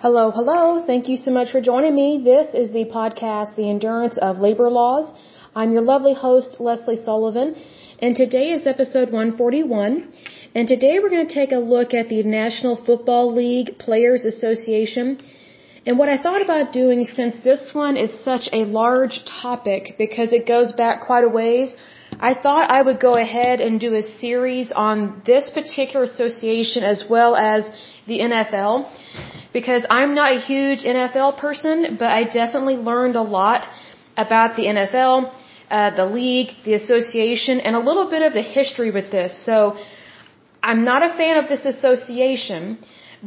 Hello, 0.00 0.30
hello. 0.30 0.84
Thank 0.86 1.08
you 1.08 1.16
so 1.16 1.32
much 1.32 1.50
for 1.50 1.60
joining 1.60 1.92
me. 1.92 2.22
This 2.22 2.54
is 2.54 2.70
the 2.70 2.84
podcast, 2.84 3.56
The 3.56 3.68
Endurance 3.68 4.16
of 4.16 4.38
Labor 4.38 4.70
Laws. 4.70 5.10
I'm 5.56 5.72
your 5.72 5.82
lovely 5.82 6.14
host, 6.14 6.60
Lesley 6.60 6.94
Sullivan, 6.94 7.56
and 7.98 8.14
today 8.14 8.52
is 8.52 8.64
episode 8.64 9.10
141. 9.10 10.12
And 10.54 10.68
today 10.68 11.00
we're 11.00 11.10
going 11.10 11.26
to 11.26 11.34
take 11.34 11.50
a 11.50 11.58
look 11.74 11.94
at 11.94 12.08
the 12.08 12.22
National 12.22 12.76
Football 12.76 13.34
League 13.34 13.76
Players 13.80 14.24
Association. 14.24 15.18
And 15.84 15.98
what 15.98 16.08
I 16.08 16.22
thought 16.22 16.42
about 16.42 16.72
doing 16.72 17.04
since 17.16 17.40
this 17.42 17.74
one 17.74 17.96
is 17.96 18.22
such 18.22 18.48
a 18.52 18.66
large 18.66 19.24
topic 19.24 19.96
because 19.98 20.32
it 20.32 20.46
goes 20.46 20.70
back 20.74 21.06
quite 21.08 21.24
a 21.24 21.28
ways, 21.28 21.74
I 22.20 22.34
thought 22.34 22.70
I 22.70 22.82
would 22.82 23.00
go 23.00 23.16
ahead 23.16 23.60
and 23.60 23.80
do 23.80 23.94
a 23.94 24.02
series 24.02 24.70
on 24.70 25.22
this 25.26 25.50
particular 25.50 26.04
association 26.04 26.84
as 26.84 27.02
well 27.10 27.34
as 27.34 27.68
the 28.06 28.20
NFL 28.20 28.88
because 29.58 29.82
I'm 29.98 30.12
not 30.20 30.30
a 30.38 30.40
huge 30.52 30.82
NFL 30.96 31.30
person, 31.44 31.76
but 32.02 32.10
I 32.18 32.22
definitely 32.40 32.78
learned 32.90 33.16
a 33.24 33.26
lot 33.38 33.62
about 34.24 34.50
the 34.58 34.66
NFL, 34.74 35.14
uh, 35.76 35.90
the 36.00 36.08
league, 36.18 36.50
the 36.68 36.74
association, 36.82 37.54
and 37.66 37.72
a 37.80 37.82
little 37.88 38.08
bit 38.14 38.22
of 38.28 38.32
the 38.38 38.46
history 38.58 38.90
with 38.98 39.08
this. 39.16 39.32
So 39.48 39.56
I'm 40.68 40.82
not 40.90 41.02
a 41.08 41.10
fan 41.20 41.36
of 41.42 41.48
this 41.52 41.64
association, 41.74 42.62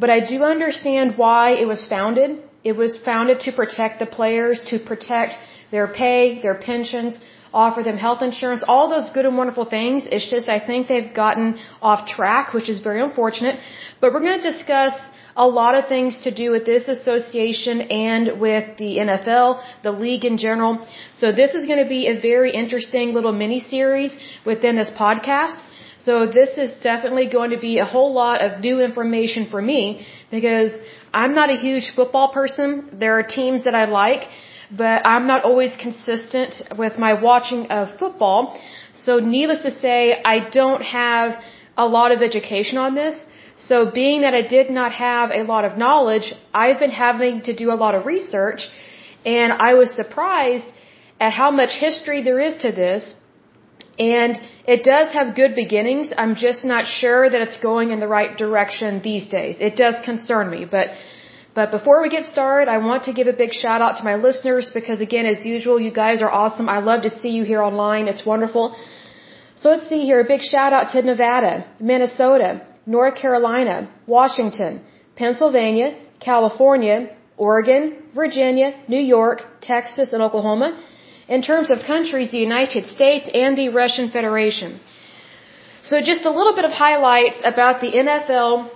but 0.03 0.09
I 0.17 0.19
do 0.33 0.37
understand 0.55 1.17
why 1.23 1.43
it 1.61 1.67
was 1.73 1.81
founded. 1.95 2.31
It 2.71 2.75
was 2.83 2.91
founded 3.09 3.37
to 3.45 3.51
protect 3.61 3.99
the 4.03 4.09
players, 4.17 4.57
to 4.71 4.79
protect 4.91 5.33
their 5.75 5.87
pay, 6.01 6.41
their 6.45 6.57
pensions, 6.69 7.13
offer 7.53 7.81
them 7.89 7.97
health 8.07 8.21
insurance, 8.29 8.63
all 8.73 8.85
those 8.95 9.09
good 9.15 9.25
and 9.29 9.37
wonderful 9.41 9.67
things. 9.77 10.07
It's 10.15 10.29
just 10.35 10.47
I 10.57 10.59
think 10.67 10.87
they've 10.87 11.13
gotten 11.23 11.47
off 11.81 12.01
track, 12.15 12.53
which 12.57 12.69
is 12.73 12.79
very 12.89 13.01
unfortunate. 13.07 13.57
But 13.99 14.13
we're 14.13 14.25
going 14.27 14.39
to 14.41 14.47
discuss 14.51 14.93
a 15.35 15.47
lot 15.47 15.75
of 15.75 15.87
things 15.87 16.23
to 16.23 16.31
do 16.31 16.51
with 16.51 16.65
this 16.65 16.87
association 16.87 17.81
and 17.81 18.39
with 18.39 18.77
the 18.77 18.97
NFL, 18.97 19.61
the 19.83 19.91
league 19.91 20.25
in 20.25 20.37
general. 20.37 20.85
So 21.15 21.31
this 21.31 21.53
is 21.53 21.65
going 21.65 21.83
to 21.83 21.89
be 21.89 22.07
a 22.07 22.19
very 22.19 22.51
interesting 22.51 23.13
little 23.13 23.31
mini 23.31 23.59
series 23.59 24.17
within 24.45 24.75
this 24.75 24.91
podcast. 24.91 25.61
So 25.99 26.25
this 26.25 26.57
is 26.57 26.71
definitely 26.83 27.27
going 27.29 27.51
to 27.51 27.59
be 27.59 27.77
a 27.77 27.85
whole 27.85 28.11
lot 28.13 28.43
of 28.43 28.59
new 28.59 28.79
information 28.81 29.47
for 29.49 29.61
me 29.61 30.05
because 30.31 30.73
I'm 31.13 31.35
not 31.35 31.49
a 31.49 31.55
huge 31.55 31.93
football 31.95 32.29
person. 32.33 32.89
There 32.93 33.19
are 33.19 33.23
teams 33.23 33.65
that 33.65 33.75
I 33.75 33.85
like, 33.85 34.23
but 34.71 35.05
I'm 35.05 35.27
not 35.27 35.43
always 35.43 35.75
consistent 35.75 36.61
with 36.77 36.97
my 36.97 37.13
watching 37.21 37.67
of 37.67 37.99
football. 37.99 38.59
So 38.95 39.19
needless 39.19 39.61
to 39.63 39.71
say, 39.71 40.21
I 40.23 40.49
don't 40.49 40.81
have 40.81 41.41
a 41.77 41.87
lot 41.87 42.11
of 42.11 42.21
education 42.21 42.77
on 42.77 42.95
this. 42.95 43.23
So 43.69 43.91
being 44.01 44.21
that 44.25 44.33
I 44.33 44.41
did 44.57 44.69
not 44.79 44.91
have 44.93 45.31
a 45.31 45.43
lot 45.43 45.65
of 45.65 45.77
knowledge, 45.77 46.33
I've 46.53 46.79
been 46.79 46.95
having 47.05 47.41
to 47.47 47.55
do 47.63 47.71
a 47.71 47.77
lot 47.83 47.93
of 47.95 48.05
research 48.05 48.69
and 49.25 49.53
I 49.53 49.73
was 49.75 49.95
surprised 49.95 50.65
at 51.19 51.31
how 51.31 51.51
much 51.51 51.73
history 51.87 52.23
there 52.23 52.39
is 52.39 52.55
to 52.65 52.71
this. 52.71 53.15
And 53.99 54.39
it 54.65 54.83
does 54.83 55.13
have 55.13 55.35
good 55.35 55.53
beginnings. 55.53 56.11
I'm 56.17 56.35
just 56.35 56.65
not 56.65 56.87
sure 56.87 57.29
that 57.29 57.41
it's 57.45 57.57
going 57.57 57.91
in 57.91 57.99
the 57.99 58.07
right 58.07 58.35
direction 58.37 59.01
these 59.03 59.27
days. 59.27 59.57
It 59.59 59.75
does 59.75 59.95
concern 60.03 60.49
me, 60.49 60.65
but 60.65 60.87
but 61.53 61.69
before 61.69 62.01
we 62.01 62.09
get 62.09 62.23
started, 62.25 62.69
I 62.71 62.77
want 62.77 63.03
to 63.03 63.13
give 63.13 63.27
a 63.27 63.33
big 63.33 63.51
shout 63.51 63.81
out 63.81 63.97
to 63.97 64.03
my 64.05 64.15
listeners 64.15 64.71
because 64.73 65.01
again, 65.01 65.25
as 65.25 65.45
usual, 65.45 65.81
you 65.81 65.91
guys 65.91 66.21
are 66.21 66.31
awesome. 66.31 66.69
I 66.69 66.79
love 66.79 67.01
to 67.01 67.09
see 67.19 67.31
you 67.37 67.43
here 67.43 67.61
online. 67.61 68.07
It's 68.07 68.25
wonderful. 68.25 68.75
So 69.57 69.69
let's 69.71 69.89
see 69.89 70.03
here. 70.03 70.21
A 70.21 70.23
big 70.23 70.41
shout 70.41 70.71
out 70.71 70.91
to 70.91 71.01
Nevada, 71.01 71.65
Minnesota, 71.79 72.61
North 72.85 73.15
Carolina, 73.15 73.89
Washington, 74.07 74.81
Pennsylvania, 75.15 75.95
California, 76.19 77.15
Oregon, 77.37 77.83
Virginia, 78.13 78.73
New 78.87 78.99
York, 78.99 79.43
Texas, 79.61 80.13
and 80.13 80.21
Oklahoma. 80.21 80.79
In 81.27 81.41
terms 81.41 81.71
of 81.71 81.79
countries, 81.93 82.31
the 82.31 82.39
United 82.39 82.87
States 82.87 83.29
and 83.33 83.57
the 83.57 83.69
Russian 83.69 84.09
Federation. 84.11 84.79
So 85.83 86.01
just 86.01 86.25
a 86.25 86.31
little 86.31 86.55
bit 86.55 86.65
of 86.65 86.71
highlights 86.71 87.41
about 87.43 87.81
the 87.81 87.91
NFL 88.03 88.69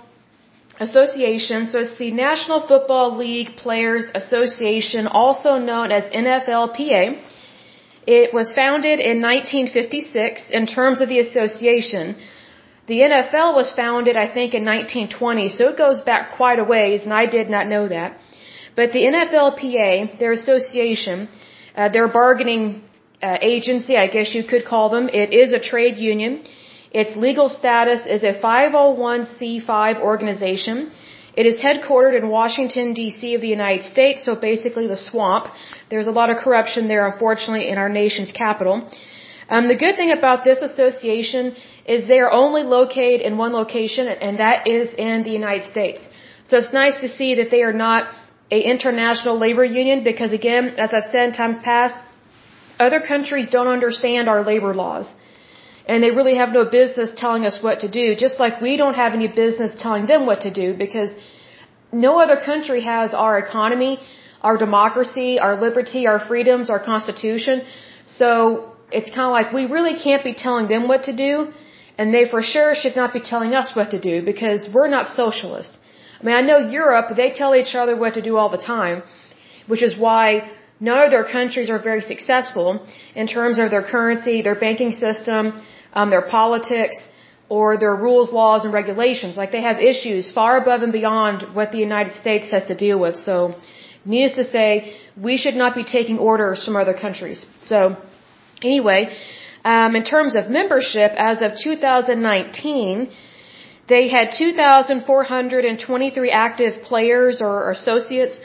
Association. 0.80 1.68
So 1.68 1.80
it's 1.80 1.96
the 1.98 2.10
National 2.10 2.60
Football 2.66 3.16
League 3.16 3.56
Players 3.56 4.06
Association, 4.14 5.06
also 5.06 5.58
known 5.58 5.92
as 5.92 6.04
NFLPA. 6.10 7.20
It 8.06 8.34
was 8.34 8.52
founded 8.52 9.00
in 9.00 9.20
1956 9.20 10.50
in 10.50 10.66
terms 10.66 11.00
of 11.00 11.08
the 11.08 11.20
association. 11.20 12.16
The 12.86 13.00
NFL 13.00 13.54
was 13.60 13.68
founded, 13.72 14.16
I 14.16 14.26
think, 14.36 14.54
in 14.54 14.64
1920, 14.64 15.48
so 15.48 15.68
it 15.70 15.76
goes 15.76 16.00
back 16.02 16.36
quite 16.36 16.60
a 16.60 16.64
ways, 16.64 17.04
and 17.04 17.12
I 17.12 17.26
did 17.26 17.50
not 17.50 17.66
know 17.66 17.88
that. 17.88 18.18
But 18.76 18.92
the 18.92 19.02
NFLPA, 19.12 20.18
their 20.20 20.32
association, 20.32 21.28
uh, 21.74 21.88
their 21.88 22.06
bargaining 22.06 22.82
uh, 23.20 23.38
agency, 23.40 23.96
I 23.96 24.06
guess 24.06 24.34
you 24.34 24.44
could 24.44 24.64
call 24.64 24.90
them, 24.90 25.08
it 25.08 25.32
is 25.32 25.52
a 25.52 25.58
trade 25.58 25.98
union. 25.98 26.44
Its 26.92 27.16
legal 27.16 27.48
status 27.48 28.06
is 28.06 28.22
a 28.22 28.34
501c5 28.34 30.00
organization. 30.00 30.92
It 31.36 31.46
is 31.46 31.60
headquartered 31.60 32.16
in 32.20 32.28
Washington, 32.28 32.94
D.C. 32.94 33.34
of 33.34 33.40
the 33.40 33.48
United 33.48 33.84
States, 33.84 34.24
so 34.24 34.36
basically 34.36 34.86
the 34.86 34.96
swamp. 34.96 35.48
There's 35.90 36.06
a 36.06 36.16
lot 36.20 36.30
of 36.30 36.36
corruption 36.36 36.86
there, 36.86 37.04
unfortunately, 37.06 37.68
in 37.68 37.78
our 37.78 37.88
nation's 37.88 38.30
capital. 38.30 38.88
Um, 39.48 39.68
the 39.68 39.76
good 39.76 39.96
thing 39.96 40.10
about 40.10 40.44
this 40.44 40.60
association 40.62 41.54
is 41.86 42.06
they 42.06 42.18
are 42.18 42.32
only 42.32 42.62
located 42.62 43.20
in 43.20 43.36
one 43.36 43.52
location, 43.52 44.08
and 44.08 44.40
that 44.40 44.66
is 44.66 44.94
in 44.94 45.22
the 45.22 45.30
United 45.30 45.66
States. 45.66 46.06
So 46.44 46.56
it's 46.58 46.72
nice 46.72 47.00
to 47.00 47.08
see 47.08 47.36
that 47.36 47.50
they 47.50 47.62
are 47.62 47.72
not 47.72 48.08
a 48.50 48.60
international 48.60 49.38
labor 49.38 49.64
union 49.64 50.04
because 50.04 50.32
again, 50.32 50.74
as 50.78 50.92
I've 50.94 51.10
said 51.14 51.28
in 51.28 51.32
times 51.32 51.58
past, 51.58 51.96
other 52.78 53.00
countries 53.00 53.48
don't 53.48 53.68
understand 53.68 54.28
our 54.28 54.42
labor 54.42 54.74
laws. 54.74 55.12
And 55.88 56.02
they 56.02 56.10
really 56.10 56.36
have 56.36 56.52
no 56.52 56.64
business 56.64 57.10
telling 57.16 57.46
us 57.46 57.62
what 57.62 57.80
to 57.80 57.88
do, 57.88 58.16
just 58.16 58.40
like 58.40 58.60
we 58.60 58.76
don't 58.76 58.94
have 58.94 59.14
any 59.14 59.28
business 59.28 59.72
telling 59.80 60.06
them 60.06 60.26
what 60.26 60.40
to 60.40 60.50
do 60.52 60.74
because 60.74 61.14
no 61.92 62.18
other 62.18 62.36
country 62.36 62.80
has 62.82 63.14
our 63.14 63.38
economy, 63.38 63.98
our 64.42 64.56
democracy, 64.56 65.38
our 65.38 65.60
liberty, 65.60 66.06
our 66.06 66.18
freedoms, 66.18 66.70
our 66.70 66.80
constitution. 66.80 67.62
So 68.06 68.75
it's 68.90 69.10
kind 69.10 69.26
of 69.30 69.32
like 69.32 69.52
we 69.52 69.64
really 69.66 69.96
can't 69.98 70.24
be 70.24 70.34
telling 70.34 70.68
them 70.68 70.88
what 70.88 71.04
to 71.04 71.12
do, 71.16 71.52
and 71.98 72.14
they 72.14 72.28
for 72.28 72.42
sure 72.42 72.74
should 72.74 72.96
not 72.96 73.12
be 73.12 73.20
telling 73.20 73.54
us 73.54 73.74
what 73.74 73.90
to 73.90 74.00
do 74.00 74.24
because 74.24 74.68
we're 74.72 74.88
not 74.88 75.08
socialist. 75.08 75.78
I 76.20 76.24
mean, 76.24 76.34
I 76.34 76.40
know 76.40 76.58
Europe, 76.58 77.14
they 77.16 77.30
tell 77.30 77.54
each 77.54 77.74
other 77.74 77.96
what 77.96 78.14
to 78.14 78.22
do 78.22 78.36
all 78.36 78.48
the 78.48 78.64
time, 78.74 79.02
which 79.66 79.82
is 79.82 79.98
why 79.98 80.48
none 80.80 81.00
of 81.00 81.10
their 81.10 81.24
countries 81.24 81.68
are 81.70 81.78
very 81.78 82.00
successful 82.00 82.86
in 83.14 83.26
terms 83.26 83.58
of 83.58 83.70
their 83.70 83.82
currency, 83.82 84.42
their 84.42 84.54
banking 84.54 84.92
system, 84.92 85.60
um, 85.92 86.10
their 86.10 86.22
politics, 86.22 86.96
or 87.48 87.76
their 87.76 87.94
rules, 87.94 88.32
laws, 88.32 88.64
and 88.64 88.72
regulations. 88.72 89.36
Like 89.36 89.52
they 89.52 89.62
have 89.62 89.78
issues 89.80 90.32
far 90.32 90.56
above 90.56 90.82
and 90.82 90.92
beyond 90.92 91.54
what 91.54 91.72
the 91.72 91.78
United 91.78 92.14
States 92.14 92.50
has 92.50 92.64
to 92.66 92.74
deal 92.74 92.98
with. 92.98 93.16
So, 93.18 93.54
needless 94.04 94.36
to 94.36 94.50
say, 94.50 94.96
we 95.16 95.36
should 95.36 95.54
not 95.54 95.74
be 95.74 95.84
taking 95.84 96.18
orders 96.18 96.64
from 96.64 96.76
other 96.76 96.94
countries. 96.94 97.46
So, 97.62 97.96
Anyway, 98.62 99.12
um, 99.64 99.96
in 99.96 100.04
terms 100.04 100.36
of 100.36 100.48
membership, 100.48 101.12
as 101.16 101.42
of 101.42 101.58
2019, 101.58 103.10
they 103.88 104.08
had 104.08 104.32
2,423 104.32 106.30
active 106.30 106.82
players 106.82 107.40
or 107.40 107.70
associates. 107.70 108.38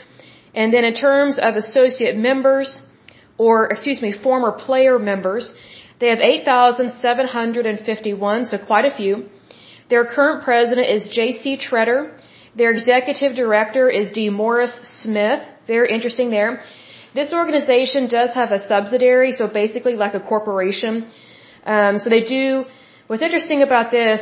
And 0.54 0.72
then 0.72 0.84
in 0.84 0.94
terms 0.94 1.38
of 1.38 1.56
associate 1.56 2.16
members, 2.16 2.80
or 3.38 3.72
excuse 3.72 4.00
me, 4.02 4.12
former 4.12 4.52
player 4.52 4.98
members, 4.98 5.54
they 5.98 6.08
have 6.08 6.20
8,751, 6.20 8.46
so 8.46 8.58
quite 8.58 8.84
a 8.84 8.90
few. 8.90 9.28
Their 9.88 10.04
current 10.04 10.44
president 10.44 10.88
is 10.88 11.08
J.C. 11.08 11.56
Tretter. 11.56 12.12
Their 12.56 12.72
executive 12.72 13.36
director 13.36 13.88
is 13.88 14.12
DeMaurice 14.12 14.84
Smith. 15.02 15.42
Very 15.66 15.90
interesting 15.92 16.30
there. 16.30 16.60
This 17.14 17.32
organization 17.32 18.08
does 18.08 18.32
have 18.32 18.52
a 18.52 18.60
subsidiary, 18.72 19.32
so 19.32 19.46
basically 19.46 19.94
like 20.04 20.14
a 20.14 20.20
corporation. 20.20 21.06
Um, 21.64 21.98
so 21.98 22.08
they 22.08 22.24
do. 22.24 22.64
What's 23.06 23.22
interesting 23.22 23.62
about 23.62 23.90
this, 23.90 24.20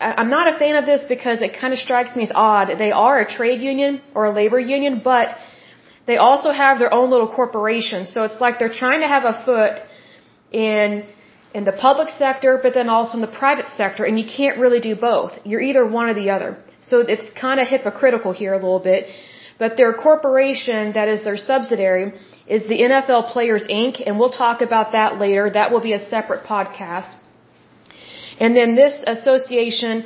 I'm 0.00 0.30
not 0.30 0.52
a 0.52 0.58
fan 0.58 0.76
of 0.76 0.86
this 0.86 1.02
because 1.14 1.42
it 1.42 1.52
kind 1.60 1.72
of 1.72 1.78
strikes 1.78 2.16
me 2.16 2.22
as 2.24 2.32
odd. 2.34 2.68
They 2.78 2.92
are 2.92 3.20
a 3.20 3.28
trade 3.38 3.60
union 3.60 4.00
or 4.14 4.24
a 4.24 4.30
labor 4.30 4.58
union, 4.58 5.02
but 5.04 5.36
they 6.06 6.16
also 6.16 6.50
have 6.50 6.78
their 6.78 6.92
own 6.92 7.10
little 7.10 7.28
corporation. 7.28 8.06
So 8.06 8.22
it's 8.22 8.40
like 8.40 8.58
they're 8.58 8.78
trying 8.84 9.00
to 9.02 9.08
have 9.08 9.24
a 9.24 9.44
foot 9.44 9.76
in 10.50 11.04
in 11.54 11.64
the 11.64 11.72
public 11.72 12.08
sector, 12.08 12.58
but 12.60 12.74
then 12.74 12.88
also 12.88 13.12
in 13.18 13.20
the 13.20 13.34
private 13.44 13.68
sector, 13.68 14.04
and 14.04 14.18
you 14.18 14.26
can't 14.26 14.58
really 14.58 14.80
do 14.80 14.96
both. 14.96 15.32
You're 15.44 15.60
either 15.60 15.86
one 15.86 16.08
or 16.08 16.14
the 16.14 16.30
other. 16.30 16.58
So 16.80 16.98
it's 16.98 17.26
kind 17.40 17.60
of 17.60 17.68
hypocritical 17.68 18.32
here 18.32 18.52
a 18.54 18.56
little 18.56 18.80
bit. 18.80 19.08
But 19.58 19.76
their 19.76 19.92
corporation, 19.92 20.92
that 20.94 21.08
is 21.08 21.22
their 21.24 21.36
subsidiary, 21.36 22.12
is 22.46 22.62
the 22.72 22.80
NFL 22.88 23.32
Players 23.32 23.66
Inc., 23.68 24.02
and 24.04 24.18
we'll 24.18 24.36
talk 24.44 24.60
about 24.60 24.92
that 24.92 25.18
later. 25.18 25.48
That 25.48 25.70
will 25.72 25.80
be 25.80 25.92
a 25.92 26.00
separate 26.14 26.44
podcast. 26.44 27.10
And 28.40 28.56
then 28.56 28.74
this 28.74 29.02
association 29.06 30.04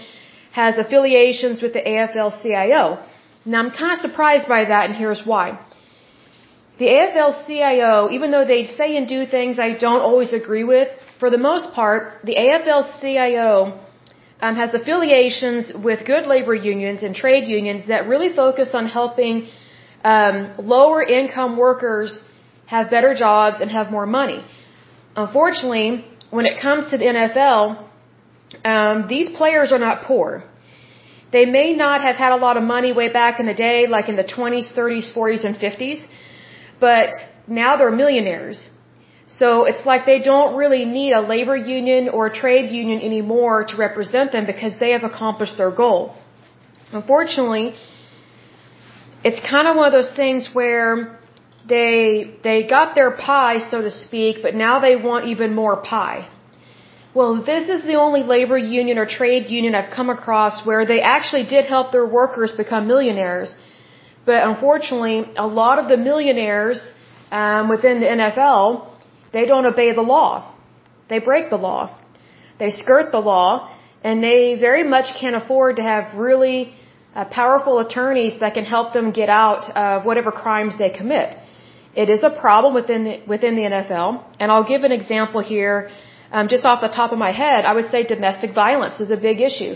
has 0.52 0.76
affiliations 0.76 1.62
with 1.62 1.72
the 1.72 1.80
AFL 1.80 2.42
CIO. 2.42 3.02
Now 3.44 3.60
I'm 3.60 3.70
kind 3.70 3.92
of 3.92 3.98
surprised 3.98 4.48
by 4.48 4.66
that 4.66 4.84
and 4.86 4.94
here's 4.94 5.24
why. 5.24 5.58
The 6.78 6.86
AFL-CIO, 6.86 8.10
even 8.10 8.30
though 8.30 8.44
they 8.44 8.66
say 8.66 8.96
and 8.96 9.08
do 9.08 9.26
things 9.26 9.58
I 9.58 9.70
don't 9.86 10.00
always 10.00 10.32
agree 10.32 10.62
with, 10.62 10.88
for 11.18 11.28
the 11.28 11.38
most 11.38 11.72
part, 11.72 12.20
the 12.24 12.36
AFL-CIO 12.36 13.80
um, 14.40 14.54
has 14.56 14.72
affiliations 14.74 15.72
with 15.74 16.06
good 16.06 16.26
labor 16.26 16.54
unions 16.54 17.02
and 17.02 17.14
trade 17.14 17.48
unions 17.48 17.88
that 17.88 18.06
really 18.06 18.34
focus 18.34 18.70
on 18.72 18.86
helping 18.86 19.48
um, 20.04 20.54
lower 20.58 21.02
income 21.02 21.56
workers 21.56 22.24
have 22.66 22.90
better 22.90 23.14
jobs 23.14 23.60
and 23.60 23.70
have 23.70 23.90
more 23.90 24.06
money. 24.06 24.40
Unfortunately, 25.16 26.04
when 26.30 26.46
it 26.46 26.60
comes 26.60 26.90
to 26.90 26.98
the 26.98 27.04
NFL, 27.04 27.84
um, 28.64 29.06
these 29.08 29.28
players 29.30 29.72
are 29.72 29.78
not 29.78 30.02
poor. 30.04 30.44
They 31.32 31.44
may 31.44 31.74
not 31.74 32.00
have 32.02 32.16
had 32.16 32.32
a 32.32 32.36
lot 32.36 32.56
of 32.56 32.62
money 32.62 32.92
way 32.92 33.08
back 33.12 33.40
in 33.40 33.46
the 33.46 33.54
day, 33.54 33.86
like 33.86 34.08
in 34.08 34.16
the 34.16 34.24
20s, 34.24 34.72
30s, 34.74 35.12
40s, 35.14 35.44
and 35.44 35.56
50s, 35.56 36.00
but 36.80 37.10
now 37.46 37.76
they're 37.76 37.90
millionaires. 37.90 38.70
So 39.28 39.64
it's 39.66 39.84
like 39.84 40.06
they 40.06 40.20
don't 40.20 40.56
really 40.56 40.84
need 40.86 41.12
a 41.12 41.20
labor 41.20 41.56
union 41.56 42.08
or 42.08 42.26
a 42.26 42.34
trade 42.34 42.72
union 42.72 43.00
anymore 43.00 43.64
to 43.64 43.76
represent 43.76 44.32
them 44.32 44.46
because 44.46 44.78
they 44.78 44.92
have 44.92 45.04
accomplished 45.04 45.58
their 45.58 45.70
goal. 45.70 46.14
Unfortunately, 46.92 47.74
it's 49.22 49.40
kind 49.40 49.68
of 49.68 49.76
one 49.76 49.86
of 49.86 49.92
those 49.92 50.12
things 50.14 50.48
where 50.54 51.18
they 51.68 52.34
they 52.42 52.66
got 52.66 52.94
their 52.94 53.10
pie, 53.10 53.58
so 53.58 53.82
to 53.82 53.90
speak, 53.90 54.42
but 54.42 54.54
now 54.54 54.80
they 54.80 54.96
want 54.96 55.26
even 55.26 55.54
more 55.54 55.76
pie. 55.76 56.26
Well, 57.14 57.42
this 57.42 57.68
is 57.68 57.82
the 57.82 57.96
only 57.96 58.22
labor 58.22 58.56
union 58.56 58.96
or 58.96 59.06
trade 59.06 59.50
union 59.50 59.74
I've 59.74 59.90
come 59.90 60.08
across 60.08 60.64
where 60.64 60.86
they 60.86 61.00
actually 61.00 61.44
did 61.44 61.64
help 61.66 61.92
their 61.92 62.06
workers 62.06 62.52
become 62.52 62.86
millionaires. 62.86 63.54
But 64.24 64.46
unfortunately, 64.50 65.24
a 65.36 65.46
lot 65.46 65.78
of 65.78 65.88
the 65.88 65.96
millionaires 65.96 66.84
um, 67.30 67.68
within 67.68 68.00
the 68.00 68.06
NFL 68.06 68.97
they 69.32 69.44
don't 69.46 69.66
obey 69.66 69.92
the 69.92 70.06
law. 70.16 70.54
They 71.08 71.18
break 71.18 71.50
the 71.50 71.56
law. 71.56 71.98
They 72.58 72.70
skirt 72.70 73.12
the 73.12 73.20
law, 73.20 73.50
and 74.02 74.22
they 74.22 74.56
very 74.58 74.84
much 74.84 75.14
can't 75.20 75.36
afford 75.36 75.76
to 75.76 75.82
have 75.82 76.14
really 76.14 76.74
uh, 77.14 77.24
powerful 77.24 77.78
attorneys 77.78 78.40
that 78.40 78.54
can 78.54 78.64
help 78.64 78.92
them 78.92 79.10
get 79.10 79.28
out 79.28 79.64
of 79.84 80.04
whatever 80.04 80.30
crimes 80.30 80.76
they 80.78 80.90
commit. 80.90 81.36
It 81.94 82.08
is 82.10 82.22
a 82.22 82.30
problem 82.30 82.74
within 82.74 83.04
the, 83.04 83.14
within 83.26 83.56
the 83.56 83.62
NFL, 83.62 84.22
and 84.38 84.52
I'll 84.52 84.68
give 84.72 84.82
an 84.84 84.92
example 84.92 85.40
here. 85.40 85.90
Um, 86.30 86.48
just 86.48 86.64
off 86.64 86.80
the 86.82 86.94
top 87.00 87.12
of 87.12 87.18
my 87.18 87.32
head, 87.32 87.64
I 87.64 87.72
would 87.72 87.86
say 87.86 88.04
domestic 88.04 88.54
violence 88.54 89.00
is 89.00 89.10
a 89.10 89.16
big 89.16 89.40
issue 89.40 89.74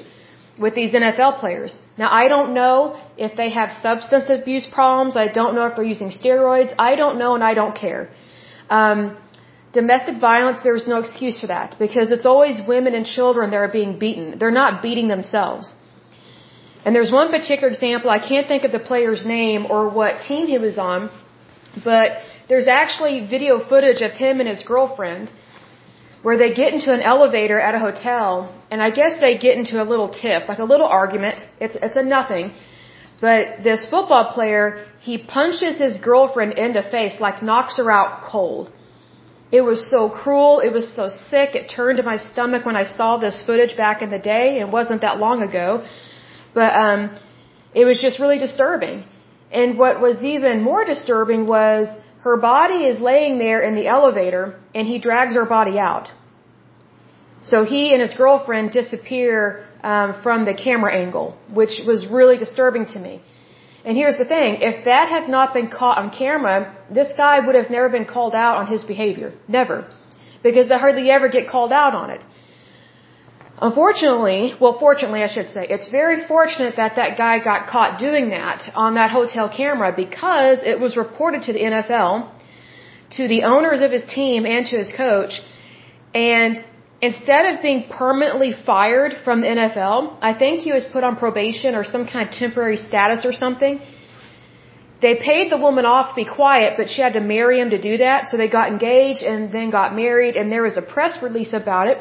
with 0.59 0.75
these 0.75 0.93
NFL 0.93 1.39
players. 1.39 1.79
Now, 1.97 2.09
I 2.13 2.29
don't 2.29 2.53
know 2.53 3.01
if 3.17 3.37
they 3.37 3.49
have 3.51 3.71
substance 3.81 4.27
abuse 4.29 4.67
problems. 4.67 5.17
I 5.17 5.29
don't 5.29 5.55
know 5.55 5.67
if 5.67 5.77
they're 5.77 5.93
using 5.97 6.11
steroids. 6.11 6.75
I 6.79 6.95
don't 6.95 7.19
know, 7.19 7.35
and 7.35 7.43
I 7.43 7.55
don't 7.55 7.75
care. 7.75 8.11
Um, 8.69 9.17
Domestic 9.73 10.17
violence, 10.19 10.61
there's 10.63 10.87
no 10.87 10.99
excuse 10.99 11.41
for 11.41 11.47
that 11.47 11.77
because 11.79 12.13
it's 12.13 12.27
always 12.27 12.61
women 12.67 12.95
and 12.95 13.07
children 13.07 13.51
that 13.51 13.57
are 13.57 13.75
being 13.81 13.99
beaten. 13.99 14.39
They're 14.39 14.59
not 14.63 14.83
beating 14.83 15.09
themselves. 15.09 15.75
And 16.85 16.95
there's 16.97 17.13
one 17.13 17.31
particular 17.31 17.69
example, 17.69 18.11
I 18.11 18.19
can't 18.19 18.49
think 18.49 18.65
of 18.65 18.73
the 18.73 18.85
player's 18.91 19.25
name 19.25 19.67
or 19.71 19.89
what 19.89 20.21
team 20.29 20.47
he 20.47 20.59
was 20.59 20.79
on, 20.79 21.11
but 21.85 22.09
there's 22.49 22.69
actually 22.69 23.27
video 23.27 23.61
footage 23.61 24.03
of 24.03 24.13
him 24.13 24.41
and 24.41 24.49
his 24.49 24.63
girlfriend 24.63 25.31
where 26.23 26.37
they 26.37 26.53
get 26.55 26.75
into 26.75 26.93
an 26.93 27.01
elevator 27.01 27.59
at 27.61 27.75
a 27.75 27.79
hotel 27.79 28.29
and 28.71 28.83
I 28.83 28.91
guess 28.91 29.21
they 29.21 29.39
get 29.39 29.57
into 29.57 29.81
a 29.83 29.87
little 29.93 30.09
tiff, 30.09 30.49
like 30.49 30.59
a 30.59 30.69
little 30.73 30.87
argument. 30.87 31.39
It's, 31.61 31.77
it's 31.77 31.97
a 31.97 32.03
nothing. 32.03 32.53
But 33.21 33.63
this 33.63 33.89
football 33.89 34.33
player, 34.33 34.85
he 35.01 35.17
punches 35.19 35.79
his 35.79 35.99
girlfriend 35.99 36.53
in 36.59 36.73
the 36.73 36.83
face, 36.83 37.21
like 37.21 37.43
knocks 37.43 37.77
her 37.79 37.91
out 37.91 38.23
cold. 38.23 38.73
It 39.59 39.63
was 39.71 39.81
so 39.95 40.09
cruel. 40.09 40.61
It 40.67 40.73
was 40.79 40.87
so 40.99 41.09
sick. 41.09 41.55
It 41.61 41.67
turned 41.79 41.99
to 41.99 42.07
my 42.13 42.17
stomach 42.17 42.65
when 42.69 42.77
I 42.83 42.85
saw 42.85 43.19
this 43.19 43.43
footage 43.47 43.77
back 43.77 44.01
in 44.05 44.11
the 44.11 44.23
day. 44.35 44.47
It 44.65 44.69
wasn't 44.79 45.03
that 45.03 45.19
long 45.19 45.43
ago. 45.49 45.85
But, 46.55 46.73
um, 46.85 47.01
it 47.75 47.85
was 47.85 48.01
just 48.07 48.19
really 48.19 48.39
disturbing. 48.39 49.05
And 49.51 49.79
what 49.83 50.01
was 50.01 50.25
even 50.25 50.63
more 50.63 50.85
disturbing 50.85 51.47
was 51.47 51.89
her 52.29 52.37
body 52.37 52.81
is 52.91 52.99
laying 53.01 53.39
there 53.39 53.61
in 53.69 53.75
the 53.75 53.87
elevator 53.87 54.45
and 54.75 54.87
he 54.87 54.99
drags 54.99 55.35
her 55.35 55.47
body 55.47 55.79
out. 55.79 56.11
So 57.43 57.65
he 57.65 57.93
and 57.93 58.01
his 58.01 58.15
girlfriend 58.15 58.71
disappear 58.71 59.67
um, 59.83 60.23
from 60.23 60.45
the 60.45 60.55
camera 60.55 60.95
angle, 60.95 61.37
which 61.53 61.81
was 61.87 62.07
really 62.07 62.39
disturbing 62.39 62.87
to 62.95 62.99
me. 63.01 63.23
And 63.85 63.97
here's 63.97 64.17
the 64.17 64.25
thing, 64.25 64.59
if 64.61 64.85
that 64.85 65.09
had 65.09 65.29
not 65.29 65.53
been 65.55 65.69
caught 65.69 65.99
on 65.99 66.11
camera, 66.11 66.57
this 66.89 67.13
guy 67.17 67.41
would 67.45 67.57
have 67.57 67.71
never 67.71 67.89
been 67.89 68.05
called 68.05 68.35
out 68.35 68.57
on 68.59 68.67
his 68.69 68.85
behavior. 68.85 69.33
Never. 69.49 69.89
Because 70.43 70.69
they 70.69 70.77
hardly 70.77 71.11
ever 71.11 71.29
get 71.29 71.49
called 71.49 71.73
out 71.73 71.95
on 71.95 72.11
it. 72.11 72.25
Unfortunately, 73.61 74.55
well 74.61 74.77
fortunately 74.79 75.23
I 75.23 75.29
should 75.29 75.51
say, 75.51 75.67
it's 75.69 75.89
very 75.89 76.27
fortunate 76.27 76.75
that 76.77 76.97
that 76.97 77.17
guy 77.17 77.39
got 77.39 77.69
caught 77.69 77.99
doing 77.99 78.31
that 78.31 78.69
on 78.75 78.95
that 78.95 79.11
hotel 79.11 79.49
camera 79.49 79.93
because 80.05 80.59
it 80.65 80.81
was 80.81 80.97
reported 80.97 81.43
to 81.45 81.53
the 81.53 81.61
NFL, 81.61 82.29
to 83.19 83.29
the 83.29 83.43
owners 83.45 83.81
of 83.81 83.93
his 83.93 84.05
team 84.05 84.47
and 84.47 84.67
to 84.67 84.77
his 84.77 84.91
coach, 84.93 85.41
and 86.13 86.65
instead 87.03 87.45
of 87.51 87.61
being 87.61 87.81
permanently 87.89 88.53
fired 88.53 89.13
from 89.25 89.41
the 89.41 89.49
NFL, 89.49 90.17
I 90.31 90.33
think 90.41 90.61
he 90.61 90.73
was 90.73 90.85
put 90.85 91.03
on 91.03 91.17
probation 91.17 91.75
or 91.75 91.83
some 91.83 92.07
kind 92.07 92.29
of 92.29 92.33
temporary 92.33 92.77
status 92.77 93.25
or 93.25 93.33
something. 93.33 93.81
They 95.05 95.17
paid 95.17 95.51
the 95.51 95.59
woman 95.67 95.85
off 95.85 96.11
to 96.11 96.15
be 96.15 96.29
quiet, 96.41 96.75
but 96.77 96.89
she 96.89 97.03
had 97.03 97.15
to 97.15 97.21
marry 97.21 97.59
him 97.59 97.71
to 97.71 97.81
do 97.91 97.97
that. 97.99 98.29
So 98.29 98.37
they 98.37 98.49
got 98.49 98.69
engaged 98.69 99.25
and 99.25 99.53
then 99.53 99.71
got 99.71 99.97
married, 99.97 100.37
and 100.37 100.53
there 100.53 100.63
was 100.63 100.77
a 100.77 100.87
press 100.95 101.21
release 101.21 101.53
about 101.53 101.89
it. 101.89 101.99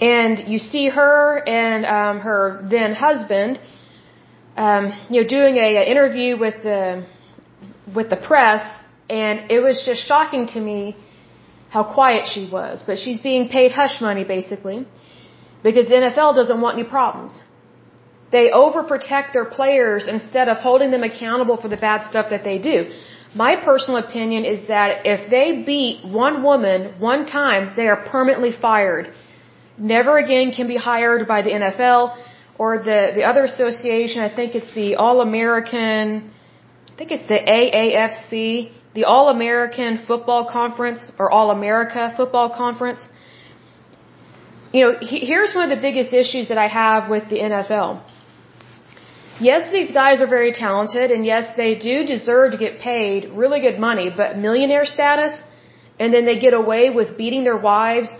And 0.00 0.48
you 0.52 0.58
see 0.58 0.88
her 0.88 1.42
and 1.46 1.86
um, 1.86 2.18
her 2.20 2.66
then 2.68 2.94
husband, 2.94 3.60
um, 4.56 4.92
you 5.08 5.22
know, 5.22 5.28
doing 5.28 5.56
a, 5.56 5.76
a 5.76 5.84
interview 5.92 6.36
with 6.36 6.62
the 6.64 7.06
with 7.94 8.10
the 8.10 8.16
press, 8.16 8.64
and 9.08 9.52
it 9.52 9.60
was 9.60 9.86
just 9.86 10.04
shocking 10.04 10.48
to 10.48 10.60
me 10.60 10.96
how 11.76 11.84
quiet 11.98 12.22
she 12.34 12.44
was. 12.58 12.74
But 12.88 12.94
she's 13.02 13.20
being 13.30 13.42
paid 13.56 13.70
hush 13.80 13.96
money, 14.08 14.24
basically, 14.36 14.78
because 15.66 15.86
the 15.92 15.98
NFL 16.04 16.30
doesn't 16.40 16.60
want 16.64 16.78
any 16.78 16.88
problems. 16.96 17.32
They 18.36 18.46
overprotect 18.62 19.28
their 19.36 19.48
players 19.58 20.02
instead 20.16 20.46
of 20.52 20.56
holding 20.68 20.90
them 20.94 21.04
accountable 21.10 21.56
for 21.62 21.68
the 21.74 21.80
bad 21.88 22.00
stuff 22.10 22.26
that 22.34 22.44
they 22.48 22.58
do. 22.70 22.78
My 23.44 23.52
personal 23.68 23.98
opinion 24.06 24.42
is 24.54 24.60
that 24.74 24.90
if 25.14 25.20
they 25.34 25.46
beat 25.70 25.96
one 26.24 26.36
woman 26.48 26.78
one 27.10 27.22
time, 27.38 27.62
they 27.78 27.88
are 27.92 28.00
permanently 28.14 28.52
fired. 28.66 29.06
Never 29.94 30.12
again 30.24 30.46
can 30.58 30.66
be 30.74 30.78
hired 30.90 31.22
by 31.32 31.40
the 31.46 31.52
NFL 31.60 32.02
or 32.62 32.70
the, 32.90 33.00
the 33.18 33.24
other 33.30 33.44
association. 33.52 34.18
I 34.28 34.32
think 34.38 34.54
it's 34.58 34.72
the 34.80 34.90
All 35.04 35.20
American, 35.28 36.00
I 36.92 36.94
think 36.98 37.10
it's 37.16 37.28
the 37.34 37.40
AAFC 37.58 38.36
the 38.96 39.04
All 39.12 39.26
American 39.28 39.92
Football 40.08 40.42
Conference 40.58 41.00
or 41.20 41.26
All 41.36 41.48
America 41.58 42.02
Football 42.18 42.48
Conference. 42.62 43.00
You 44.72 44.80
know, 44.82 44.92
here's 45.30 45.54
one 45.58 45.64
of 45.70 45.72
the 45.76 45.82
biggest 45.88 46.12
issues 46.22 46.48
that 46.50 46.60
I 46.66 46.68
have 46.82 47.10
with 47.14 47.24
the 47.32 47.38
NFL. 47.48 47.90
Yes, 49.48 49.70
these 49.70 49.90
guys 50.00 50.22
are 50.22 50.30
very 50.38 50.52
talented, 50.52 51.10
and 51.14 51.26
yes, 51.32 51.44
they 51.62 51.72
do 51.88 51.96
deserve 52.14 52.52
to 52.52 52.58
get 52.66 52.80
paid 52.80 53.28
really 53.42 53.60
good 53.66 53.78
money, 53.88 54.08
but 54.20 54.38
millionaire 54.46 54.86
status, 54.86 55.34
and 56.00 56.08
then 56.14 56.24
they 56.24 56.38
get 56.46 56.54
away 56.54 56.84
with 56.98 57.18
beating 57.18 57.44
their 57.48 57.60
wives, 57.72 58.10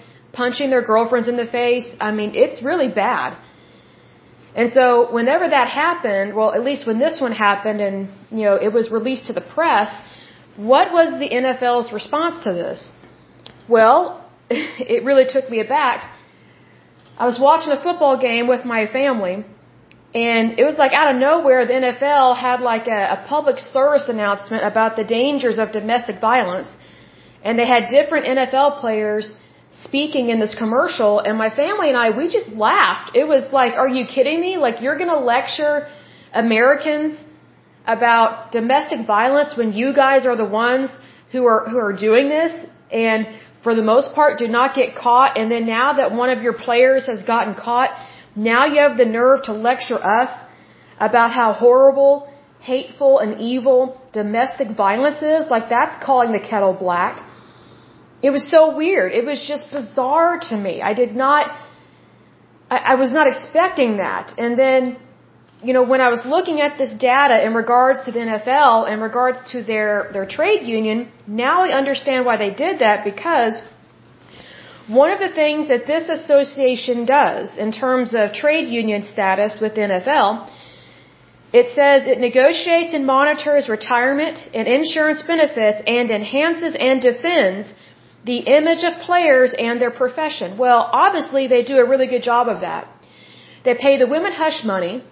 punching 0.40 0.68
their 0.74 0.84
girlfriends 0.90 1.28
in 1.32 1.38
the 1.44 1.50
face. 1.60 1.88
I 2.08 2.10
mean, 2.18 2.32
it's 2.44 2.62
really 2.70 2.90
bad. 3.04 3.38
And 4.54 4.70
so, 4.76 5.10
whenever 5.18 5.46
that 5.56 5.68
happened, 5.68 6.36
well, 6.36 6.52
at 6.58 6.62
least 6.68 6.86
when 6.86 6.98
this 6.98 7.16
one 7.26 7.32
happened 7.32 7.80
and, 7.80 8.08
you 8.30 8.44
know, 8.46 8.56
it 8.66 8.72
was 8.78 8.90
released 8.90 9.26
to 9.30 9.34
the 9.38 9.46
press, 9.56 9.90
what 10.56 10.92
was 10.92 11.18
the 11.18 11.28
NFL's 11.28 11.92
response 11.92 12.44
to 12.44 12.52
this? 12.52 12.90
Well, 13.68 14.24
it 14.50 15.04
really 15.04 15.26
took 15.26 15.50
me 15.50 15.60
aback. 15.60 16.12
I 17.18 17.26
was 17.26 17.38
watching 17.40 17.72
a 17.72 17.82
football 17.82 18.18
game 18.18 18.46
with 18.46 18.64
my 18.64 18.86
family, 18.86 19.44
and 20.14 20.58
it 20.58 20.64
was 20.64 20.76
like 20.76 20.92
out 20.92 21.14
of 21.14 21.20
nowhere, 21.20 21.66
the 21.66 21.74
NFL 21.74 22.36
had 22.36 22.60
like 22.60 22.86
a, 22.86 23.02
a 23.16 23.24
public 23.28 23.58
service 23.58 24.08
announcement 24.08 24.64
about 24.64 24.96
the 24.96 25.04
dangers 25.04 25.58
of 25.58 25.72
domestic 25.72 26.20
violence. 26.20 26.76
And 27.42 27.58
they 27.58 27.66
had 27.66 27.88
different 27.88 28.26
NFL 28.26 28.78
players 28.78 29.34
speaking 29.72 30.30
in 30.30 30.40
this 30.40 30.54
commercial, 30.54 31.20
and 31.20 31.36
my 31.36 31.50
family 31.50 31.88
and 31.88 31.98
I, 31.98 32.16
we 32.16 32.28
just 32.28 32.50
laughed. 32.52 33.14
It 33.14 33.26
was 33.28 33.52
like, 33.52 33.74
are 33.74 33.88
you 33.88 34.06
kidding 34.06 34.40
me? 34.40 34.56
Like, 34.56 34.80
you're 34.80 34.98
gonna 34.98 35.20
lecture 35.20 35.88
Americans 36.32 37.18
about 37.86 38.52
domestic 38.52 39.06
violence 39.06 39.56
when 39.56 39.72
you 39.72 39.92
guys 39.94 40.26
are 40.26 40.36
the 40.36 40.44
ones 40.44 40.90
who 41.32 41.44
are 41.46 41.68
who 41.68 41.78
are 41.78 41.92
doing 41.92 42.28
this 42.28 42.54
and 42.90 43.26
for 43.62 43.74
the 43.74 43.82
most 43.82 44.14
part 44.14 44.38
do 44.38 44.48
not 44.48 44.74
get 44.74 44.94
caught 44.94 45.38
and 45.38 45.50
then 45.50 45.66
now 45.66 45.92
that 45.94 46.12
one 46.12 46.30
of 46.30 46.42
your 46.42 46.52
players 46.52 47.06
has 47.06 47.22
gotten 47.22 47.54
caught 47.54 47.90
now 48.36 48.66
you 48.66 48.80
have 48.80 48.98
the 48.98 49.06
nerve 49.06 49.44
to 49.44 49.52
lecture 49.52 50.02
us 50.02 50.30
about 51.00 51.30
how 51.32 51.52
horrible, 51.54 52.30
hateful, 52.60 53.18
and 53.18 53.40
evil 53.40 54.00
domestic 54.12 54.76
violence 54.76 55.22
is, 55.22 55.48
like 55.48 55.68
that's 55.70 55.96
calling 56.04 56.32
the 56.32 56.40
kettle 56.40 56.74
black. 56.74 57.24
It 58.22 58.30
was 58.30 58.50
so 58.50 58.76
weird. 58.76 59.12
It 59.12 59.24
was 59.24 59.46
just 59.46 59.70
bizarre 59.70 60.38
to 60.50 60.56
me. 60.56 60.82
I 60.82 60.94
did 60.94 61.14
not, 61.14 61.50
I, 62.70 62.76
I 62.92 62.94
was 62.96 63.10
not 63.10 63.26
expecting 63.26 63.98
that. 63.98 64.34
And 64.38 64.58
then, 64.58 64.96
you 65.66 65.72
know, 65.76 65.86
when 65.92 66.00
I 66.00 66.10
was 66.16 66.22
looking 66.34 66.60
at 66.66 66.78
this 66.78 66.92
data 66.92 67.36
in 67.46 67.52
regards 67.62 67.98
to 68.06 68.10
the 68.16 68.20
NFL, 68.20 68.88
in 68.92 69.00
regards 69.00 69.38
to 69.52 69.62
their, 69.70 70.10
their 70.12 70.26
trade 70.36 70.62
union, 70.76 70.98
now 71.44 71.56
I 71.66 71.70
understand 71.80 72.24
why 72.24 72.36
they 72.44 72.52
did 72.64 72.78
that 72.84 73.04
because 73.04 73.54
one 74.86 75.10
of 75.10 75.18
the 75.18 75.32
things 75.40 75.66
that 75.72 75.86
this 75.92 76.08
association 76.08 77.04
does 77.04 77.58
in 77.58 77.72
terms 77.72 78.14
of 78.14 78.32
trade 78.32 78.68
union 78.68 79.02
status 79.04 79.58
with 79.60 79.72
NFL, 79.74 80.48
it 81.52 81.74
says 81.78 82.06
it 82.06 82.20
negotiates 82.20 82.92
and 82.94 83.04
monitors 83.04 83.68
retirement 83.68 84.38
and 84.54 84.68
insurance 84.68 85.22
benefits 85.22 85.82
and 85.86 86.10
enhances 86.10 86.76
and 86.78 87.00
defends 87.00 87.74
the 88.24 88.38
image 88.58 88.84
of 88.84 88.92
players 89.10 89.54
and 89.66 89.80
their 89.80 89.94
profession. 90.02 90.58
Well, 90.58 90.88
obviously 90.92 91.48
they 91.48 91.62
do 91.64 91.78
a 91.78 91.88
really 91.88 92.08
good 92.14 92.22
job 92.22 92.48
of 92.54 92.60
that. 92.60 92.88
They 93.64 93.74
pay 93.74 93.98
the 93.98 94.06
women 94.06 94.32
hush 94.32 94.62
money. 94.64 95.02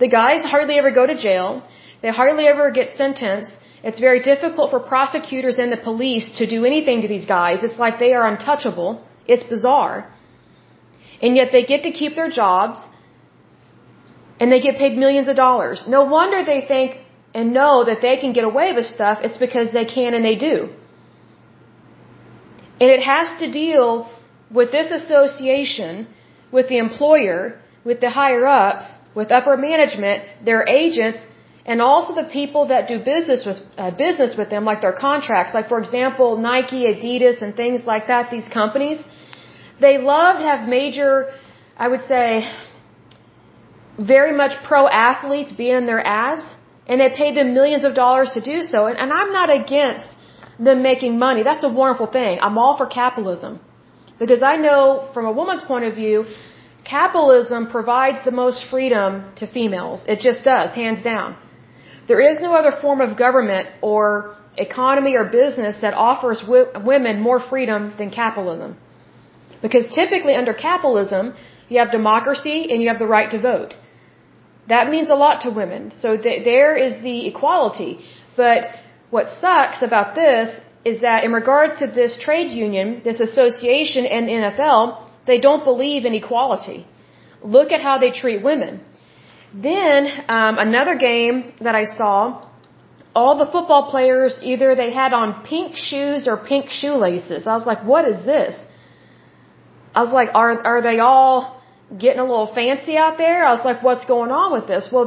The 0.00 0.08
guys 0.08 0.44
hardly 0.44 0.78
ever 0.78 0.90
go 0.90 1.06
to 1.06 1.16
jail. 1.16 1.62
They 2.02 2.10
hardly 2.10 2.46
ever 2.46 2.70
get 2.70 2.90
sentenced. 2.92 3.52
It's 3.82 4.00
very 4.00 4.20
difficult 4.20 4.70
for 4.70 4.80
prosecutors 4.80 5.58
and 5.58 5.72
the 5.72 5.82
police 5.90 6.30
to 6.38 6.46
do 6.46 6.64
anything 6.64 7.02
to 7.02 7.08
these 7.08 7.26
guys. 7.26 7.64
It's 7.64 7.78
like 7.78 7.98
they 7.98 8.12
are 8.14 8.26
untouchable. 8.26 9.02
It's 9.26 9.44
bizarre. 9.44 9.96
And 11.22 11.36
yet 11.36 11.50
they 11.52 11.64
get 11.64 11.82
to 11.82 11.90
keep 11.90 12.14
their 12.14 12.30
jobs 12.30 12.78
and 14.40 14.52
they 14.52 14.60
get 14.60 14.76
paid 14.78 14.96
millions 14.96 15.28
of 15.28 15.36
dollars. 15.36 15.84
No 15.88 16.04
wonder 16.04 16.44
they 16.44 16.60
think 16.72 16.98
and 17.34 17.52
know 17.52 17.84
that 17.84 18.00
they 18.00 18.16
can 18.16 18.32
get 18.32 18.44
away 18.44 18.72
with 18.72 18.86
stuff. 18.86 19.18
It's 19.22 19.38
because 19.38 19.72
they 19.72 19.84
can 19.84 20.14
and 20.14 20.24
they 20.24 20.36
do. 20.36 20.56
And 22.80 22.90
it 22.90 23.02
has 23.02 23.28
to 23.40 23.50
deal 23.50 24.08
with 24.50 24.70
this 24.70 24.90
association, 24.90 26.06
with 26.52 26.68
the 26.68 26.78
employer, 26.78 27.60
with 27.84 28.00
the 28.00 28.10
higher 28.10 28.46
ups, 28.46 28.86
with 29.18 29.30
upper 29.38 29.56
management, 29.70 30.46
their 30.48 30.62
agents, 30.82 31.20
and 31.70 31.82
also 31.88 32.10
the 32.22 32.28
people 32.38 32.62
that 32.72 32.82
do 32.92 32.96
business 33.14 33.40
with 33.48 33.58
uh, 33.76 33.90
business 34.04 34.36
with 34.40 34.48
them, 34.54 34.64
like 34.70 34.80
their 34.86 34.98
contracts. 35.08 35.52
Like 35.58 35.68
for 35.72 35.78
example, 35.84 36.28
Nike, 36.50 36.80
Adidas, 36.92 37.42
and 37.44 37.50
things 37.62 37.80
like 37.92 38.04
that. 38.12 38.30
These 38.36 38.48
companies, 38.60 38.98
they 39.86 39.94
love 40.14 40.38
to 40.42 40.46
have 40.52 40.68
major, 40.78 41.10
I 41.84 41.88
would 41.92 42.04
say, 42.12 42.26
very 44.14 44.34
much 44.42 44.54
pro 44.70 44.82
athletes 45.08 45.52
be 45.62 45.68
in 45.78 45.86
their 45.90 46.02
ads, 46.24 46.46
and 46.88 47.00
they 47.00 47.10
pay 47.22 47.30
them 47.38 47.48
millions 47.60 47.84
of 47.88 47.94
dollars 48.02 48.30
to 48.36 48.40
do 48.52 48.58
so. 48.72 48.86
And, 48.88 48.96
and 49.02 49.12
I'm 49.20 49.32
not 49.40 49.50
against 49.60 50.08
them 50.68 50.82
making 50.90 51.18
money. 51.26 51.42
That's 51.50 51.64
a 51.70 51.72
wonderful 51.80 52.08
thing. 52.18 52.38
I'm 52.46 52.58
all 52.62 52.76
for 52.80 52.86
capitalism. 53.00 53.60
Because 54.22 54.42
I 54.52 54.56
know 54.66 54.80
from 55.14 55.26
a 55.32 55.34
woman's 55.40 55.64
point 55.72 55.84
of 55.88 55.94
view, 56.02 56.16
capitalism 56.88 57.66
provides 57.76 58.24
the 58.24 58.30
most 58.30 58.66
freedom 58.70 59.10
to 59.36 59.46
females. 59.46 60.04
It 60.06 60.20
just 60.20 60.42
does, 60.42 60.74
hands 60.74 61.02
down. 61.02 61.36
There 62.08 62.20
is 62.20 62.40
no 62.40 62.54
other 62.54 62.72
form 62.80 63.00
of 63.00 63.18
government 63.18 63.68
or 63.82 64.34
economy 64.56 65.14
or 65.14 65.24
business 65.24 65.76
that 65.82 65.94
offers 65.94 66.42
women 66.92 67.20
more 67.20 67.40
freedom 67.40 67.92
than 67.98 68.10
capitalism. 68.10 68.76
Because 69.60 69.86
typically 69.94 70.34
under 70.34 70.54
capitalism, 70.54 71.34
you 71.68 71.78
have 71.80 71.90
democracy 71.90 72.58
and 72.70 72.82
you 72.82 72.88
have 72.88 72.98
the 72.98 73.06
right 73.06 73.30
to 73.30 73.40
vote. 73.40 73.74
That 74.68 74.88
means 74.88 75.10
a 75.10 75.14
lot 75.14 75.42
to 75.42 75.50
women. 75.50 75.92
So 76.02 76.16
th 76.16 76.44
there 76.44 76.72
is 76.86 76.92
the 77.08 77.18
equality. 77.32 77.92
But 78.36 78.60
what 79.10 79.26
sucks 79.42 79.80
about 79.88 80.14
this 80.14 80.46
is 80.84 81.00
that 81.06 81.24
in 81.26 81.32
regards 81.32 81.74
to 81.80 81.86
this 82.00 82.12
trade 82.26 82.50
union, 82.66 82.86
this 83.08 83.20
association 83.28 84.04
and 84.06 84.22
NFL, 84.28 85.07
they 85.30 85.40
don't 85.46 85.64
believe 85.70 86.04
in 86.08 86.14
equality. 86.22 86.80
Look 87.56 87.70
at 87.76 87.80
how 87.88 87.96
they 88.04 88.10
treat 88.22 88.42
women. 88.50 88.80
Then 89.68 90.06
um, 90.36 90.54
another 90.68 90.96
game 91.08 91.36
that 91.66 91.74
I 91.82 91.84
saw, 91.98 92.14
all 93.14 93.34
the 93.42 93.50
football 93.54 93.84
players 93.92 94.38
either 94.42 94.74
they 94.74 94.90
had 95.02 95.12
on 95.20 95.28
pink 95.52 95.76
shoes 95.76 96.28
or 96.30 96.36
pink 96.52 96.66
shoelaces. 96.80 97.46
I 97.46 97.54
was 97.60 97.66
like, 97.72 97.82
what 97.92 98.04
is 98.12 98.18
this? 98.32 98.54
I 99.94 100.02
was 100.04 100.12
like, 100.12 100.30
are 100.34 100.52
are 100.72 100.82
they 100.88 100.98
all 101.10 101.38
getting 102.04 102.20
a 102.26 102.28
little 102.32 102.52
fancy 102.60 102.96
out 103.04 103.16
there? 103.24 103.38
I 103.50 103.52
was 103.56 103.64
like, 103.64 103.82
what's 103.82 104.04
going 104.14 104.30
on 104.30 104.52
with 104.56 104.66
this? 104.72 104.90
Well, 104.92 105.06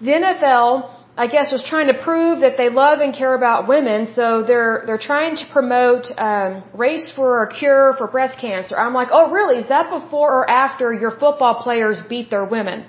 the 0.00 0.12
NFL, 0.20 0.70
I 1.18 1.26
guess, 1.28 1.50
was 1.50 1.64
trying 1.66 1.86
to 1.86 1.94
prove 1.94 2.40
that 2.40 2.58
they 2.58 2.68
love 2.68 3.00
and 3.00 3.14
care 3.14 3.34
about 3.34 3.66
women, 3.68 4.06
so 4.06 4.42
they're 4.42 4.82
they're 4.86 5.04
trying 5.12 5.36
to 5.36 5.46
promote 5.50 6.04
um, 6.18 6.62
race 6.74 7.10
for 7.16 7.42
a 7.44 7.48
cure 7.58 7.94
for 7.96 8.06
breast 8.06 8.38
cancer. 8.38 8.76
I'm 8.78 8.92
like, 8.92 9.08
oh, 9.10 9.30
really? 9.30 9.56
Is 9.64 9.68
that 9.68 9.88
before 9.88 10.30
or 10.38 10.44
after 10.50 10.92
your 10.92 11.12
football 11.22 11.54
players 11.62 12.02
beat 12.12 12.28
their 12.28 12.44
women? 12.44 12.84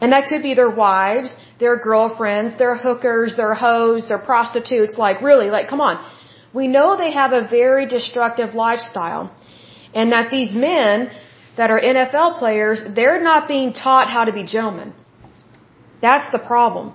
And 0.00 0.12
that 0.12 0.28
could 0.28 0.42
be 0.42 0.54
their 0.54 0.70
wives, 0.70 1.36
their 1.58 1.76
girlfriends, 1.76 2.56
their 2.56 2.76
hookers, 2.76 3.36
their 3.36 3.54
hoes, 3.54 4.08
their 4.08 4.22
prostitutes. 4.30 4.96
Like, 4.96 5.20
really, 5.20 5.48
like, 5.56 5.68
come 5.68 5.82
on. 5.82 5.96
We 6.54 6.66
know 6.66 6.96
they 6.96 7.12
have 7.12 7.32
a 7.32 7.46
very 7.46 7.86
destructive 7.86 8.54
lifestyle. 8.54 9.30
And 9.94 10.12
that 10.12 10.30
these 10.30 10.54
men 10.54 11.10
that 11.58 11.70
are 11.70 11.80
NFL 11.80 12.38
players, 12.38 12.82
they're 12.94 13.22
not 13.22 13.48
being 13.48 13.72
taught 13.72 14.08
how 14.08 14.24
to 14.24 14.32
be 14.32 14.44
gentlemen. 14.44 14.94
That's 16.00 16.30
the 16.30 16.38
problem. 16.38 16.94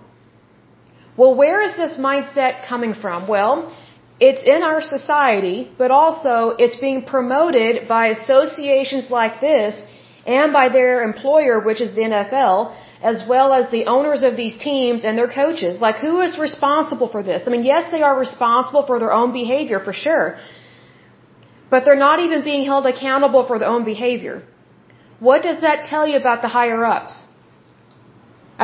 Well, 1.18 1.36
where 1.36 1.62
is 1.62 1.76
this 1.76 1.98
mindset 1.98 2.68
coming 2.68 2.94
from? 2.94 3.28
Well, 3.28 3.76
it's 4.20 4.44
in 4.44 4.62
our 4.64 4.82
society, 4.82 5.58
but 5.78 5.90
also 5.92 6.56
it's 6.64 6.76
being 6.76 7.04
promoted 7.04 7.88
by 7.88 8.04
associations 8.18 9.10
like 9.10 9.42
this 9.42 9.84
and 10.26 10.54
by 10.54 10.70
their 10.70 11.02
employer, 11.04 11.60
which 11.60 11.82
is 11.82 11.96
the 11.96 12.02
NFL, 12.02 12.76
as 13.02 13.24
well 13.28 13.54
as 13.54 13.72
the 13.72 13.86
owners 13.86 14.22
of 14.22 14.38
these 14.38 14.56
teams 14.58 15.04
and 15.04 15.18
their 15.18 15.32
coaches. 15.42 15.82
Like, 15.82 15.98
who 15.98 16.22
is 16.22 16.38
responsible 16.38 17.08
for 17.08 17.24
this? 17.24 17.48
I 17.48 17.50
mean, 17.50 17.64
yes, 17.64 17.92
they 17.92 18.04
are 18.04 18.18
responsible 18.18 18.86
for 18.86 19.00
their 19.00 19.12
own 19.12 19.34
behavior, 19.34 19.80
for 19.80 19.94
sure. 19.94 20.38
But 21.72 21.86
they're 21.86 22.04
not 22.10 22.20
even 22.20 22.44
being 22.44 22.64
held 22.64 22.86
accountable 22.86 23.44
for 23.48 23.58
their 23.58 23.70
own 23.70 23.84
behavior. 23.84 24.44
What 25.20 25.42
does 25.42 25.62
that 25.62 25.84
tell 25.84 26.08
you 26.08 26.18
about 26.18 26.42
the 26.44 26.48
higher 26.60 26.86
ups? 26.86 27.26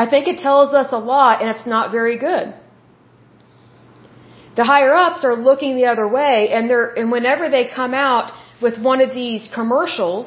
I 0.01 0.05
think 0.11 0.27
it 0.33 0.37
tells 0.47 0.73
us 0.81 0.89
a 0.99 1.01
lot, 1.13 1.41
and 1.41 1.49
it's 1.53 1.67
not 1.75 1.85
very 1.99 2.17
good. 2.29 2.47
The 4.59 4.65
higher 4.71 4.93
ups 5.05 5.21
are 5.29 5.35
looking 5.49 5.71
the 5.75 5.87
other 5.93 6.07
way, 6.19 6.49
and 6.55 6.69
they're, 6.69 6.89
and 6.99 7.11
whenever 7.15 7.45
they 7.55 7.65
come 7.79 7.93
out 8.09 8.27
with 8.65 8.75
one 8.89 9.01
of 9.05 9.11
these 9.21 9.49
commercials, 9.59 10.25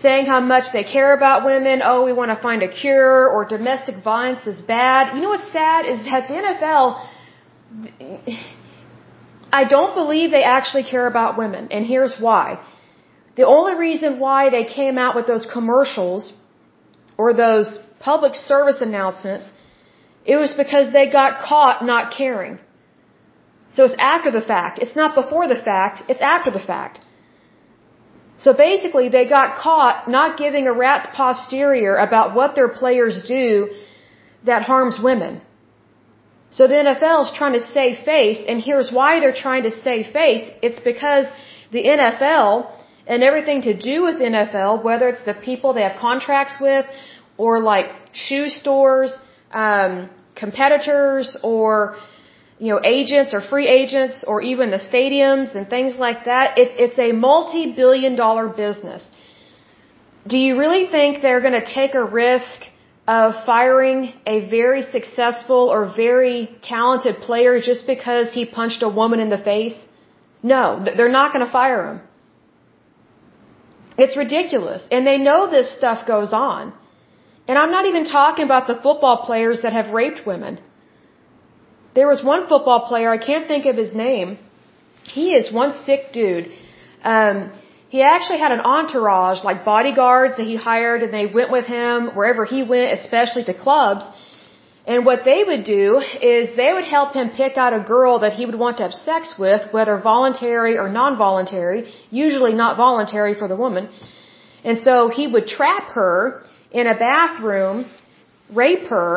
saying 0.00 0.26
how 0.26 0.40
much 0.54 0.64
they 0.76 0.84
care 0.96 1.12
about 1.18 1.44
women. 1.44 1.82
Oh, 1.90 2.04
we 2.08 2.12
want 2.20 2.30
to 2.34 2.40
find 2.48 2.62
a 2.62 2.70
cure 2.82 3.28
or 3.34 3.44
domestic 3.56 3.96
violence 4.04 4.46
is 4.52 4.60
bad. 4.60 5.14
You 5.14 5.22
know 5.22 5.30
what's 5.36 5.52
sad 5.60 5.86
is 5.92 5.98
that 6.10 6.28
the 6.28 6.36
NFL, 6.44 6.86
I 9.60 9.64
don't 9.76 9.94
believe 10.00 10.30
they 10.30 10.46
actually 10.58 10.84
care 10.94 11.06
about 11.14 11.38
women. 11.42 11.68
And 11.70 11.86
here's 11.94 12.16
why. 12.26 12.46
The 13.36 13.46
only 13.56 13.74
reason 13.74 14.18
why 14.18 14.50
they 14.50 14.64
came 14.64 14.98
out 15.04 15.14
with 15.18 15.26
those 15.26 15.46
commercials 15.56 16.32
or 17.18 17.32
those 17.34 17.78
public 18.10 18.34
service 18.50 18.80
announcements, 18.88 19.46
it 20.32 20.36
was 20.44 20.52
because 20.62 20.86
they 20.96 21.06
got 21.20 21.32
caught 21.50 21.84
not 21.92 22.04
caring. 22.20 22.56
So 23.74 23.80
it's 23.86 23.98
after 24.14 24.30
the 24.38 24.44
fact. 24.52 24.74
It's 24.84 24.96
not 25.02 25.10
before 25.22 25.46
the 25.54 25.60
fact, 25.70 26.02
it's 26.12 26.24
after 26.34 26.50
the 26.58 26.64
fact. 26.72 27.00
So 28.44 28.50
basically, 28.68 29.08
they 29.16 29.26
got 29.38 29.56
caught 29.66 30.08
not 30.18 30.30
giving 30.44 30.64
a 30.72 30.74
rat's 30.84 31.08
posterior 31.20 31.94
about 32.06 32.34
what 32.38 32.54
their 32.58 32.70
players 32.80 33.14
do 33.36 33.48
that 34.48 34.62
harms 34.70 34.96
women. 35.10 35.34
So 36.58 36.62
the 36.72 36.78
NFL 36.86 37.18
is 37.26 37.32
trying 37.40 37.56
to 37.60 37.64
save 37.76 37.96
face, 38.12 38.40
and 38.48 38.60
here's 38.68 38.90
why 38.98 39.10
they're 39.20 39.40
trying 39.46 39.64
to 39.68 39.74
save 39.86 40.06
face. 40.20 40.44
It's 40.66 40.82
because 40.90 41.26
the 41.76 41.84
NFL 41.96 42.50
and 43.06 43.22
everything 43.30 43.62
to 43.62 43.74
do 43.90 43.96
with 44.06 44.16
NFL, 44.16 44.82
whether 44.88 45.08
it's 45.12 45.24
the 45.30 45.36
people 45.48 45.72
they 45.72 45.86
have 45.88 45.98
contracts 46.08 46.56
with, 46.60 46.86
or 47.38 47.60
like 47.60 47.86
shoe 48.12 48.48
stores, 48.48 49.16
um, 49.52 50.10
competitors, 50.34 51.36
or 51.42 51.96
you 52.58 52.68
know, 52.72 52.80
agents 52.82 53.34
or 53.34 53.40
free 53.40 53.68
agents 53.68 54.24
or 54.26 54.40
even 54.40 54.70
the 54.70 54.78
stadiums 54.78 55.54
and 55.54 55.68
things 55.68 55.96
like 55.96 56.24
that. 56.24 56.58
It, 56.58 56.68
it's 56.84 56.98
a 56.98 57.12
multi-billion 57.12 58.16
dollar 58.16 58.48
business. 58.48 59.10
Do 60.26 60.38
you 60.38 60.58
really 60.58 60.86
think 60.86 61.22
they're 61.22 61.42
going 61.42 61.60
to 61.64 61.68
take 61.80 61.94
a 61.94 62.04
risk 62.04 62.60
of 63.06 63.44
firing 63.44 64.12
a 64.26 64.48
very 64.48 64.82
successful 64.82 65.68
or 65.74 65.92
very 65.94 66.48
talented 66.62 67.18
player 67.18 67.60
just 67.60 67.86
because 67.86 68.32
he 68.32 68.44
punched 68.44 68.82
a 68.82 68.88
woman 68.88 69.20
in 69.20 69.28
the 69.28 69.38
face? 69.38 69.76
No, 70.42 70.84
they're 70.96 71.16
not 71.20 71.32
going 71.32 71.44
to 71.44 71.52
fire 71.52 71.82
him. 71.90 72.00
It's 73.98 74.16
ridiculous. 74.16 74.86
And 74.90 75.06
they 75.06 75.18
know 75.18 75.50
this 75.50 75.70
stuff 75.76 76.06
goes 76.06 76.32
on. 76.32 76.72
And 77.48 77.58
I'm 77.58 77.70
not 77.70 77.86
even 77.86 78.04
talking 78.04 78.44
about 78.44 78.66
the 78.66 78.78
football 78.86 79.18
players 79.28 79.62
that 79.62 79.72
have 79.72 79.92
raped 80.00 80.26
women. 80.26 80.58
There 81.94 82.08
was 82.12 82.22
one 82.22 82.42
football 82.48 82.80
player, 82.88 83.10
I 83.10 83.18
can't 83.18 83.46
think 83.46 83.64
of 83.66 83.76
his 83.76 83.94
name. 83.94 84.38
He 85.04 85.26
is 85.38 85.52
one 85.52 85.72
sick 85.72 86.12
dude. 86.12 86.50
Um, 87.02 87.52
he 87.88 88.02
actually 88.02 88.40
had 88.44 88.52
an 88.52 88.60
entourage, 88.60 89.44
like 89.44 89.64
bodyguards 89.64 90.36
that 90.38 90.46
he 90.52 90.56
hired, 90.56 91.02
and 91.04 91.12
they 91.18 91.26
went 91.26 91.50
with 91.56 91.66
him 91.66 92.08
wherever 92.16 92.44
he 92.44 92.62
went, 92.62 92.92
especially 92.98 93.44
to 93.44 93.54
clubs. 93.54 94.04
And 94.86 95.06
what 95.06 95.24
they 95.24 95.42
would 95.48 95.64
do 95.64 96.00
is 96.34 96.54
they 96.56 96.72
would 96.72 96.88
help 96.96 97.12
him 97.12 97.30
pick 97.30 97.56
out 97.56 97.72
a 97.72 97.80
girl 97.94 98.20
that 98.24 98.32
he 98.38 98.46
would 98.46 98.58
want 98.64 98.76
to 98.78 98.84
have 98.84 98.94
sex 98.94 99.34
with, 99.38 99.62
whether 99.72 99.98
voluntary 99.98 100.78
or 100.78 100.88
non-voluntary, 100.88 101.92
usually 102.10 102.54
not 102.54 102.76
voluntary 102.76 103.34
for 103.34 103.48
the 103.48 103.56
woman. 103.56 103.88
And 104.64 104.78
so 104.78 105.08
he 105.08 105.26
would 105.26 105.46
trap 105.46 105.88
her 105.98 106.44
in 106.80 106.86
a 106.94 106.96
bathroom, 107.08 107.76
rape 108.62 108.86
her, 108.94 109.10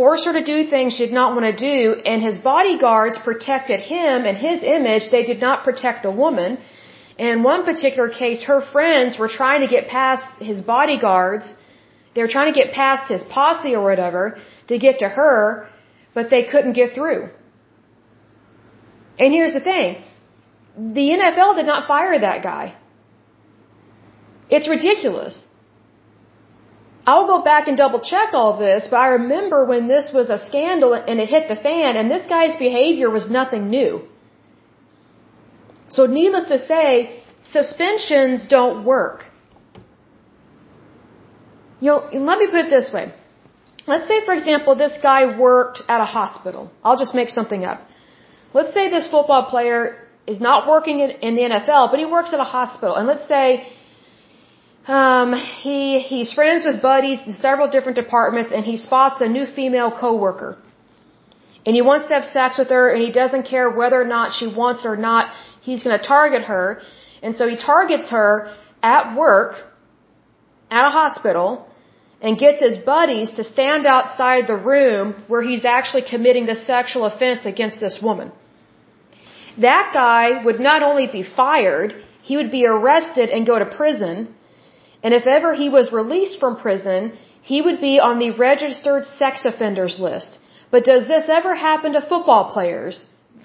force 0.00 0.22
her 0.26 0.32
to 0.40 0.44
do 0.52 0.58
things 0.74 0.88
she 0.96 1.04
did 1.06 1.16
not 1.20 1.34
want 1.36 1.46
to 1.52 1.58
do, 1.72 1.80
and 2.10 2.22
his 2.28 2.38
bodyguards 2.52 3.16
protected 3.28 3.80
him 3.94 4.16
and 4.28 4.36
his 4.48 4.62
image. 4.76 5.04
They 5.16 5.24
did 5.32 5.40
not 5.46 5.64
protect 5.68 5.98
the 6.08 6.14
woman. 6.24 6.58
In 7.28 7.42
one 7.52 7.62
particular 7.70 8.08
case, 8.22 8.42
her 8.50 8.60
friends 8.74 9.18
were 9.22 9.32
trying 9.40 9.60
to 9.66 9.70
get 9.76 9.88
past 9.98 10.24
his 10.50 10.60
bodyguards. 10.74 11.46
They 12.14 12.22
were 12.24 12.32
trying 12.36 12.52
to 12.52 12.58
get 12.60 12.72
past 12.82 13.10
his 13.14 13.24
posse 13.38 13.74
or 13.78 13.82
whatever 13.90 14.24
to 14.68 14.78
get 14.86 14.98
to 15.04 15.08
her, 15.18 15.68
but 16.16 16.30
they 16.34 16.44
couldn't 16.52 16.74
get 16.82 16.94
through. 16.96 17.22
And 19.22 19.32
here's 19.32 19.54
the 19.58 19.64
thing. 19.70 19.90
The 21.00 21.06
NFL 21.16 21.50
did 21.56 21.66
not 21.72 21.88
fire 21.94 22.18
that 22.28 22.42
guy. 22.42 22.64
It's 24.56 24.68
ridiculous. 24.76 25.34
I'll 27.06 27.26
go 27.26 27.42
back 27.42 27.68
and 27.68 27.76
double 27.76 28.00
check 28.00 28.30
all 28.32 28.56
this, 28.56 28.88
but 28.90 28.96
I 28.96 29.08
remember 29.20 29.66
when 29.66 29.88
this 29.88 30.10
was 30.12 30.30
a 30.30 30.38
scandal 30.38 30.94
and 30.94 31.20
it 31.20 31.28
hit 31.28 31.48
the 31.48 31.56
fan 31.56 31.96
and 31.96 32.10
this 32.10 32.26
guy's 32.26 32.56
behavior 32.56 33.10
was 33.10 33.28
nothing 33.30 33.68
new. 33.68 34.02
So 35.88 36.06
needless 36.06 36.46
to 36.48 36.58
say, 36.58 37.22
suspensions 37.50 38.46
don't 38.48 38.84
work. 38.84 39.24
You 41.80 41.88
know, 41.90 42.24
let 42.30 42.38
me 42.38 42.46
put 42.46 42.60
it 42.66 42.70
this 42.70 42.90
way. 42.92 43.12
Let's 43.86 44.08
say, 44.08 44.24
for 44.24 44.32
example, 44.32 44.74
this 44.74 44.96
guy 45.02 45.38
worked 45.38 45.82
at 45.88 46.00
a 46.00 46.06
hospital. 46.06 46.72
I'll 46.82 46.96
just 46.96 47.14
make 47.14 47.28
something 47.28 47.64
up. 47.66 47.86
Let's 48.54 48.72
say 48.72 48.88
this 48.88 49.06
football 49.10 49.44
player 49.50 49.98
is 50.26 50.40
not 50.40 50.66
working 50.66 51.00
in, 51.00 51.10
in 51.10 51.34
the 51.34 51.42
NFL, 51.42 51.90
but 51.90 51.98
he 51.98 52.06
works 52.06 52.32
at 52.32 52.40
a 52.40 52.50
hospital. 52.58 52.94
And 52.96 53.06
let's 53.06 53.28
say 53.28 53.66
um, 54.86 55.32
he 55.32 56.00
he's 56.00 56.32
friends 56.32 56.64
with 56.64 56.82
buddies 56.82 57.20
in 57.26 57.32
several 57.32 57.68
different 57.68 57.96
departments, 57.96 58.52
and 58.52 58.64
he 58.64 58.76
spots 58.76 59.20
a 59.20 59.28
new 59.28 59.46
female 59.46 59.90
coworker. 59.90 60.58
And 61.66 61.74
he 61.74 61.80
wants 61.80 62.06
to 62.06 62.14
have 62.14 62.26
sex 62.26 62.58
with 62.58 62.68
her, 62.68 62.90
and 62.92 63.02
he 63.02 63.10
doesn't 63.10 63.44
care 63.44 63.70
whether 63.70 64.00
or 64.00 64.04
not 64.04 64.34
she 64.34 64.46
wants 64.46 64.84
it 64.84 64.88
or 64.88 64.96
not. 64.96 65.32
He's 65.62 65.82
going 65.82 65.98
to 65.98 66.06
target 66.06 66.42
her, 66.42 66.82
and 67.22 67.34
so 67.34 67.48
he 67.48 67.56
targets 67.56 68.10
her 68.10 68.54
at 68.82 69.16
work, 69.16 69.54
at 70.70 70.86
a 70.86 70.90
hospital, 70.90 71.66
and 72.20 72.36
gets 72.36 72.60
his 72.60 72.76
buddies 72.78 73.30
to 73.38 73.42
stand 73.44 73.86
outside 73.86 74.46
the 74.46 74.56
room 74.56 75.14
where 75.28 75.42
he's 75.42 75.64
actually 75.64 76.02
committing 76.02 76.44
the 76.44 76.54
sexual 76.54 77.06
offense 77.06 77.46
against 77.46 77.80
this 77.80 77.98
woman. 78.02 78.32
That 79.58 79.90
guy 79.94 80.44
would 80.44 80.60
not 80.60 80.82
only 80.82 81.06
be 81.06 81.22
fired, 81.22 81.94
he 82.22 82.36
would 82.36 82.50
be 82.50 82.66
arrested 82.66 83.30
and 83.30 83.46
go 83.46 83.58
to 83.58 83.66
prison. 83.66 84.34
And 85.04 85.12
if 85.20 85.26
ever 85.36 85.50
he 85.62 85.68
was 85.78 85.92
released 86.00 86.40
from 86.40 86.56
prison, 86.66 87.00
he 87.52 87.58
would 87.64 87.80
be 87.88 87.94
on 88.08 88.18
the 88.18 88.30
registered 88.48 89.04
sex 89.20 89.44
offenders 89.50 89.96
list. 90.08 90.38
But 90.72 90.84
does 90.90 91.06
this 91.06 91.26
ever 91.38 91.54
happen 91.54 91.92
to 91.92 92.00
football 92.12 92.44
players 92.54 93.04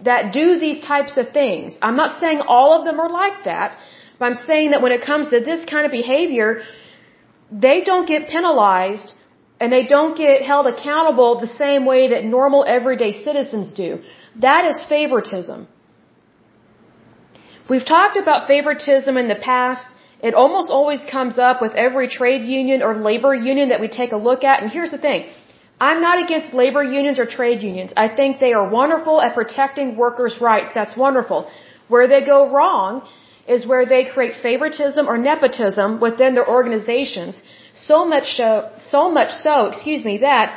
that 0.10 0.32
do 0.40 0.48
these 0.66 0.80
types 0.92 1.18
of 1.22 1.32
things? 1.40 1.78
I'm 1.82 1.98
not 2.04 2.20
saying 2.22 2.40
all 2.56 2.72
of 2.78 2.86
them 2.86 3.00
are 3.06 3.12
like 3.24 3.44
that, 3.44 3.78
but 4.18 4.26
I'm 4.28 4.40
saying 4.50 4.72
that 4.72 4.82
when 4.82 4.94
it 4.98 5.04
comes 5.12 5.28
to 5.34 5.42
this 5.50 5.66
kind 5.74 5.86
of 5.86 5.92
behavior, 5.92 6.64
they 7.52 7.78
don't 7.90 8.08
get 8.14 8.30
penalized 8.30 9.14
and 9.60 9.74
they 9.74 9.86
don't 9.86 10.16
get 10.18 10.42
held 10.42 10.66
accountable 10.74 11.40
the 11.40 11.54
same 11.64 11.86
way 11.86 12.02
that 12.14 12.24
normal 12.24 12.64
everyday 12.78 13.12
citizens 13.12 13.72
do. 13.84 14.02
That 14.48 14.66
is 14.72 14.86
favoritism. 14.88 15.68
We've 17.70 17.86
talked 17.86 18.18
about 18.18 18.48
favoritism 18.48 19.18
in 19.18 19.28
the 19.28 19.42
past. 19.52 19.88
It 20.22 20.34
almost 20.34 20.70
always 20.70 21.02
comes 21.16 21.38
up 21.40 21.62
with 21.62 21.74
every 21.74 22.08
trade 22.10 22.44
union 22.46 22.82
or 22.84 22.94
labor 22.96 23.34
union 23.34 23.70
that 23.70 23.80
we 23.80 23.88
take 23.88 24.12
a 24.12 24.18
look 24.18 24.44
at. 24.44 24.62
And 24.62 24.72
here's 24.72 24.92
the 24.92 24.98
thing. 24.98 25.30
I'm 25.80 26.02
not 26.02 26.22
against 26.24 26.54
labor 26.54 26.84
unions 26.84 27.20
or 27.20 27.26
trade 27.26 27.62
unions. 27.62 27.94
I 27.96 28.08
think 28.10 28.40
they 28.40 28.54
are 28.54 28.68
wonderful 28.70 29.22
at 29.22 29.34
protecting 29.34 29.96
workers' 29.96 30.42
rights. 30.42 30.72
That's 30.74 30.96
wonderful. 30.98 31.50
Where 31.88 32.08
they 32.08 32.22
go 32.26 32.40
wrong 32.54 33.08
is 33.48 33.66
where 33.66 33.86
they 33.86 34.04
create 34.06 34.36
favoritism 34.36 35.08
or 35.08 35.18
nepotism 35.18 36.00
within 36.00 36.36
their 36.36 36.48
organizations. 36.58 37.42
So 37.74 38.06
much 38.06 38.34
so, 38.40 38.70
so 38.80 39.10
much 39.10 39.32
so, 39.32 39.68
excuse 39.68 40.04
me, 40.04 40.18
that 40.18 40.48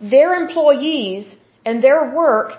their 0.00 0.34
employees 0.34 1.34
and 1.64 1.82
their 1.82 2.14
work 2.14 2.52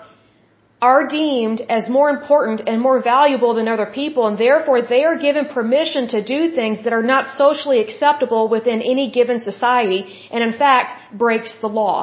are 0.88 1.02
deemed 1.20 1.60
as 1.76 1.88
more 1.98 2.08
important 2.16 2.58
and 2.70 2.80
more 2.86 2.98
valuable 3.12 3.52
than 3.58 3.68
other 3.74 3.88
people 4.00 4.26
and 4.28 4.36
therefore 4.46 4.78
they 4.92 5.02
are 5.08 5.16
given 5.26 5.46
permission 5.58 6.08
to 6.14 6.18
do 6.34 6.40
things 6.58 6.84
that 6.84 6.96
are 6.98 7.08
not 7.14 7.30
socially 7.42 7.80
acceptable 7.84 8.44
within 8.56 8.82
any 8.92 9.06
given 9.18 9.40
society 9.50 10.00
and 10.32 10.42
in 10.48 10.54
fact 10.64 10.90
breaks 11.24 11.54
the 11.64 11.72
law. 11.80 11.98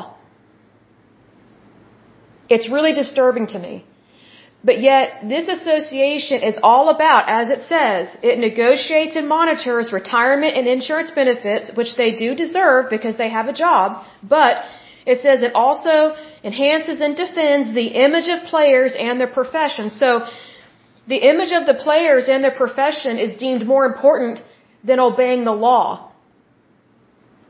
It's 2.54 2.70
really 2.76 2.94
disturbing 3.04 3.48
to 3.54 3.60
me. 3.68 3.74
But 4.70 4.80
yet, 4.80 5.06
this 5.34 5.48
association 5.58 6.44
is 6.50 6.58
all 6.62 6.90
about, 6.96 7.30
as 7.36 7.50
it 7.56 7.62
says, 7.74 8.16
it 8.22 8.38
negotiates 8.48 9.16
and 9.16 9.28
monitors 9.28 9.92
retirement 9.92 10.56
and 10.58 10.68
insurance 10.68 11.12
benefits, 11.22 11.72
which 11.80 11.96
they 12.02 12.12
do 12.24 12.36
deserve 12.36 12.92
because 12.96 13.16
they 13.22 13.30
have 13.38 13.48
a 13.48 13.56
job, 13.62 14.04
but 14.22 14.58
it 15.14 15.22
says 15.24 15.42
it 15.42 15.56
also 15.56 15.96
enhances 16.44 17.02
and 17.02 17.16
defends 17.16 17.74
the 17.74 17.88
image 18.06 18.30
of 18.30 18.44
players 18.50 18.96
and 18.98 19.20
their 19.20 19.34
profession. 19.40 19.90
So, 19.90 20.28
the 21.08 21.18
image 21.32 21.52
of 21.52 21.66
the 21.66 21.74
players 21.74 22.30
and 22.30 22.44
their 22.44 22.58
profession 22.64 23.18
is 23.18 23.36
deemed 23.38 23.66
more 23.66 23.86
important 23.86 24.42
than 24.84 25.00
obeying 25.00 25.44
the 25.46 25.52
law, 25.52 26.12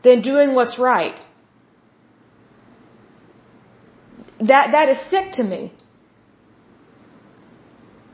than 0.03 0.21
doing 0.21 0.55
what's 0.55 0.79
right. 0.79 1.19
That, 4.39 4.71
that 4.71 4.89
is 4.89 4.99
sick 5.09 5.33
to 5.33 5.43
me 5.43 5.73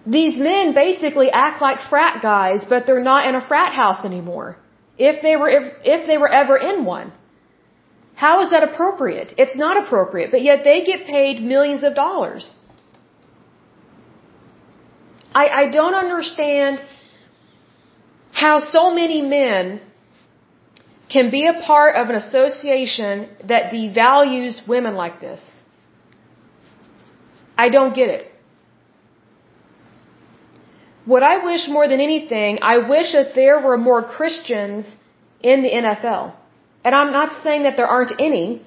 these 0.08 0.38
men 0.40 0.74
basically 0.74 1.30
act 1.30 1.62
like 1.62 1.80
frat 1.90 2.22
guys, 2.22 2.64
but 2.68 2.86
they're 2.86 3.04
not 3.04 3.28
in 3.28 3.36
a 3.36 3.46
frat 3.46 3.74
house 3.74 4.06
anymore. 4.06 4.58
If 4.98 5.22
they 5.22 5.36
were, 5.36 5.50
if, 5.50 5.74
if 5.84 6.08
they 6.08 6.18
were 6.18 6.30
ever 6.30 6.56
in 6.56 6.86
one. 6.86 7.12
How 8.24 8.36
is 8.44 8.50
that 8.54 8.64
appropriate? 8.68 9.34
It's 9.38 9.56
not 9.64 9.76
appropriate, 9.82 10.32
but 10.36 10.42
yet 10.42 10.64
they 10.68 10.78
get 10.84 11.06
paid 11.06 11.42
millions 11.50 11.84
of 11.90 11.94
dollars. 11.94 12.46
I, 15.42 15.44
I 15.62 15.64
don't 15.76 15.98
understand 16.06 16.82
how 18.44 18.56
so 18.58 18.84
many 19.02 19.22
men 19.22 19.82
can 21.16 21.30
be 21.36 21.44
a 21.46 21.54
part 21.68 21.96
of 21.96 22.10
an 22.10 22.16
association 22.16 23.30
that 23.52 23.72
devalues 23.76 24.68
women 24.68 24.96
like 24.96 25.20
this. 25.28 25.46
I 27.66 27.70
don't 27.70 27.96
get 28.00 28.10
it. 28.10 28.26
What 31.14 31.24
I 31.34 31.36
wish 31.52 31.68
more 31.68 31.88
than 31.88 32.02
anything, 32.10 32.60
I 32.74 32.78
wish 32.96 33.14
that 33.14 33.36
there 33.36 33.60
were 33.68 33.78
more 33.78 34.02
Christians 34.18 34.98
in 35.54 35.62
the 35.62 35.72
NFL. 35.84 36.37
And 36.88 36.96
I'm 36.96 37.12
not 37.12 37.34
saying 37.44 37.64
that 37.64 37.76
there 37.80 37.90
aren't 37.96 38.14
any. 38.28 38.62